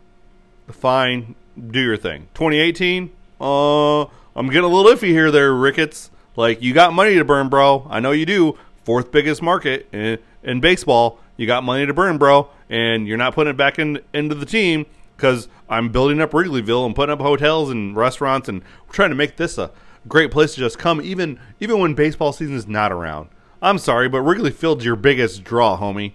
Fine, 0.70 1.36
do 1.70 1.80
your 1.80 1.96
thing. 1.96 2.28
2018, 2.34 3.10
uh 3.40 4.02
I'm 4.02 4.48
getting 4.48 4.64
a 4.64 4.68
little 4.68 4.92
iffy 4.92 5.08
here 5.08 5.30
there, 5.30 5.54
Ricketts. 5.54 6.10
Like 6.36 6.62
you 6.62 6.74
got 6.74 6.92
money 6.92 7.14
to 7.14 7.24
burn, 7.24 7.48
bro. 7.48 7.86
I 7.90 8.00
know 8.00 8.12
you 8.12 8.26
do. 8.26 8.58
Fourth 8.84 9.10
biggest 9.10 9.40
market 9.40 9.88
in, 9.92 10.18
in 10.42 10.60
baseball. 10.60 11.18
You 11.36 11.46
got 11.46 11.64
money 11.64 11.86
to 11.86 11.94
burn, 11.94 12.18
bro, 12.18 12.50
and 12.68 13.08
you're 13.08 13.16
not 13.16 13.34
putting 13.34 13.52
it 13.52 13.56
back 13.56 13.78
in, 13.78 14.00
into 14.12 14.34
the 14.34 14.46
team 14.46 14.86
because 15.16 15.48
I'm 15.68 15.90
building 15.90 16.20
up 16.20 16.32
Wrigleyville 16.32 16.86
and 16.86 16.94
putting 16.94 17.12
up 17.12 17.20
hotels 17.20 17.70
and 17.70 17.96
restaurants 17.96 18.48
and 18.48 18.62
trying 18.90 19.10
to 19.10 19.16
make 19.16 19.36
this 19.36 19.58
a 19.58 19.70
great 20.06 20.30
place 20.30 20.54
to 20.54 20.60
just 20.60 20.78
come, 20.78 21.00
even 21.00 21.38
even 21.60 21.78
when 21.78 21.94
baseball 21.94 22.32
season 22.32 22.54
is 22.54 22.66
not 22.66 22.92
around. 22.92 23.30
I'm 23.62 23.78
sorry, 23.78 24.08
but 24.08 24.20
Wrigley 24.20 24.50
Field's 24.50 24.84
your 24.84 24.96
biggest 24.96 25.42
draw, 25.44 25.78
homie. 25.78 26.12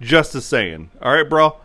Just 0.00 0.34
a 0.34 0.40
saying. 0.40 0.90
All 1.00 1.12
right, 1.12 1.28
bro. 1.28 1.56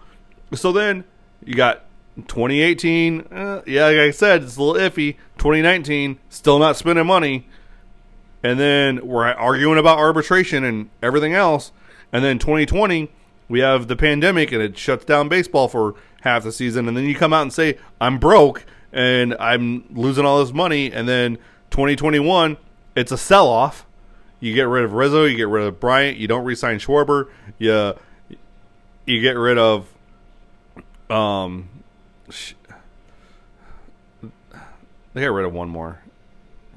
So 0.53 0.71
then 0.71 1.03
you 1.43 1.53
got 1.53 1.85
2018. 2.27 3.21
Uh, 3.31 3.61
yeah, 3.65 3.85
like 3.85 3.97
I 3.97 4.11
said, 4.11 4.43
it's 4.43 4.57
a 4.57 4.63
little 4.63 4.81
iffy. 4.81 5.17
2019, 5.37 6.19
still 6.29 6.57
not 6.57 6.77
spending 6.77 7.05
money 7.05 7.47
and 8.43 8.59
then 8.59 9.05
we're 9.05 9.25
arguing 9.25 9.77
about 9.77 9.97
arbitration 9.97 10.63
and 10.63 10.89
everything 11.01 11.33
else. 11.33 11.71
And 12.11 12.23
then 12.23 12.39
2020, 12.39 13.11
we 13.49 13.59
have 13.59 13.87
the 13.87 13.95
pandemic 13.95 14.51
and 14.51 14.61
it 14.61 14.77
shuts 14.77 15.05
down 15.05 15.29
baseball 15.29 15.67
for 15.67 15.95
half 16.21 16.43
the 16.43 16.51
season. 16.51 16.87
And 16.87 16.95
then 16.95 17.05
you 17.05 17.15
come 17.15 17.33
out 17.33 17.41
and 17.41 17.53
say, 17.53 17.77
I'm 17.99 18.19
broke 18.19 18.65
and 18.91 19.35
I'm 19.39 19.85
losing 19.89 20.25
all 20.25 20.43
this 20.43 20.53
money. 20.53 20.91
And 20.91 21.07
then 21.07 21.37
2021, 21.71 22.57
it's 22.95 23.11
a 23.11 23.17
sell 23.17 23.47
off. 23.47 23.85
You 24.39 24.53
get 24.53 24.63
rid 24.63 24.83
of 24.83 24.93
Rizzo, 24.93 25.25
you 25.25 25.35
get 25.35 25.47
rid 25.47 25.65
of 25.65 25.79
Bryant, 25.79 26.17
you 26.17 26.27
don't 26.27 26.45
resign 26.45 26.77
Schwarber, 26.77 27.27
you 27.57 27.95
you 29.07 29.21
get 29.21 29.37
rid 29.37 29.57
of 29.57 29.87
um 31.09 31.69
they 35.13 35.21
got 35.21 35.31
rid 35.31 35.45
of 35.45 35.53
one 35.53 35.69
more. 35.69 36.03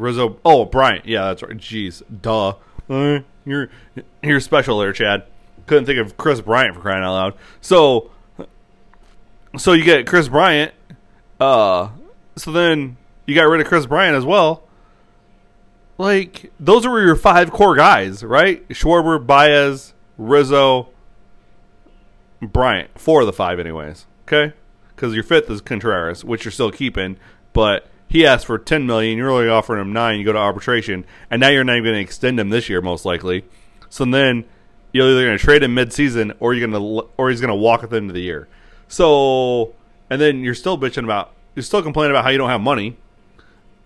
Rizzo. 0.00 0.38
Oh, 0.44 0.64
Bryant. 0.64 1.06
Yeah, 1.06 1.24
that's 1.26 1.42
right. 1.42 1.56
Jeez, 1.56 2.02
duh. 2.22 2.54
Uh, 2.88 3.20
you're 3.44 3.68
you're 4.22 4.40
special 4.40 4.78
there, 4.78 4.92
Chad. 4.92 5.24
Couldn't 5.66 5.84
think 5.84 5.98
of 5.98 6.16
Kris 6.16 6.40
Bryant 6.40 6.74
for 6.74 6.80
crying 6.80 7.04
out 7.04 7.12
loud. 7.12 7.34
So, 7.60 8.10
so 9.56 9.72
you 9.72 9.84
get 9.84 10.06
Kris 10.06 10.28
Bryant. 10.28 10.72
Uh, 11.38 11.90
so 12.36 12.50
then 12.50 12.96
you 13.26 13.34
got 13.34 13.44
rid 13.44 13.60
of 13.60 13.66
Kris 13.66 13.86
Bryant 13.86 14.16
as 14.16 14.24
well. 14.24 14.64
Like 15.98 16.50
those 16.58 16.86
were 16.86 17.04
your 17.04 17.14
five 17.14 17.50
core 17.52 17.76
guys, 17.76 18.24
right? 18.24 18.66
Schwarber, 18.70 19.24
Baez, 19.24 19.92
Rizzo, 20.16 20.88
Bryant. 22.40 22.98
Four 22.98 23.20
of 23.20 23.26
the 23.26 23.32
five, 23.32 23.60
anyways. 23.60 24.06
Okay, 24.26 24.54
because 24.96 25.14
your 25.14 25.24
fifth 25.24 25.50
is 25.50 25.60
Contreras, 25.60 26.24
which 26.24 26.44
you're 26.44 26.52
still 26.52 26.72
keeping, 26.72 27.18
but 27.52 27.86
he 28.10 28.26
asked 28.26 28.44
for 28.44 28.58
ten 28.58 28.86
million. 28.86 29.16
You're 29.16 29.30
only 29.30 29.48
offering 29.48 29.80
him 29.80 29.94
nine. 29.94 30.18
You 30.18 30.24
go 30.26 30.32
to 30.32 30.38
arbitration, 30.38 31.06
and 31.30 31.40
now 31.40 31.48
you're 31.48 31.64
not 31.64 31.76
even 31.76 31.84
going 31.84 31.94
to 31.94 32.00
extend 32.00 32.38
him 32.38 32.50
this 32.50 32.68
year, 32.68 32.82
most 32.82 33.06
likely. 33.06 33.44
So 33.88 34.04
then 34.04 34.44
you're 34.92 35.08
either 35.08 35.24
going 35.24 35.38
to 35.38 35.42
trade 35.42 35.62
him 35.62 35.74
mid-season, 35.74 36.32
or 36.40 36.52
you're 36.52 36.68
going 36.68 36.82
to, 36.82 37.08
or 37.16 37.30
he's 37.30 37.40
going 37.40 37.48
to 37.48 37.54
walk 37.54 37.84
at 37.84 37.90
the 37.90 37.96
end 37.96 38.10
of 38.10 38.14
the 38.14 38.20
year. 38.20 38.48
So, 38.88 39.74
and 40.10 40.20
then 40.20 40.40
you're 40.40 40.54
still 40.54 40.76
bitching 40.76 41.04
about, 41.04 41.32
you're 41.54 41.62
still 41.62 41.82
complaining 41.82 42.10
about 42.10 42.24
how 42.24 42.30
you 42.30 42.38
don't 42.38 42.50
have 42.50 42.60
money. 42.60 42.96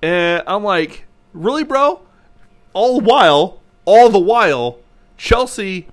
And 0.01 0.43
I'm 0.47 0.65
like, 0.65 1.05
really, 1.35 1.63
bro? 1.63 2.01
All 2.73 3.01
the 3.01 3.05
while, 3.05 3.61
all 3.85 4.09
the 4.09 4.19
while, 4.19 4.79
Chelsea, 5.19 5.87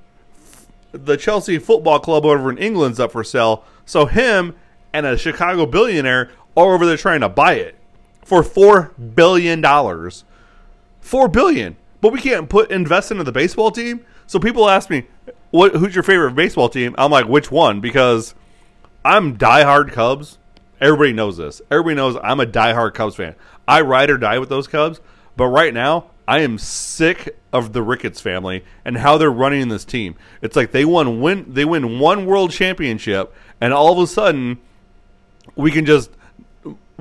the 0.94 1.18
Chelsea 1.18 1.60
Football 1.60 2.00
Club 2.00 2.26
over 2.26 2.50
in 2.50 2.58
England's 2.58 3.00
up 3.00 3.12
for 3.12 3.24
sale. 3.26 3.66
So 3.86 4.06
him 4.06 4.56
and 4.94 5.06
a 5.06 5.18
Chicago 5.18 5.66
billionaire 5.66 6.32
are 6.56 6.74
over 6.74 6.86
there 6.86 6.98
trying 6.98 7.20
to 7.20 7.30
buy 7.30 7.56
it 7.56 7.76
for 8.32 8.44
four 8.44 8.94
billion 9.14 9.60
dollars. 9.60 10.24
Four 11.02 11.28
billion, 11.28 11.76
but 12.00 12.14
we 12.14 12.22
can't 12.22 12.48
put 12.48 12.72
invest 12.72 13.12
into 13.12 13.26
the 13.26 13.32
baseball 13.34 13.72
team. 13.72 14.06
So 14.26 14.40
people 14.40 14.70
ask 14.70 14.90
me, 14.90 15.04
"What? 15.50 15.76
Who's 15.76 15.94
your 15.94 16.04
favorite 16.06 16.32
baseball 16.32 16.70
team?" 16.70 16.96
I'm 16.98 17.12
like, 17.12 17.28
"Which 17.28 17.52
one?" 17.52 17.82
Because 17.82 18.34
I'm 19.04 19.38
diehard 19.38 19.92
Cubs. 19.92 20.38
Everybody 20.80 21.12
knows 21.12 21.36
this. 21.36 21.62
Everybody 21.70 21.96
knows 21.96 22.16
I'm 22.24 22.40
a 22.40 22.46
diehard 22.46 22.94
Cubs 22.94 23.18
fan. 23.18 23.36
I 23.68 23.82
ride 23.82 24.10
or 24.10 24.18
die 24.18 24.40
with 24.40 24.48
those 24.48 24.66
Cubs. 24.66 25.02
But 25.36 25.48
right 25.48 25.74
now, 25.74 26.06
I 26.26 26.40
am 26.40 26.58
sick 26.58 27.38
of 27.52 27.74
the 27.74 27.84
Ricketts 27.84 28.22
family 28.22 28.64
and 28.86 29.00
how 29.00 29.18
they're 29.18 29.30
running 29.30 29.68
this 29.68 29.84
team. 29.84 30.16
It's 30.42 30.56
like 30.56 30.72
they 30.72 30.86
won 30.86 31.20
win 31.20 31.48
they 31.50 31.66
win 31.66 32.00
one 32.00 32.26
world 32.26 32.52
championship, 32.52 33.34
and 33.60 33.74
all 33.74 33.92
of 33.92 34.00
a 34.00 34.08
sudden, 34.08 34.60
we 35.58 35.70
can 35.70 35.86
just 35.86 36.12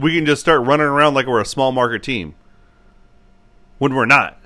we 0.01 0.15
can 0.15 0.27
just 0.27 0.41
start 0.41 0.67
running 0.67 0.87
around 0.87 1.15
like 1.15 1.27
we're 1.27 1.41
a 1.41 1.47
small 1.47 1.73
market 1.73 2.03
team 2.03 2.35
when 3.79 3.95
we're 3.95 4.07
not. 4.07 4.39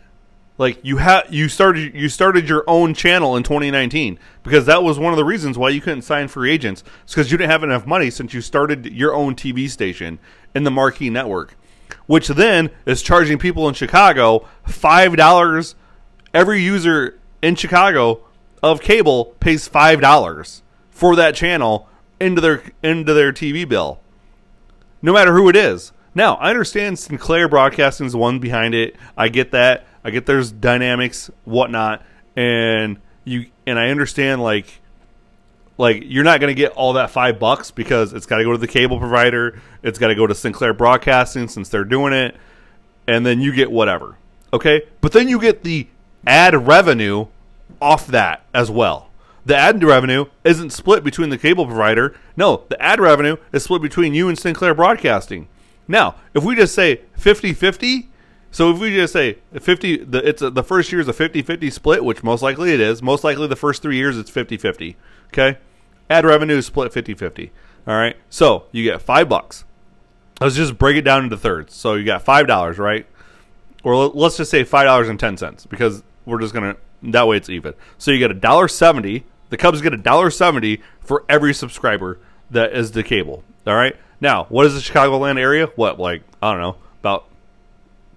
Like 0.56 0.78
you 0.84 0.98
had 0.98 1.24
you 1.30 1.48
started 1.48 1.94
you 1.94 2.08
started 2.08 2.48
your 2.48 2.62
own 2.68 2.94
channel 2.94 3.36
in 3.36 3.42
2019 3.42 4.20
because 4.44 4.66
that 4.66 4.84
was 4.84 5.00
one 5.00 5.12
of 5.12 5.16
the 5.16 5.24
reasons 5.24 5.58
why 5.58 5.70
you 5.70 5.80
couldn't 5.80 6.02
sign 6.02 6.28
free 6.28 6.52
agents. 6.52 6.84
It's 7.02 7.12
because 7.12 7.32
you 7.32 7.38
didn't 7.38 7.50
have 7.50 7.64
enough 7.64 7.86
money 7.86 8.08
since 8.08 8.32
you 8.32 8.40
started 8.40 8.86
your 8.86 9.14
own 9.14 9.34
TV 9.34 9.68
station 9.68 10.20
in 10.54 10.62
the 10.62 10.70
Marquee 10.70 11.10
Network, 11.10 11.56
which 12.06 12.28
then 12.28 12.70
is 12.86 13.02
charging 13.02 13.36
people 13.36 13.68
in 13.68 13.74
Chicago 13.74 14.46
five 14.64 15.16
dollars. 15.16 15.74
Every 16.32 16.62
user 16.62 17.18
in 17.42 17.56
Chicago 17.56 18.20
of 18.62 18.80
cable 18.80 19.34
pays 19.40 19.66
five 19.66 20.00
dollars 20.00 20.62
for 20.88 21.16
that 21.16 21.34
channel 21.34 21.88
into 22.20 22.40
their 22.40 22.62
into 22.80 23.12
their 23.12 23.32
TV 23.32 23.68
bill 23.68 24.00
no 25.04 25.12
matter 25.12 25.34
who 25.34 25.50
it 25.50 25.56
is. 25.56 25.92
Now, 26.14 26.36
I 26.36 26.48
understand 26.48 26.98
Sinclair 26.98 27.46
Broadcasting 27.46 28.06
is 28.06 28.12
the 28.12 28.18
one 28.18 28.38
behind 28.38 28.74
it. 28.74 28.96
I 29.18 29.28
get 29.28 29.50
that. 29.50 29.84
I 30.02 30.10
get 30.10 30.24
there's 30.24 30.50
dynamics, 30.50 31.30
whatnot, 31.44 32.02
and 32.36 32.96
you 33.24 33.50
and 33.66 33.78
I 33.78 33.90
understand 33.90 34.42
like 34.42 34.80
like 35.76 36.04
you're 36.06 36.24
not 36.24 36.40
going 36.40 36.50
to 36.50 36.58
get 36.58 36.72
all 36.72 36.94
that 36.94 37.10
five 37.10 37.38
bucks 37.38 37.70
because 37.70 38.14
it's 38.14 38.24
got 38.24 38.38
to 38.38 38.44
go 38.44 38.52
to 38.52 38.58
the 38.58 38.66
cable 38.66 38.98
provider. 38.98 39.60
It's 39.82 39.98
got 39.98 40.08
to 40.08 40.14
go 40.14 40.26
to 40.26 40.34
Sinclair 40.34 40.72
Broadcasting 40.72 41.48
since 41.48 41.68
they're 41.68 41.84
doing 41.84 42.14
it, 42.14 42.34
and 43.06 43.26
then 43.26 43.42
you 43.42 43.52
get 43.52 43.70
whatever. 43.70 44.16
Okay, 44.54 44.84
but 45.02 45.12
then 45.12 45.28
you 45.28 45.38
get 45.38 45.64
the 45.64 45.86
ad 46.26 46.66
revenue 46.66 47.26
off 47.78 48.06
that 48.06 48.46
as 48.54 48.70
well. 48.70 49.10
The 49.46 49.56
ad 49.56 49.82
revenue 49.84 50.26
isn't 50.42 50.70
split 50.70 51.04
between 51.04 51.28
the 51.28 51.38
cable 51.38 51.66
provider. 51.66 52.16
No, 52.36 52.64
the 52.68 52.80
ad 52.80 53.00
revenue 53.00 53.36
is 53.52 53.64
split 53.64 53.82
between 53.82 54.14
you 54.14 54.28
and 54.28 54.38
Sinclair 54.38 54.74
Broadcasting. 54.74 55.48
Now, 55.86 56.16
if 56.32 56.44
we 56.44 56.56
just 56.56 56.74
say 56.74 57.02
50-50, 57.18 58.06
so 58.50 58.70
if 58.70 58.78
we 58.78 58.94
just 58.94 59.12
say 59.12 59.38
50 59.52 60.04
the 60.04 60.26
it's 60.26 60.40
a, 60.40 60.48
the 60.48 60.62
first 60.62 60.90
year 60.92 61.00
is 61.00 61.08
a 61.08 61.12
50-50 61.12 61.70
split, 61.72 62.04
which 62.04 62.22
most 62.22 62.42
likely 62.42 62.72
it 62.72 62.80
is. 62.80 63.02
Most 63.02 63.22
likely 63.22 63.46
the 63.46 63.56
first 63.56 63.82
3 63.82 63.96
years 63.96 64.16
it's 64.16 64.30
50-50. 64.30 64.94
Okay? 65.28 65.58
Ad 66.08 66.24
revenue 66.24 66.56
is 66.56 66.66
split 66.66 66.92
50-50. 66.92 67.50
All 67.86 67.94
right? 67.94 68.16
So, 68.30 68.64
you 68.72 68.82
get 68.82 69.02
5 69.02 69.28
bucks. 69.28 69.64
Let's 70.40 70.56
just 70.56 70.78
break 70.78 70.96
it 70.96 71.02
down 71.02 71.24
into 71.24 71.36
thirds. 71.36 71.74
So, 71.74 71.94
you 71.94 72.04
got 72.04 72.24
$5, 72.24 72.78
right? 72.78 73.06
Or 73.82 74.06
let's 74.06 74.38
just 74.38 74.50
say 74.50 74.64
$5.10 74.64 75.68
because 75.68 76.02
we're 76.24 76.40
just 76.40 76.54
going 76.54 76.74
to 76.74 76.80
that 77.12 77.26
way 77.28 77.36
it's 77.36 77.50
even. 77.50 77.74
So 77.98 78.10
you 78.10 78.18
get 78.18 78.30
a 78.30 78.34
dollar 78.34 78.68
70 78.68 79.24
the 79.54 79.58
Cubs 79.58 79.80
get 79.80 79.94
a 79.94 79.96
dollar 79.96 80.32
seventy 80.32 80.82
for 80.98 81.24
every 81.28 81.54
subscriber 81.54 82.18
that 82.50 82.74
is 82.74 82.90
the 82.90 83.04
cable. 83.04 83.44
All 83.68 83.76
right. 83.76 83.94
Now, 84.20 84.46
what 84.46 84.66
is 84.66 84.74
the 84.74 84.80
Chicagoland 84.80 85.38
area? 85.38 85.66
What, 85.76 86.00
like 86.00 86.22
I 86.42 86.50
don't 86.50 86.60
know, 86.60 86.76
about 86.98 87.26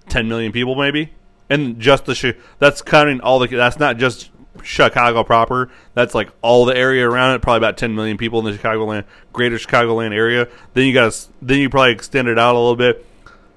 ten 0.10 0.28
million 0.28 0.52
people, 0.52 0.74
maybe, 0.74 1.14
and 1.48 1.80
just 1.80 2.06
the 2.06 2.36
that's 2.58 2.82
counting 2.82 3.22
all 3.22 3.38
the. 3.38 3.56
That's 3.56 3.78
not 3.78 3.98
just 3.98 4.32
Chicago 4.64 5.24
proper. 5.24 5.70
That's 5.94 6.16
like 6.16 6.32
all 6.42 6.66
the 6.66 6.76
area 6.76 7.08
around 7.08 7.36
it. 7.36 7.44
Probably 7.44 7.58
about 7.58 7.78
ten 7.78 7.94
million 7.94 8.18
people 8.18 8.40
in 8.40 8.52
the 8.52 8.58
Chicagoland, 8.58 9.04
Greater 9.32 9.58
Chicagoland 9.58 10.16
area. 10.16 10.48
Then 10.74 10.88
you 10.88 10.94
got 10.96 11.28
then 11.44 11.60
you 11.60 11.70
probably 11.70 11.92
extend 11.92 12.30
it 12.30 12.40
out 12.40 12.56
a 12.56 12.58
little 12.58 12.76
bit. 12.76 13.06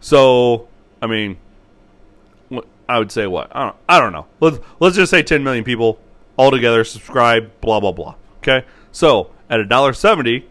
So, 0.01 0.68
I 1.01 1.07
mean, 1.07 1.39
I 2.87 2.99
would 2.99 3.11
say 3.11 3.26
what 3.26 3.57
I 3.57 3.64
don't. 3.64 3.76
I 3.89 4.01
don't 4.01 4.12
know. 4.12 4.26
Let's 4.39 4.59
let's 4.81 4.97
just 4.97 5.11
say 5.11 5.22
ten 5.22 5.43
million 5.43 5.64
people 5.64 5.99
altogether, 6.41 6.84
subscribe, 6.84 7.61
blah 7.61 7.80
blah 7.80 7.93
blah. 7.93 8.14
Okay, 8.38 8.64
so 8.91 9.30
at 9.51 9.61
a 9.61 9.64
dollar 9.64 9.93
seventy, 9.93 10.47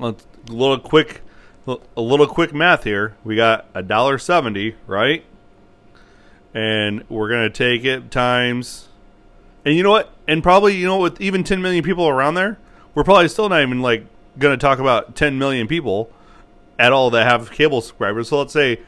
a 0.00 0.14
little 0.48 0.78
quick, 0.78 1.22
a 1.66 2.00
little 2.00 2.28
quick 2.28 2.54
math 2.54 2.84
here. 2.84 3.16
We 3.24 3.34
got 3.34 3.66
a 3.74 3.82
dollar 3.82 4.16
seventy, 4.16 4.76
right? 4.86 5.24
And 6.54 7.04
we're 7.08 7.28
gonna 7.28 7.50
take 7.50 7.84
it 7.84 8.12
times, 8.12 8.88
and 9.64 9.74
you 9.74 9.82
know 9.82 9.90
what? 9.90 10.12
And 10.28 10.42
probably 10.42 10.76
you 10.76 10.86
know 10.86 10.98
with 10.98 11.20
even 11.20 11.42
ten 11.42 11.60
million 11.60 11.82
people 11.82 12.06
around 12.06 12.34
there, 12.34 12.56
we're 12.94 13.04
probably 13.04 13.28
still 13.28 13.48
not 13.48 13.62
even 13.62 13.82
like 13.82 14.06
gonna 14.38 14.56
talk 14.56 14.78
about 14.78 15.16
ten 15.16 15.36
million 15.36 15.66
people 15.66 16.10
at 16.78 16.92
all 16.92 17.10
that 17.10 17.26
have 17.26 17.50
cable 17.50 17.80
subscribers. 17.80 18.28
So 18.28 18.38
let's 18.38 18.52
say, 18.52 18.80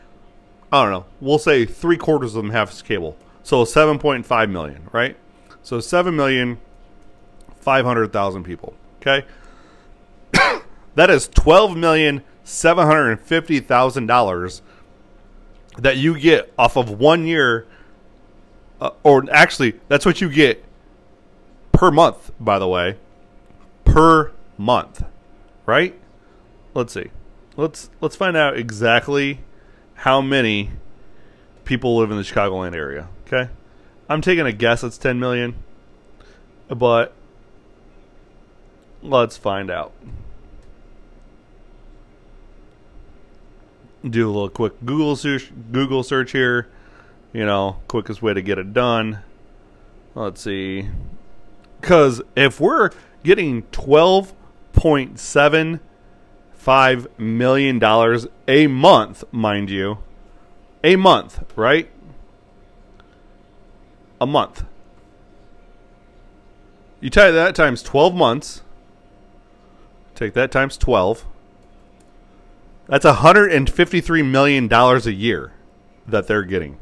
I 0.70 0.82
don't 0.84 0.92
know, 0.92 1.07
we'll 1.20 1.38
say 1.38 1.64
three 1.64 1.96
quarters 1.96 2.36
of 2.36 2.44
them 2.44 2.53
have 2.53 2.84
cable. 2.84 3.16
So 3.42 3.64
7.5 3.64 4.51
million, 4.51 4.88
right? 4.92 5.16
So 5.68 5.80
seven 5.80 6.16
million 6.16 6.56
five 7.60 7.84
hundred 7.84 8.10
thousand 8.10 8.44
people. 8.44 8.72
Okay, 9.02 9.26
that 10.94 11.10
is 11.10 11.28
twelve 11.28 11.76
million 11.76 12.24
seven 12.42 12.86
hundred 12.86 13.10
and 13.10 13.20
fifty 13.20 13.60
thousand 13.60 14.06
dollars 14.06 14.62
that 15.76 15.98
you 15.98 16.18
get 16.18 16.54
off 16.58 16.78
of 16.78 16.88
one 16.98 17.26
year, 17.26 17.66
uh, 18.80 18.92
or 19.02 19.26
actually, 19.30 19.78
that's 19.88 20.06
what 20.06 20.22
you 20.22 20.30
get 20.30 20.64
per 21.72 21.90
month. 21.90 22.30
By 22.40 22.58
the 22.58 22.66
way, 22.66 22.96
per 23.84 24.32
month, 24.56 25.04
right? 25.66 25.94
Let's 26.72 26.94
see. 26.94 27.10
Let's 27.58 27.90
let's 28.00 28.16
find 28.16 28.38
out 28.38 28.56
exactly 28.56 29.40
how 29.96 30.22
many 30.22 30.70
people 31.66 31.98
live 31.98 32.10
in 32.10 32.16
the 32.16 32.22
Chicagoland 32.22 32.74
area. 32.74 33.10
Okay. 33.26 33.50
I'm 34.09 34.20
taking 34.22 34.46
a 34.46 34.52
guess 34.52 34.82
it's 34.82 34.96
10 34.96 35.20
million, 35.20 35.54
but 36.68 37.12
let's 39.02 39.36
find 39.36 39.70
out. 39.70 39.92
Do 44.09 44.26
a 44.26 44.32
little 44.32 44.48
quick 44.48 44.74
Google 44.84 45.16
search, 45.16 45.50
Google 45.72 46.02
search 46.02 46.32
here. 46.32 46.68
You 47.32 47.44
know, 47.44 47.80
quickest 47.88 48.22
way 48.22 48.32
to 48.32 48.40
get 48.40 48.59
it 48.59 48.72
done. 48.72 49.18
Let's 50.14 50.40
see. 50.40 50.88
Because 51.80 52.22
if 52.34 52.61
we're 52.61 52.90
getting 53.22 53.62
twelve 53.64 54.32
point 54.72 55.18
seven 55.18 55.80
five 56.52 57.06
million 57.18 57.78
dollars 57.78 58.26
a 58.46 58.66
month, 58.68 59.24
mind 59.32 59.68
you, 59.68 59.98
a 60.82 60.96
month, 60.96 61.44
right? 61.56 61.90
A 64.20 64.26
month. 64.26 64.64
You 67.00 67.10
tie 67.10 67.30
that 67.30 67.54
times 67.54 67.82
12 67.82 68.14
months. 68.14 68.62
Take 70.14 70.34
that 70.34 70.50
times 70.50 70.76
12. 70.76 71.24
That's 72.88 73.04
$153 73.04 74.30
million 74.30 74.72
a 74.72 74.98
year 75.10 75.52
that 76.06 76.26
they're 76.26 76.42
getting. 76.42 76.78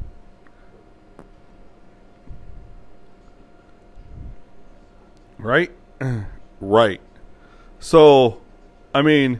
Right? 5.37 5.71
right. 6.61 7.01
So, 7.79 8.41
I 8.95 9.01
mean, 9.01 9.39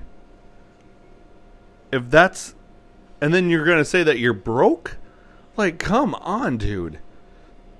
if 1.91 2.09
that's. 2.09 2.53
And 3.19 3.33
then 3.33 3.49
you're 3.49 3.65
going 3.65 3.79
to 3.79 3.85
say 3.85 4.03
that 4.03 4.19
you're 4.19 4.33
broke? 4.33 4.97
Like, 5.55 5.79
come 5.79 6.13
on, 6.15 6.57
dude. 6.57 6.99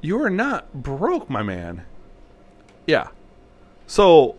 You 0.02 0.22
are 0.22 0.30
not 0.30 0.74
broke, 0.74 1.30
my 1.30 1.44
man. 1.44 1.84
Yeah. 2.86 3.08
So, 3.88 4.36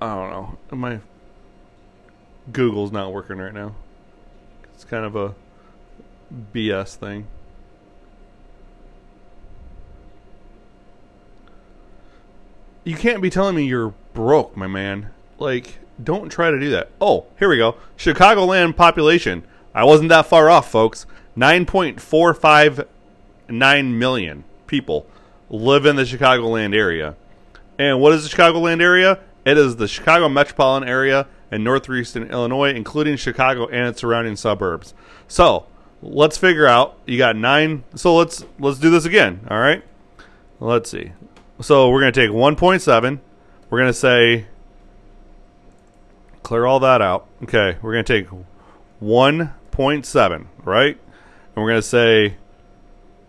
I 0.00 0.14
don't 0.14 0.30
know. 0.30 0.58
My 0.76 1.00
Google's 2.50 2.90
not 2.90 3.12
working 3.12 3.36
right 3.38 3.52
now. 3.52 3.74
It's 4.74 4.84
kind 4.84 5.04
of 5.04 5.14
a 5.14 5.34
BS 6.52 6.96
thing. 6.96 7.26
You 12.84 12.96
can't 12.96 13.22
be 13.22 13.30
telling 13.30 13.54
me 13.54 13.64
you're 13.64 13.94
broke, 14.12 14.56
my 14.56 14.66
man. 14.66 15.10
Like, 15.38 15.78
don't 16.02 16.30
try 16.30 16.50
to 16.50 16.58
do 16.58 16.70
that. 16.70 16.90
Oh, 17.00 17.26
here 17.38 17.48
we 17.48 17.58
go. 17.58 17.76
Chicagoland 17.96 18.74
population. 18.76 19.44
I 19.74 19.84
wasn't 19.84 20.08
that 20.08 20.26
far 20.26 20.50
off, 20.50 20.68
folks. 20.70 21.06
9.459 21.36 23.94
million 23.94 24.44
people 24.72 25.06
live 25.50 25.84
in 25.84 25.96
the 25.96 26.02
Chicagoland 26.02 26.74
area. 26.74 27.14
And 27.78 28.00
what 28.00 28.14
is 28.14 28.28
the 28.28 28.34
Chicagoland 28.34 28.80
area? 28.80 29.20
It 29.44 29.58
is 29.58 29.76
the 29.76 29.86
Chicago 29.86 30.30
metropolitan 30.30 30.88
area 30.88 31.26
in 31.50 31.62
northeastern 31.62 32.30
Illinois, 32.30 32.72
including 32.72 33.16
Chicago 33.16 33.66
and 33.68 33.88
its 33.88 34.00
surrounding 34.00 34.34
suburbs. 34.34 34.94
So 35.28 35.66
let's 36.00 36.38
figure 36.38 36.66
out. 36.66 36.98
You 37.06 37.18
got 37.18 37.36
nine. 37.36 37.84
So 37.94 38.16
let's 38.16 38.46
let's 38.58 38.78
do 38.78 38.88
this 38.88 39.04
again. 39.04 39.46
All 39.50 39.58
right. 39.58 39.84
Let's 40.58 40.90
see. 40.90 41.12
So 41.60 41.90
we're 41.90 42.00
gonna 42.00 42.12
take 42.12 42.30
1.7. 42.30 43.20
We're 43.68 43.78
gonna 43.78 43.92
say 43.92 44.46
clear 46.42 46.64
all 46.64 46.80
that 46.80 47.02
out. 47.02 47.26
Okay. 47.42 47.76
We're 47.82 47.92
gonna 47.92 48.04
take 48.04 48.28
1.7, 49.02 50.46
right? 50.64 50.96
And 51.54 51.62
we're 51.62 51.68
gonna 51.68 51.82
say 51.82 52.36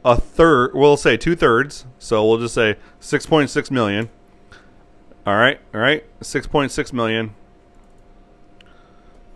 a 0.04 0.20
third. 0.20 0.74
We'll 0.74 0.98
say 0.98 1.18
two 1.18 1.36
thirds. 1.36 1.86
So 2.00 2.26
we'll 2.28 2.40
just 2.40 2.56
say 2.56 2.78
6.6 3.02 3.72
million. 3.72 4.10
All 5.26 5.36
right. 5.36 5.60
All 5.74 5.82
right. 5.82 6.04
6.6 6.22 6.94
million. 6.94 7.36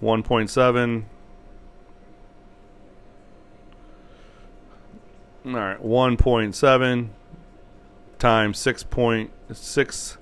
1.7 0.01 1.05
All 5.47 5.53
right, 5.53 5.82
1.7 5.82 7.07
times 8.20 8.59
6.6 8.59 10.18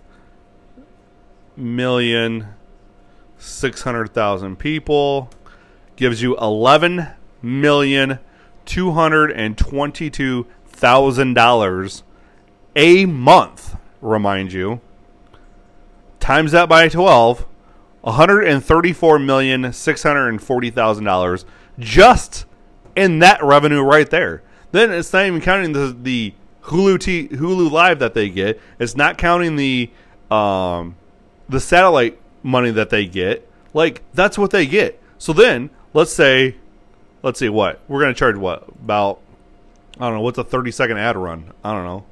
million 1.58 2.48
600,000 3.40 4.60
people 4.60 5.30
gives 5.96 6.22
you 6.22 6.38
11 6.38 7.08
million 7.42 8.20
222,000 8.66 11.34
dollars 11.34 12.04
a 12.76 13.06
month, 13.06 13.78
remind 14.02 14.52
you. 14.52 14.82
Times 16.20 16.52
that 16.52 16.68
by 16.68 16.90
12, 16.90 17.46
134 18.02 19.20
million 19.20 19.72
640,000 19.72 21.04
dollars 21.04 21.46
just 21.80 22.46
in 22.96 23.20
that 23.20 23.44
revenue 23.44 23.82
right 23.82 24.10
there. 24.10 24.42
Then 24.72 24.92
it's 24.92 25.12
not 25.14 25.26
even 25.26 25.42
counting 25.42 25.74
the 25.74 25.96
the 26.00 26.34
Hulu 26.64 27.00
T, 27.00 27.28
Hulu 27.30 27.72
Live 27.72 28.00
that 28.00 28.14
they 28.14 28.30
get. 28.30 28.60
It's 28.80 28.96
not 28.96 29.18
counting 29.18 29.56
the 29.56 29.92
um, 30.32 30.96
the 31.48 31.60
satellite 31.60 32.20
money 32.44 32.72
that 32.72 32.90
they 32.90 33.06
get. 33.06 33.50
Like 33.74 34.02
that's 34.14 34.38
what 34.38 34.52
they 34.52 34.66
get. 34.66 35.02
So 35.18 35.34
then 35.34 35.70
let's 35.94 36.14
say, 36.14 36.58
let's 37.26 37.40
see 37.40 37.50
what 37.50 37.82
we're 37.88 38.00
gonna 38.00 38.14
charge. 38.14 38.38
What 38.38 38.70
about? 38.70 39.20
I 40.00 40.06
don't 40.06 40.14
know. 40.14 40.22
What's 40.22 40.38
a 40.38 40.44
thirty 40.44 40.72
second 40.72 41.00
ad 41.00 41.18
run? 41.18 41.52
I 41.64 41.74
don't 41.74 41.84
know. 41.84 42.06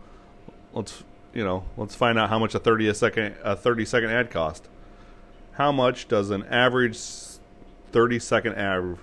Let's 0.73 1.03
you 1.33 1.43
know. 1.43 1.63
Let's 1.77 1.95
find 1.95 2.17
out 2.17 2.29
how 2.29 2.39
much 2.39 2.55
a 2.55 2.59
thirty 2.59 2.89
a 2.89 2.93
second 2.93 3.35
a 3.43 3.55
thirty 3.55 3.85
second 3.85 4.09
ad 4.09 4.31
cost. 4.31 4.67
How 5.53 5.71
much 5.71 6.07
does 6.07 6.31
an 6.31 6.43
average 6.47 6.97
thirty 7.91 8.19
second 8.19 8.55
ad 8.55 8.97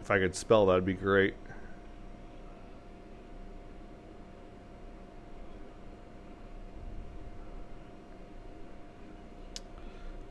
If 0.00 0.10
I 0.10 0.18
could 0.18 0.34
spell, 0.34 0.66
that'd 0.66 0.84
be 0.84 0.94
great. 0.94 1.34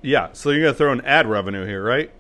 Yeah, 0.01 0.29
so 0.33 0.49
you're 0.49 0.61
going 0.61 0.73
to 0.73 0.77
throw 0.77 0.91
an 0.91 1.01
ad 1.01 1.27
revenue 1.27 1.65
here, 1.65 1.83
right? 1.83 2.11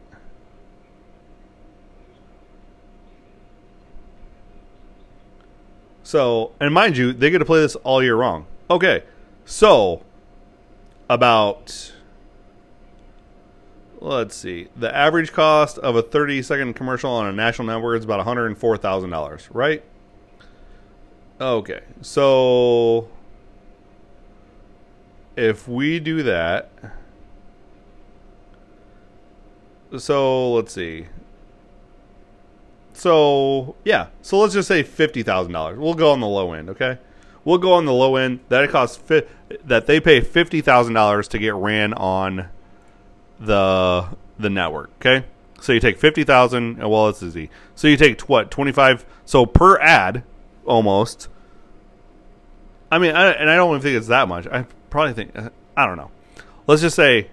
So, 6.03 6.51
and 6.59 6.73
mind 6.73 6.97
you, 6.97 7.13
they 7.13 7.29
get 7.29 7.39
to 7.39 7.45
play 7.45 7.61
this 7.61 7.75
all 7.77 8.03
year 8.03 8.17
long. 8.17 8.45
Okay, 8.69 9.03
so 9.45 10.03
about 11.09 11.93
let's 14.01 14.35
see. 14.35 14.67
The 14.75 14.93
average 14.93 15.31
cost 15.31 15.77
of 15.77 15.95
a 15.95 16.01
30 16.01 16.41
second 16.41 16.73
commercial 16.73 17.11
on 17.11 17.27
a 17.27 17.31
national 17.31 17.67
network 17.67 17.99
is 17.99 18.05
about 18.05 18.25
$104,000, 18.25 19.47
right? 19.51 19.83
Okay. 21.39 21.81
So 22.01 23.07
if 25.35 25.67
we 25.67 25.99
do 25.99 26.23
that 26.23 26.71
so 29.97 30.53
let's 30.53 30.73
see. 30.73 31.07
So 32.93 33.75
yeah, 33.83 34.07
so 34.21 34.39
let's 34.39 34.53
just 34.53 34.67
say 34.67 34.83
fifty 34.83 35.23
thousand 35.23 35.53
dollars. 35.53 35.79
We'll 35.79 35.93
go 35.93 36.11
on 36.11 36.19
the 36.19 36.27
low 36.27 36.53
end, 36.53 36.69
okay? 36.69 36.97
We'll 37.43 37.57
go 37.57 37.73
on 37.73 37.85
the 37.85 37.93
low 37.93 38.15
end. 38.15 38.41
That 38.49 38.63
it 38.63 38.69
costs 38.69 38.97
fi- 38.97 39.25
that 39.65 39.87
they 39.87 39.99
pay 39.99 40.21
fifty 40.21 40.61
thousand 40.61 40.93
dollars 40.93 41.27
to 41.29 41.39
get 41.39 41.55
ran 41.55 41.93
on 41.93 42.49
the 43.39 44.07
the 44.37 44.49
network. 44.49 44.91
Okay, 44.99 45.25
so 45.59 45.73
you 45.73 45.79
take 45.79 45.97
fifty 45.97 46.23
thousand. 46.23 46.77
Well, 46.77 47.09
it's 47.09 47.23
easy. 47.23 47.49
So 47.75 47.87
you 47.87 47.97
take 47.97 48.21
what 48.21 48.51
twenty 48.51 48.71
five. 48.71 49.05
So 49.25 49.45
per 49.45 49.79
ad, 49.79 50.23
almost. 50.65 51.27
I 52.91 52.99
mean, 52.99 53.15
I, 53.15 53.31
and 53.31 53.49
I 53.49 53.55
don't 53.55 53.69
even 53.71 53.81
think 53.81 53.97
it's 53.97 54.07
that 54.07 54.27
much. 54.27 54.45
I 54.47 54.65
probably 54.89 55.13
think 55.13 55.35
I 55.75 55.85
don't 55.85 55.97
know. 55.97 56.11
Let's 56.67 56.81
just 56.81 56.95
say 56.95 57.29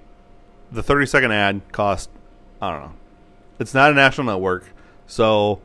the 0.70 0.82
thirty 0.82 1.04
second 1.04 1.32
ad 1.32 1.60
cost. 1.72 2.08
I 2.60 2.70
don't 2.70 2.80
know. 2.82 2.92
It's 3.58 3.74
not 3.74 3.90
a 3.90 3.94
national 3.94 4.26
network, 4.26 4.66
so 5.06 5.60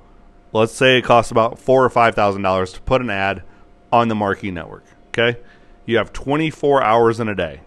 let's 0.51 0.73
say 0.73 0.97
it 0.97 1.03
costs 1.03 1.31
about 1.31 1.59
four 1.59 1.83
or 1.83 1.89
five 1.89 2.15
thousand 2.15 2.41
dollars 2.41 2.73
to 2.73 2.81
put 2.81 3.01
an 3.01 3.09
ad 3.09 3.43
on 3.91 4.07
the 4.07 4.15
marquee 4.15 4.51
network. 4.51 4.85
Okay, 5.09 5.39
you 5.85 5.97
have 5.97 6.11
twenty 6.13 6.49
four 6.49 6.83
hours 6.83 7.19
in 7.19 7.27
a 7.27 7.35
day. 7.35 7.61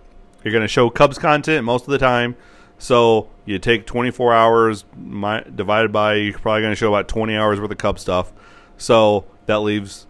You're 0.46 0.52
going 0.52 0.62
to 0.62 0.68
show 0.68 0.90
Cubs 0.90 1.18
content 1.18 1.64
most 1.64 1.86
of 1.86 1.90
the 1.90 1.98
time. 1.98 2.36
So 2.78 3.30
you 3.44 3.58
take 3.58 3.86
24 3.86 4.32
hours 4.32 4.84
my, 4.96 5.42
divided 5.42 5.92
by, 5.92 6.14
you're 6.14 6.38
probably 6.38 6.62
going 6.62 6.72
to 6.72 6.76
show 6.76 6.94
about 6.94 7.08
20 7.08 7.34
hours 7.34 7.60
worth 7.60 7.70
of 7.70 7.78
Cub 7.78 7.98
stuff. 7.98 8.32
So 8.76 9.24
that 9.46 9.60
leaves, 9.60 10.06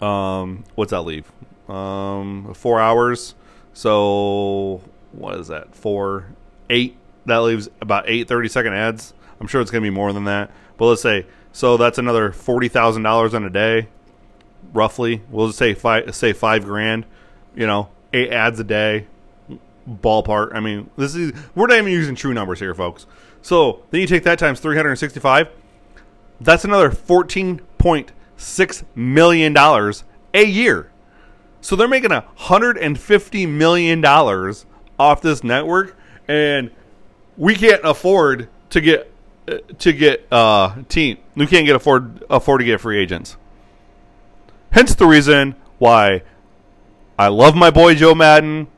um, 0.00 0.64
what's 0.74 0.90
that 0.90 1.02
leave? 1.02 1.30
Um, 1.68 2.52
four 2.54 2.80
hours. 2.80 3.34
So 3.72 4.82
what 5.12 5.38
is 5.38 5.48
that? 5.48 5.74
Four, 5.74 6.26
eight. 6.68 6.96
That 7.26 7.38
leaves 7.38 7.68
about 7.80 8.04
eight 8.08 8.28
30 8.28 8.48
second 8.48 8.74
ads. 8.74 9.14
I'm 9.40 9.46
sure 9.46 9.60
it's 9.60 9.70
going 9.70 9.82
to 9.82 9.90
be 9.90 9.94
more 9.94 10.12
than 10.12 10.24
that. 10.24 10.50
But 10.76 10.86
let's 10.86 11.02
say, 11.02 11.26
so 11.52 11.76
that's 11.76 11.98
another 11.98 12.30
$40,000 12.30 13.34
in 13.34 13.44
a 13.44 13.50
day, 13.50 13.88
roughly. 14.72 15.22
We'll 15.30 15.48
just 15.48 15.58
say 15.58 15.74
five, 15.74 16.14
say 16.14 16.32
five 16.32 16.64
grand, 16.64 17.06
you 17.54 17.66
know, 17.66 17.88
eight 18.12 18.30
ads 18.30 18.58
a 18.60 18.64
day 18.64 19.06
ballpark. 19.88 20.54
I 20.54 20.60
mean, 20.60 20.90
this 20.96 21.14
is 21.14 21.32
we're 21.54 21.66
not 21.66 21.78
even 21.78 21.92
using 21.92 22.14
true 22.14 22.34
numbers 22.34 22.58
here, 22.60 22.74
folks. 22.74 23.06
So 23.42 23.82
then 23.90 24.00
you 24.00 24.06
take 24.06 24.24
that 24.24 24.38
times 24.38 24.60
365. 24.60 25.48
That's 26.40 26.64
another 26.64 26.90
14.6 26.90 28.84
million 28.94 29.52
dollars 29.52 30.04
a 30.32 30.44
year. 30.44 30.90
So 31.60 31.76
they're 31.76 31.88
making 31.88 32.12
a 32.12 32.24
hundred 32.36 32.76
and 32.76 32.98
fifty 32.98 33.46
million 33.46 34.00
dollars 34.00 34.66
off 34.98 35.22
this 35.22 35.42
network, 35.42 35.96
and 36.28 36.70
we 37.36 37.54
can't 37.54 37.84
afford 37.84 38.48
to 38.70 38.80
get 38.80 39.10
to 39.78 39.92
get 39.92 40.26
uh 40.32 40.82
team. 40.88 41.18
We 41.34 41.46
can't 41.46 41.66
get 41.66 41.76
afford 41.76 42.24
afford 42.30 42.60
to 42.60 42.64
get 42.64 42.80
free 42.80 43.00
agents. 43.02 43.36
Hence 44.70 44.94
the 44.94 45.06
reason 45.06 45.54
why 45.78 46.22
I 47.18 47.28
love 47.28 47.54
my 47.54 47.70
boy 47.70 47.94
Joe 47.94 48.14
Maddon 48.14 48.68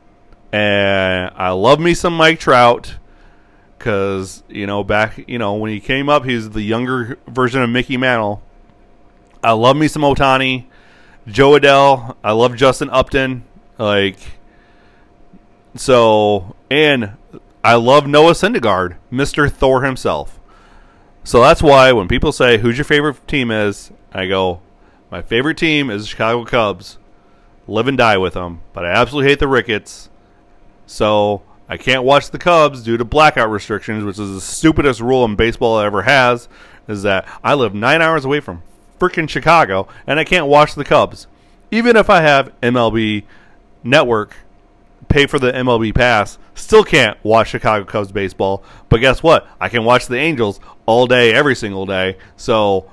and 0.52 1.30
I 1.34 1.50
love 1.50 1.80
me 1.80 1.94
some 1.94 2.16
Mike 2.16 2.38
Trout, 2.38 2.96
because 3.78 4.42
you 4.48 4.66
know 4.66 4.82
back 4.84 5.24
you 5.28 5.38
know 5.38 5.54
when 5.54 5.70
he 5.70 5.80
came 5.80 6.08
up, 6.08 6.24
he's 6.24 6.50
the 6.50 6.62
younger 6.62 7.18
version 7.26 7.62
of 7.62 7.70
Mickey 7.70 7.96
Mantle. 7.96 8.42
I 9.42 9.52
love 9.52 9.76
me 9.76 9.86
some 9.86 10.02
Ohtani, 10.02 10.66
Jo 11.26 11.52
Adell. 11.52 12.16
I 12.24 12.32
love 12.32 12.56
Justin 12.56 12.90
Upton. 12.90 13.44
Like 13.78 14.18
so, 15.76 16.56
and 16.70 17.16
I 17.66 17.74
love 17.74 18.06
Noah 18.06 18.34
Syndergaard, 18.34 18.96
Mister 19.10 19.48
Thor 19.48 19.82
himself. 19.82 20.38
So 21.24 21.40
that's 21.40 21.64
why 21.64 21.90
when 21.90 22.06
people 22.06 22.30
say 22.30 22.58
who's 22.58 22.78
your 22.78 22.84
favorite 22.84 23.26
team 23.26 23.50
is, 23.50 23.90
I 24.12 24.28
go, 24.28 24.60
my 25.10 25.20
favorite 25.20 25.58
team 25.58 25.90
is 25.90 26.02
the 26.02 26.08
Chicago 26.10 26.44
Cubs. 26.44 26.98
Live 27.66 27.88
and 27.88 27.98
die 27.98 28.18
with 28.18 28.34
them, 28.34 28.60
but 28.72 28.86
I 28.86 28.92
absolutely 28.92 29.30
hate 29.30 29.40
the 29.40 29.48
Ricketts. 29.48 30.10
So 30.86 31.42
I 31.68 31.76
can't 31.76 32.04
watch 32.04 32.30
the 32.30 32.38
Cubs 32.38 32.84
due 32.84 32.96
to 32.98 33.04
blackout 33.04 33.50
restrictions, 33.50 34.04
which 34.04 34.20
is 34.20 34.34
the 34.34 34.40
stupidest 34.40 35.00
rule 35.00 35.24
in 35.24 35.34
baseball 35.34 35.80
ever 35.80 36.02
has. 36.02 36.48
Is 36.86 37.02
that 37.02 37.26
I 37.42 37.54
live 37.54 37.74
nine 37.74 38.00
hours 38.00 38.24
away 38.24 38.38
from 38.38 38.62
freaking 39.00 39.28
Chicago 39.28 39.88
and 40.06 40.20
I 40.20 40.24
can't 40.24 40.46
watch 40.46 40.76
the 40.76 40.84
Cubs, 40.84 41.26
even 41.72 41.96
if 41.96 42.08
I 42.10 42.20
have 42.20 42.52
MLB 42.60 43.24
Network 43.82 44.36
pay 45.08 45.26
for 45.26 45.38
the 45.38 45.52
MLB 45.52 45.94
pass, 45.94 46.38
still 46.54 46.84
can't 46.84 47.22
watch 47.24 47.48
Chicago 47.48 47.84
Cubs 47.84 48.12
baseball. 48.12 48.62
But 48.88 49.00
guess 49.00 49.22
what? 49.22 49.46
I 49.60 49.68
can 49.68 49.84
watch 49.84 50.06
the 50.06 50.18
Angels 50.18 50.60
all 50.86 51.06
day, 51.06 51.32
every 51.32 51.54
single 51.54 51.86
day. 51.86 52.18
So 52.36 52.90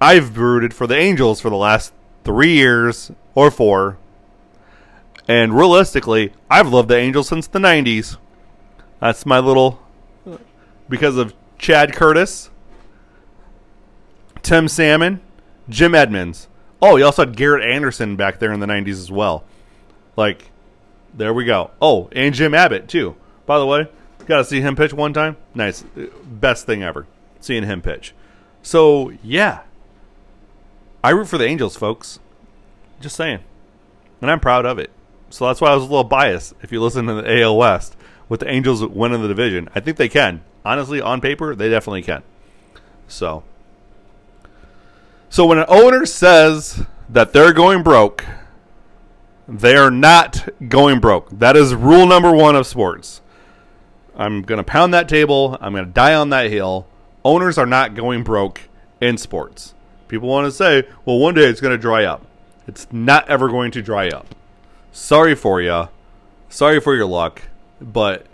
I've 0.00 0.36
rooted 0.38 0.74
for 0.74 0.86
the 0.86 0.96
Angels 0.96 1.40
for 1.40 1.50
the 1.50 1.56
last 1.56 1.92
three 2.24 2.52
years 2.52 3.10
or 3.34 3.50
four. 3.50 3.98
And 5.26 5.56
realistically, 5.56 6.32
I've 6.50 6.68
loved 6.68 6.88
the 6.88 6.96
Angels 6.96 7.28
since 7.28 7.46
the 7.46 7.58
90s. 7.58 8.18
That's 9.00 9.24
my 9.24 9.38
little. 9.38 9.80
Because 10.88 11.16
of 11.16 11.34
Chad 11.58 11.94
Curtis, 11.94 12.50
Tim 14.42 14.68
Salmon, 14.68 15.22
Jim 15.68 15.94
Edmonds. 15.94 16.48
Oh, 16.82 16.96
you 16.96 17.06
also 17.06 17.24
had 17.24 17.36
Garrett 17.36 17.64
Anderson 17.64 18.16
back 18.16 18.38
there 18.38 18.52
in 18.52 18.60
the 18.60 18.66
90s 18.66 18.90
as 18.90 19.10
well. 19.10 19.44
Like, 20.16 20.50
there 21.16 21.32
we 21.32 21.44
go. 21.44 21.70
Oh, 21.80 22.08
and 22.12 22.34
Jim 22.34 22.54
Abbott 22.54 22.88
too. 22.88 23.16
By 23.46 23.58
the 23.58 23.66
way, 23.66 23.88
got 24.26 24.38
to 24.38 24.44
see 24.44 24.60
him 24.60 24.76
pitch 24.76 24.92
one 24.92 25.12
time. 25.12 25.36
Nice, 25.54 25.84
best 26.24 26.66
thing 26.66 26.82
ever. 26.82 27.06
Seeing 27.40 27.64
him 27.64 27.82
pitch. 27.82 28.14
So 28.62 29.12
yeah, 29.22 29.62
I 31.02 31.10
root 31.10 31.28
for 31.28 31.38
the 31.38 31.46
Angels, 31.46 31.76
folks. 31.76 32.18
Just 33.00 33.16
saying, 33.16 33.40
and 34.20 34.30
I'm 34.30 34.40
proud 34.40 34.66
of 34.66 34.78
it. 34.78 34.90
So 35.30 35.46
that's 35.46 35.60
why 35.60 35.70
I 35.70 35.74
was 35.74 35.84
a 35.84 35.86
little 35.86 36.04
biased. 36.04 36.54
If 36.62 36.72
you 36.72 36.80
listen 36.80 37.06
to 37.06 37.14
the 37.14 37.42
AL 37.42 37.56
West 37.56 37.96
with 38.28 38.40
the 38.40 38.50
Angels 38.50 38.84
winning 38.84 39.20
the 39.20 39.28
division, 39.28 39.68
I 39.74 39.80
think 39.80 39.96
they 39.96 40.08
can. 40.08 40.42
Honestly, 40.64 41.00
on 41.00 41.20
paper, 41.20 41.54
they 41.54 41.68
definitely 41.68 42.02
can. 42.02 42.22
So, 43.06 43.42
so 45.28 45.44
when 45.44 45.58
an 45.58 45.66
owner 45.68 46.06
says 46.06 46.84
that 47.08 47.32
they're 47.32 47.52
going 47.52 47.82
broke 47.82 48.24
they 49.48 49.76
are 49.76 49.90
not 49.90 50.48
going 50.68 51.00
broke. 51.00 51.30
That 51.30 51.56
is 51.56 51.74
rule 51.74 52.06
number 52.06 52.32
one 52.32 52.56
of 52.56 52.66
sports. 52.66 53.20
I'm 54.16 54.42
going 54.42 54.58
to 54.58 54.64
pound 54.64 54.94
that 54.94 55.08
table. 55.08 55.58
I'm 55.60 55.72
going 55.72 55.84
to 55.84 55.90
die 55.90 56.14
on 56.14 56.30
that 56.30 56.50
hill. 56.50 56.86
Owners 57.24 57.58
are 57.58 57.66
not 57.66 57.94
going 57.94 58.22
broke 58.22 58.62
in 59.00 59.18
sports. 59.18 59.74
People 60.08 60.28
want 60.28 60.46
to 60.46 60.52
say, 60.52 60.84
well, 61.04 61.18
one 61.18 61.34
day 61.34 61.44
it's 61.44 61.60
going 61.60 61.72
to 61.74 61.78
dry 61.78 62.04
up. 62.04 62.24
It's 62.66 62.86
not 62.92 63.28
ever 63.28 63.48
going 63.48 63.70
to 63.72 63.82
dry 63.82 64.08
up. 64.08 64.34
Sorry 64.92 65.34
for 65.34 65.60
you. 65.60 65.88
Sorry 66.48 66.80
for 66.80 66.94
your 66.94 67.06
luck. 67.06 67.42
But 67.80 68.26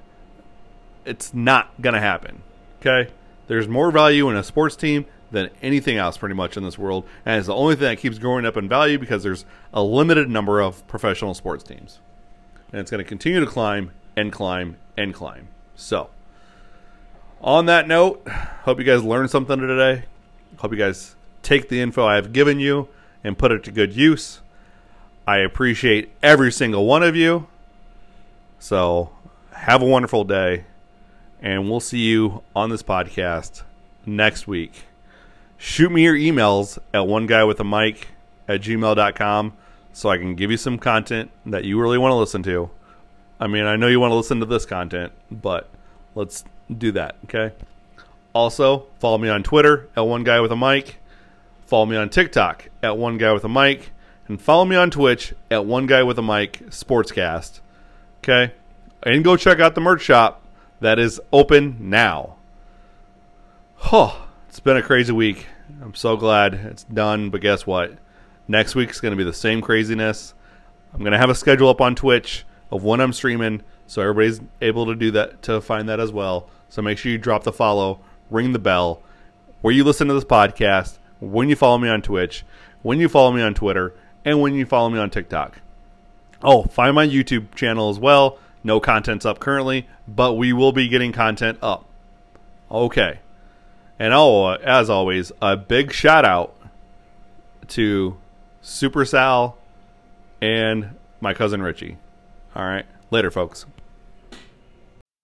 it's 1.05 1.33
not 1.33 1.71
going 1.81 1.95
to 1.95 2.01
happen. 2.01 2.43
Okay? 2.81 3.11
There's 3.47 3.67
more 3.67 3.91
value 3.91 4.29
in 4.29 4.37
a 4.37 4.45
sports 4.45 4.77
team 4.77 5.07
than 5.31 5.51
anything 5.63 5.97
else 5.97 6.17
pretty 6.17 6.35
much 6.35 6.57
in 6.57 6.63
this 6.63 6.79
world. 6.79 7.07
And 7.25 7.39
it's 7.39 7.47
the 7.47 7.55
only 7.55 7.75
thing 7.75 7.85
that 7.85 7.99
keeps 7.99 8.19
growing 8.19 8.45
up 8.45 8.57
in 8.57 8.69
value 8.69 8.99
because 8.99 9.23
there's 9.23 9.45
a 9.73 9.83
limited 9.83 10.29
number 10.29 10.61
of 10.61 10.87
professional 10.87 11.35
sports 11.35 11.65
teams. 11.65 12.01
And 12.73 12.81
it's 12.81 12.91
going 12.91 13.03
to 13.03 13.09
continue 13.09 13.41
to 13.41 13.47
climb 13.47 13.93
and 14.17 14.33
climb 14.33 14.77
and 14.97 15.15
climb. 15.15 15.49
So 15.75 16.11
on 17.41 17.67
that 17.67 17.89
note 17.89 18.27
hope 18.65 18.79
you 18.79 18.85
guys 18.85 19.03
learned 19.03 19.31
something 19.31 19.59
today. 19.59 20.05
Hope 20.59 20.73
you 20.73 20.79
guys 20.79 21.17
take 21.43 21.71
the 21.71 21.81
info 21.81 22.05
i've 22.05 22.35
given 22.35 22.61
you 22.61 22.87
and 23.25 23.39
put 23.39 23.51
it 23.51 23.65
to 23.65 23.71
good 23.71 23.95
use. 23.95 24.41
I 25.27 25.39
appreciate 25.39 26.11
every 26.23 26.53
single 26.53 26.87
one 26.87 27.03
of 27.03 27.17
you. 27.17 27.47
So 28.59 29.11
have 29.53 29.81
a 29.81 29.87
wonderful 29.87 30.25
day 30.25 30.65
and 31.41 31.71
we'll 31.71 31.81
see 31.81 32.01
you 32.01 32.43
on 32.55 32.69
this 32.69 32.83
podcast 32.83 33.63
next 34.05 34.47
week 34.47 34.85
shoot 35.61 35.93
me 35.93 36.03
your 36.03 36.15
emails 36.17 36.79
at 36.95 37.07
one 37.07 37.27
guy 37.27 37.45
with 37.45 37.61
a 37.61 37.65
mic 37.65 38.09
at 38.49 38.63
gmail.com 38.63 39.53
so 39.93 40.09
I 40.09 40.17
can 40.17 40.35
give 40.35 40.51
you 40.51 40.57
some 40.57 40.79
content 40.79 41.31
that 41.45 41.65
you 41.65 41.79
really 41.79 41.99
want 41.99 42.13
to 42.13 42.17
listen 42.17 42.43
to. 42.45 42.71
I 43.39 43.47
mean, 43.47 43.65
I 43.65 43.77
know 43.77 43.87
you 43.87 44.01
want 44.01 44.11
to 44.11 44.17
listen 44.17 44.41
to 44.41 44.47
this 44.47 44.65
content, 44.65 45.13
but 45.31 45.69
let's 46.15 46.45
do 46.77 46.93
that, 46.93 47.17
okay? 47.25 47.55
Also, 48.33 48.87
follow 48.99 49.19
me 49.19 49.29
on 49.29 49.43
Twitter 49.43 49.89
at 49.95 50.03
one 50.03 50.25
guy 50.25 50.41
with 50.41 50.51
a 50.51 50.57
mic. 50.57 50.97
Follow 51.67 51.87
me 51.87 51.97
on 51.97 52.09
TikTok 52.09 52.71
at 52.83 52.97
one 52.97 53.19
guy 53.19 53.33
with 53.33 53.45
a 53.45 53.49
mic. 53.49 53.93
And 54.29 54.41
follow 54.41 54.65
me 54.65 54.77
on 54.77 54.91
Twitch 54.91 55.35
at 55.51 55.67
one 55.67 55.87
guy 55.87 56.03
with 56.03 56.19
a 56.19 56.23
mic 56.23 56.61
sportscast. 56.71 57.61
Okay? 58.19 58.55
And 59.03 59.25
go 59.25 59.37
check 59.37 59.61
out 59.61 59.75
the 59.75 59.81
merch 59.81 60.03
shop 60.03 60.43
that 60.81 60.99
is 60.99 61.21
open 61.33 61.77
now. 61.91 62.37
Huh. 63.77 64.15
It's 64.51 64.59
been 64.59 64.77
a 64.77 64.83
crazy 64.83 65.13
week. 65.13 65.47
I'm 65.81 65.95
so 65.95 66.17
glad 66.17 66.55
it's 66.55 66.83
done, 66.83 67.31
but 67.31 67.41
guess 67.41 67.69
what? 67.69 67.97
Next 68.49 68.75
week's 68.75 69.01
going 69.01 69.13
to 69.13 69.17
be 69.17 69.23
the 69.23 69.33
same 69.33 69.61
craziness. 69.61 70.35
I'm 70.93 70.99
going 70.99 71.13
to 71.13 71.19
have 71.19 71.31
a 71.31 71.37
schedule 71.37 71.69
up 71.69 71.81
on 71.81 71.95
Twitch 71.95 72.45
of 72.73 72.83
when 72.83 73.01
I'm 73.01 73.13
streaming, 73.13 73.63
so 73.87 74.03
everybody's 74.03 74.41
able 74.61 74.87
to 74.87 74.97
do 74.97 75.13
that 75.13 75.43
to 75.43 75.61
find 75.61 75.89
that 75.89 76.01
as 76.01 76.11
well. 76.11 76.51
So 76.69 76.83
make 76.83 76.99
sure 76.99 77.13
you 77.13 77.17
drop 77.17 77.45
the 77.45 77.53
follow, 77.53 78.01
ring 78.29 78.53
the 78.53 78.59
bell, 78.59 79.05
where 79.61 79.73
you 79.73 79.85
listen 79.85 80.09
to 80.09 80.15
this 80.15 80.25
podcast, 80.25 80.99
when 81.21 81.49
you 81.49 81.55
follow 81.55 81.79
me 81.79 81.89
on 81.89 82.03
Twitch, 82.03 82.45
when 82.83 82.99
you 82.99 83.09
follow 83.09 83.31
me 83.31 83.43
on 83.43 83.55
Twitter, 83.55 83.95
and 84.25 84.41
when 84.41 84.55
you 84.55 84.67
follow 84.67 84.91
me 84.91 84.99
on 84.99 85.11
TikTok. 85.11 85.61
Oh, 86.43 86.65
find 86.65 86.97
my 86.97 87.07
YouTube 87.07 87.55
channel 87.55 87.89
as 87.89 88.01
well. 88.01 88.37
No 88.65 88.81
content's 88.81 89.25
up 89.25 89.39
currently, 89.39 89.87
but 90.09 90.35
we 90.35 90.53
will 90.53 90.73
be 90.73 90.89
getting 90.89 91.13
content 91.13 91.57
up. 91.63 91.89
Okay. 92.69 93.21
And 94.01 94.15
oh, 94.15 94.55
as 94.55 94.89
always, 94.89 95.31
a 95.43 95.59
big 95.59 95.93
shout 95.93 96.25
out 96.25 96.57
to 97.69 98.17
Super 98.63 99.05
Sal 99.05 99.59
and 100.41 100.97
my 101.21 101.35
cousin 101.35 101.61
Richie. 101.61 101.99
All 102.57 102.65
right. 102.65 102.87
Later, 103.11 103.31
folks. 103.31 103.67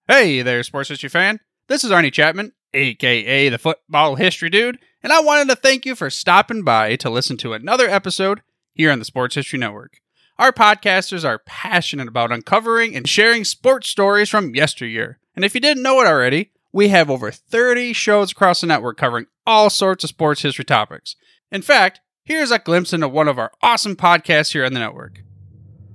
Hey 0.07 0.43
there, 0.43 0.62
sports 0.62 0.91
history 0.91 1.09
fan. 1.09 1.41
This 1.68 1.85
is 1.85 1.91
Arnie 1.91 2.12
Chapman, 2.12 2.53
aka 2.74 3.49
the 3.49 3.57
Football 3.57 4.16
History 4.16 4.51
Dude, 4.51 4.79
and 5.03 5.11
I 5.11 5.20
wanted 5.20 5.49
to 5.49 5.57
thank 5.57 5.87
you 5.87 5.95
for 5.95 6.11
stopping 6.11 6.62
by 6.62 6.97
to 6.97 7.09
listen 7.09 7.39
to 7.39 7.55
another 7.55 7.89
episode 7.89 8.43
here 8.74 8.93
on 8.93 8.99
the 8.99 9.07
Sports 9.07 9.37
History 9.37 9.59
Network. 9.59 10.01
Our 10.39 10.53
podcasters 10.53 11.24
are 11.24 11.41
passionate 11.47 12.09
about 12.09 12.31
uncovering 12.31 12.95
and 12.95 13.09
sharing 13.09 13.45
sports 13.45 13.89
stories 13.89 14.29
from 14.29 14.55
yesteryear. 14.55 15.18
And 15.35 15.47
if 15.47 15.55
you 15.55 15.61
didn't 15.61 15.83
know 15.83 16.03
it 16.03 16.07
already, 16.07 16.51
we 16.77 16.89
have 16.89 17.09
over 17.09 17.31
30 17.31 17.95
shows 17.95 18.33
across 18.33 18.61
the 18.61 18.66
network 18.66 18.99
covering 18.99 19.24
all 19.47 19.70
sorts 19.70 20.05
of 20.05 20.11
sports 20.11 20.43
history 20.43 20.66
topics. 20.66 21.16
In 21.51 21.62
fact, 21.62 22.01
here's 22.22 22.51
a 22.51 22.59
glimpse 22.59 22.93
into 22.93 23.09
one 23.09 23.29
of 23.29 23.39
our 23.39 23.51
awesome 23.62 23.97
podcasts 23.97 24.53
here 24.53 24.62
on 24.62 24.74
the 24.74 24.79
network. 24.79 25.22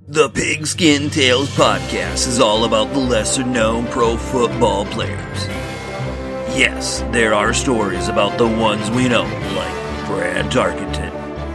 The 0.08 0.28
Pigskin 0.28 1.08
Tales 1.08 1.50
podcast 1.50 2.26
is 2.26 2.40
all 2.40 2.64
about 2.64 2.92
the 2.92 2.98
lesser 2.98 3.44
known 3.44 3.86
pro 3.86 4.16
football 4.16 4.84
players. 4.86 5.46
Yes, 6.58 7.04
there 7.12 7.32
are 7.32 7.54
stories 7.54 8.08
about 8.08 8.36
the 8.36 8.48
ones 8.48 8.90
we 8.90 9.08
know, 9.08 9.22
like 9.22 10.06
Brad 10.08 10.50
Tarkenton 10.50 11.12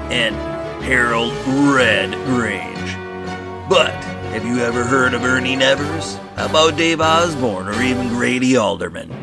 and 0.10 0.38
Harold 0.82 1.34
Red 1.46 2.14
Grange. 2.28 2.96
But 3.70 4.17
have 4.32 4.46
you 4.46 4.60
ever 4.60 4.84
heard 4.84 5.14
of 5.14 5.24
Ernie 5.24 5.56
Nevers? 5.56 6.16
How 6.36 6.50
about 6.50 6.78
Dave 6.78 7.00
Osborne 7.02 7.68
or 7.68 7.82
even 7.82 8.10
Grady 8.10 8.58
Alderman? 8.58 9.14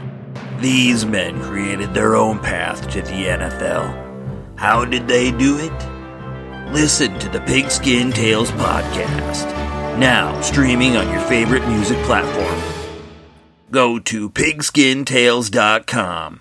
These 0.61 1.05
men 1.05 1.41
created 1.43 1.93
their 1.95 2.17
own 2.17 2.39
path 2.39 2.89
to 2.91 3.03
the 3.03 3.27
NFL. 3.27 4.57
How 4.57 4.85
did 4.85 5.07
they 5.07 5.31
do 5.31 5.59
it? 5.59 5.73
Listen 6.73 7.19
to 7.19 7.29
the 7.29 7.41
Pigskin 7.41 8.13
Tales 8.13 8.51
podcast, 8.53 9.45
now 9.99 10.41
streaming 10.41 10.97
on 10.97 11.11
your 11.11 11.21
favorite 11.21 11.67
music 11.69 11.99
platform. 11.99 12.63
Go 13.71 13.99
to 13.99 14.31
pigskintales.com. 14.31 16.41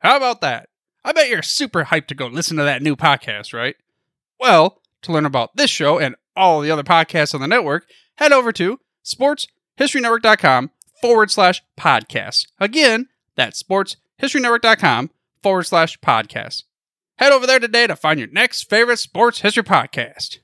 How 0.00 0.16
about 0.16 0.40
that? 0.42 0.68
I 1.04 1.12
bet 1.12 1.28
you're 1.28 1.42
super 1.42 1.84
hyped 1.84 2.08
to 2.08 2.14
go 2.14 2.26
listen 2.26 2.56
to 2.58 2.64
that 2.64 2.82
new 2.82 2.96
podcast, 2.96 3.54
right? 3.54 3.76
Well, 4.38 4.82
to 5.02 5.12
learn 5.12 5.26
about 5.26 5.56
this 5.56 5.70
show 5.70 5.98
and 5.98 6.16
all 6.40 6.60
the 6.60 6.70
other 6.70 6.82
podcasts 6.82 7.34
on 7.34 7.40
the 7.40 7.46
network, 7.46 7.86
head 8.16 8.32
over 8.32 8.52
to 8.52 8.80
sportshistorynetwork.com 9.04 10.70
forward 11.00 11.30
slash 11.30 11.62
podcast. 11.78 12.46
Again, 12.58 13.08
that's 13.36 13.62
sportshistorynetwork.com 13.62 15.10
forward 15.42 15.64
slash 15.64 15.98
podcast. 16.00 16.64
Head 17.16 17.32
over 17.32 17.46
there 17.46 17.58
today 17.60 17.86
to 17.86 17.96
find 17.96 18.18
your 18.18 18.28
next 18.30 18.68
favorite 18.68 18.98
sports 18.98 19.40
history 19.40 19.62
podcast. 19.62 20.38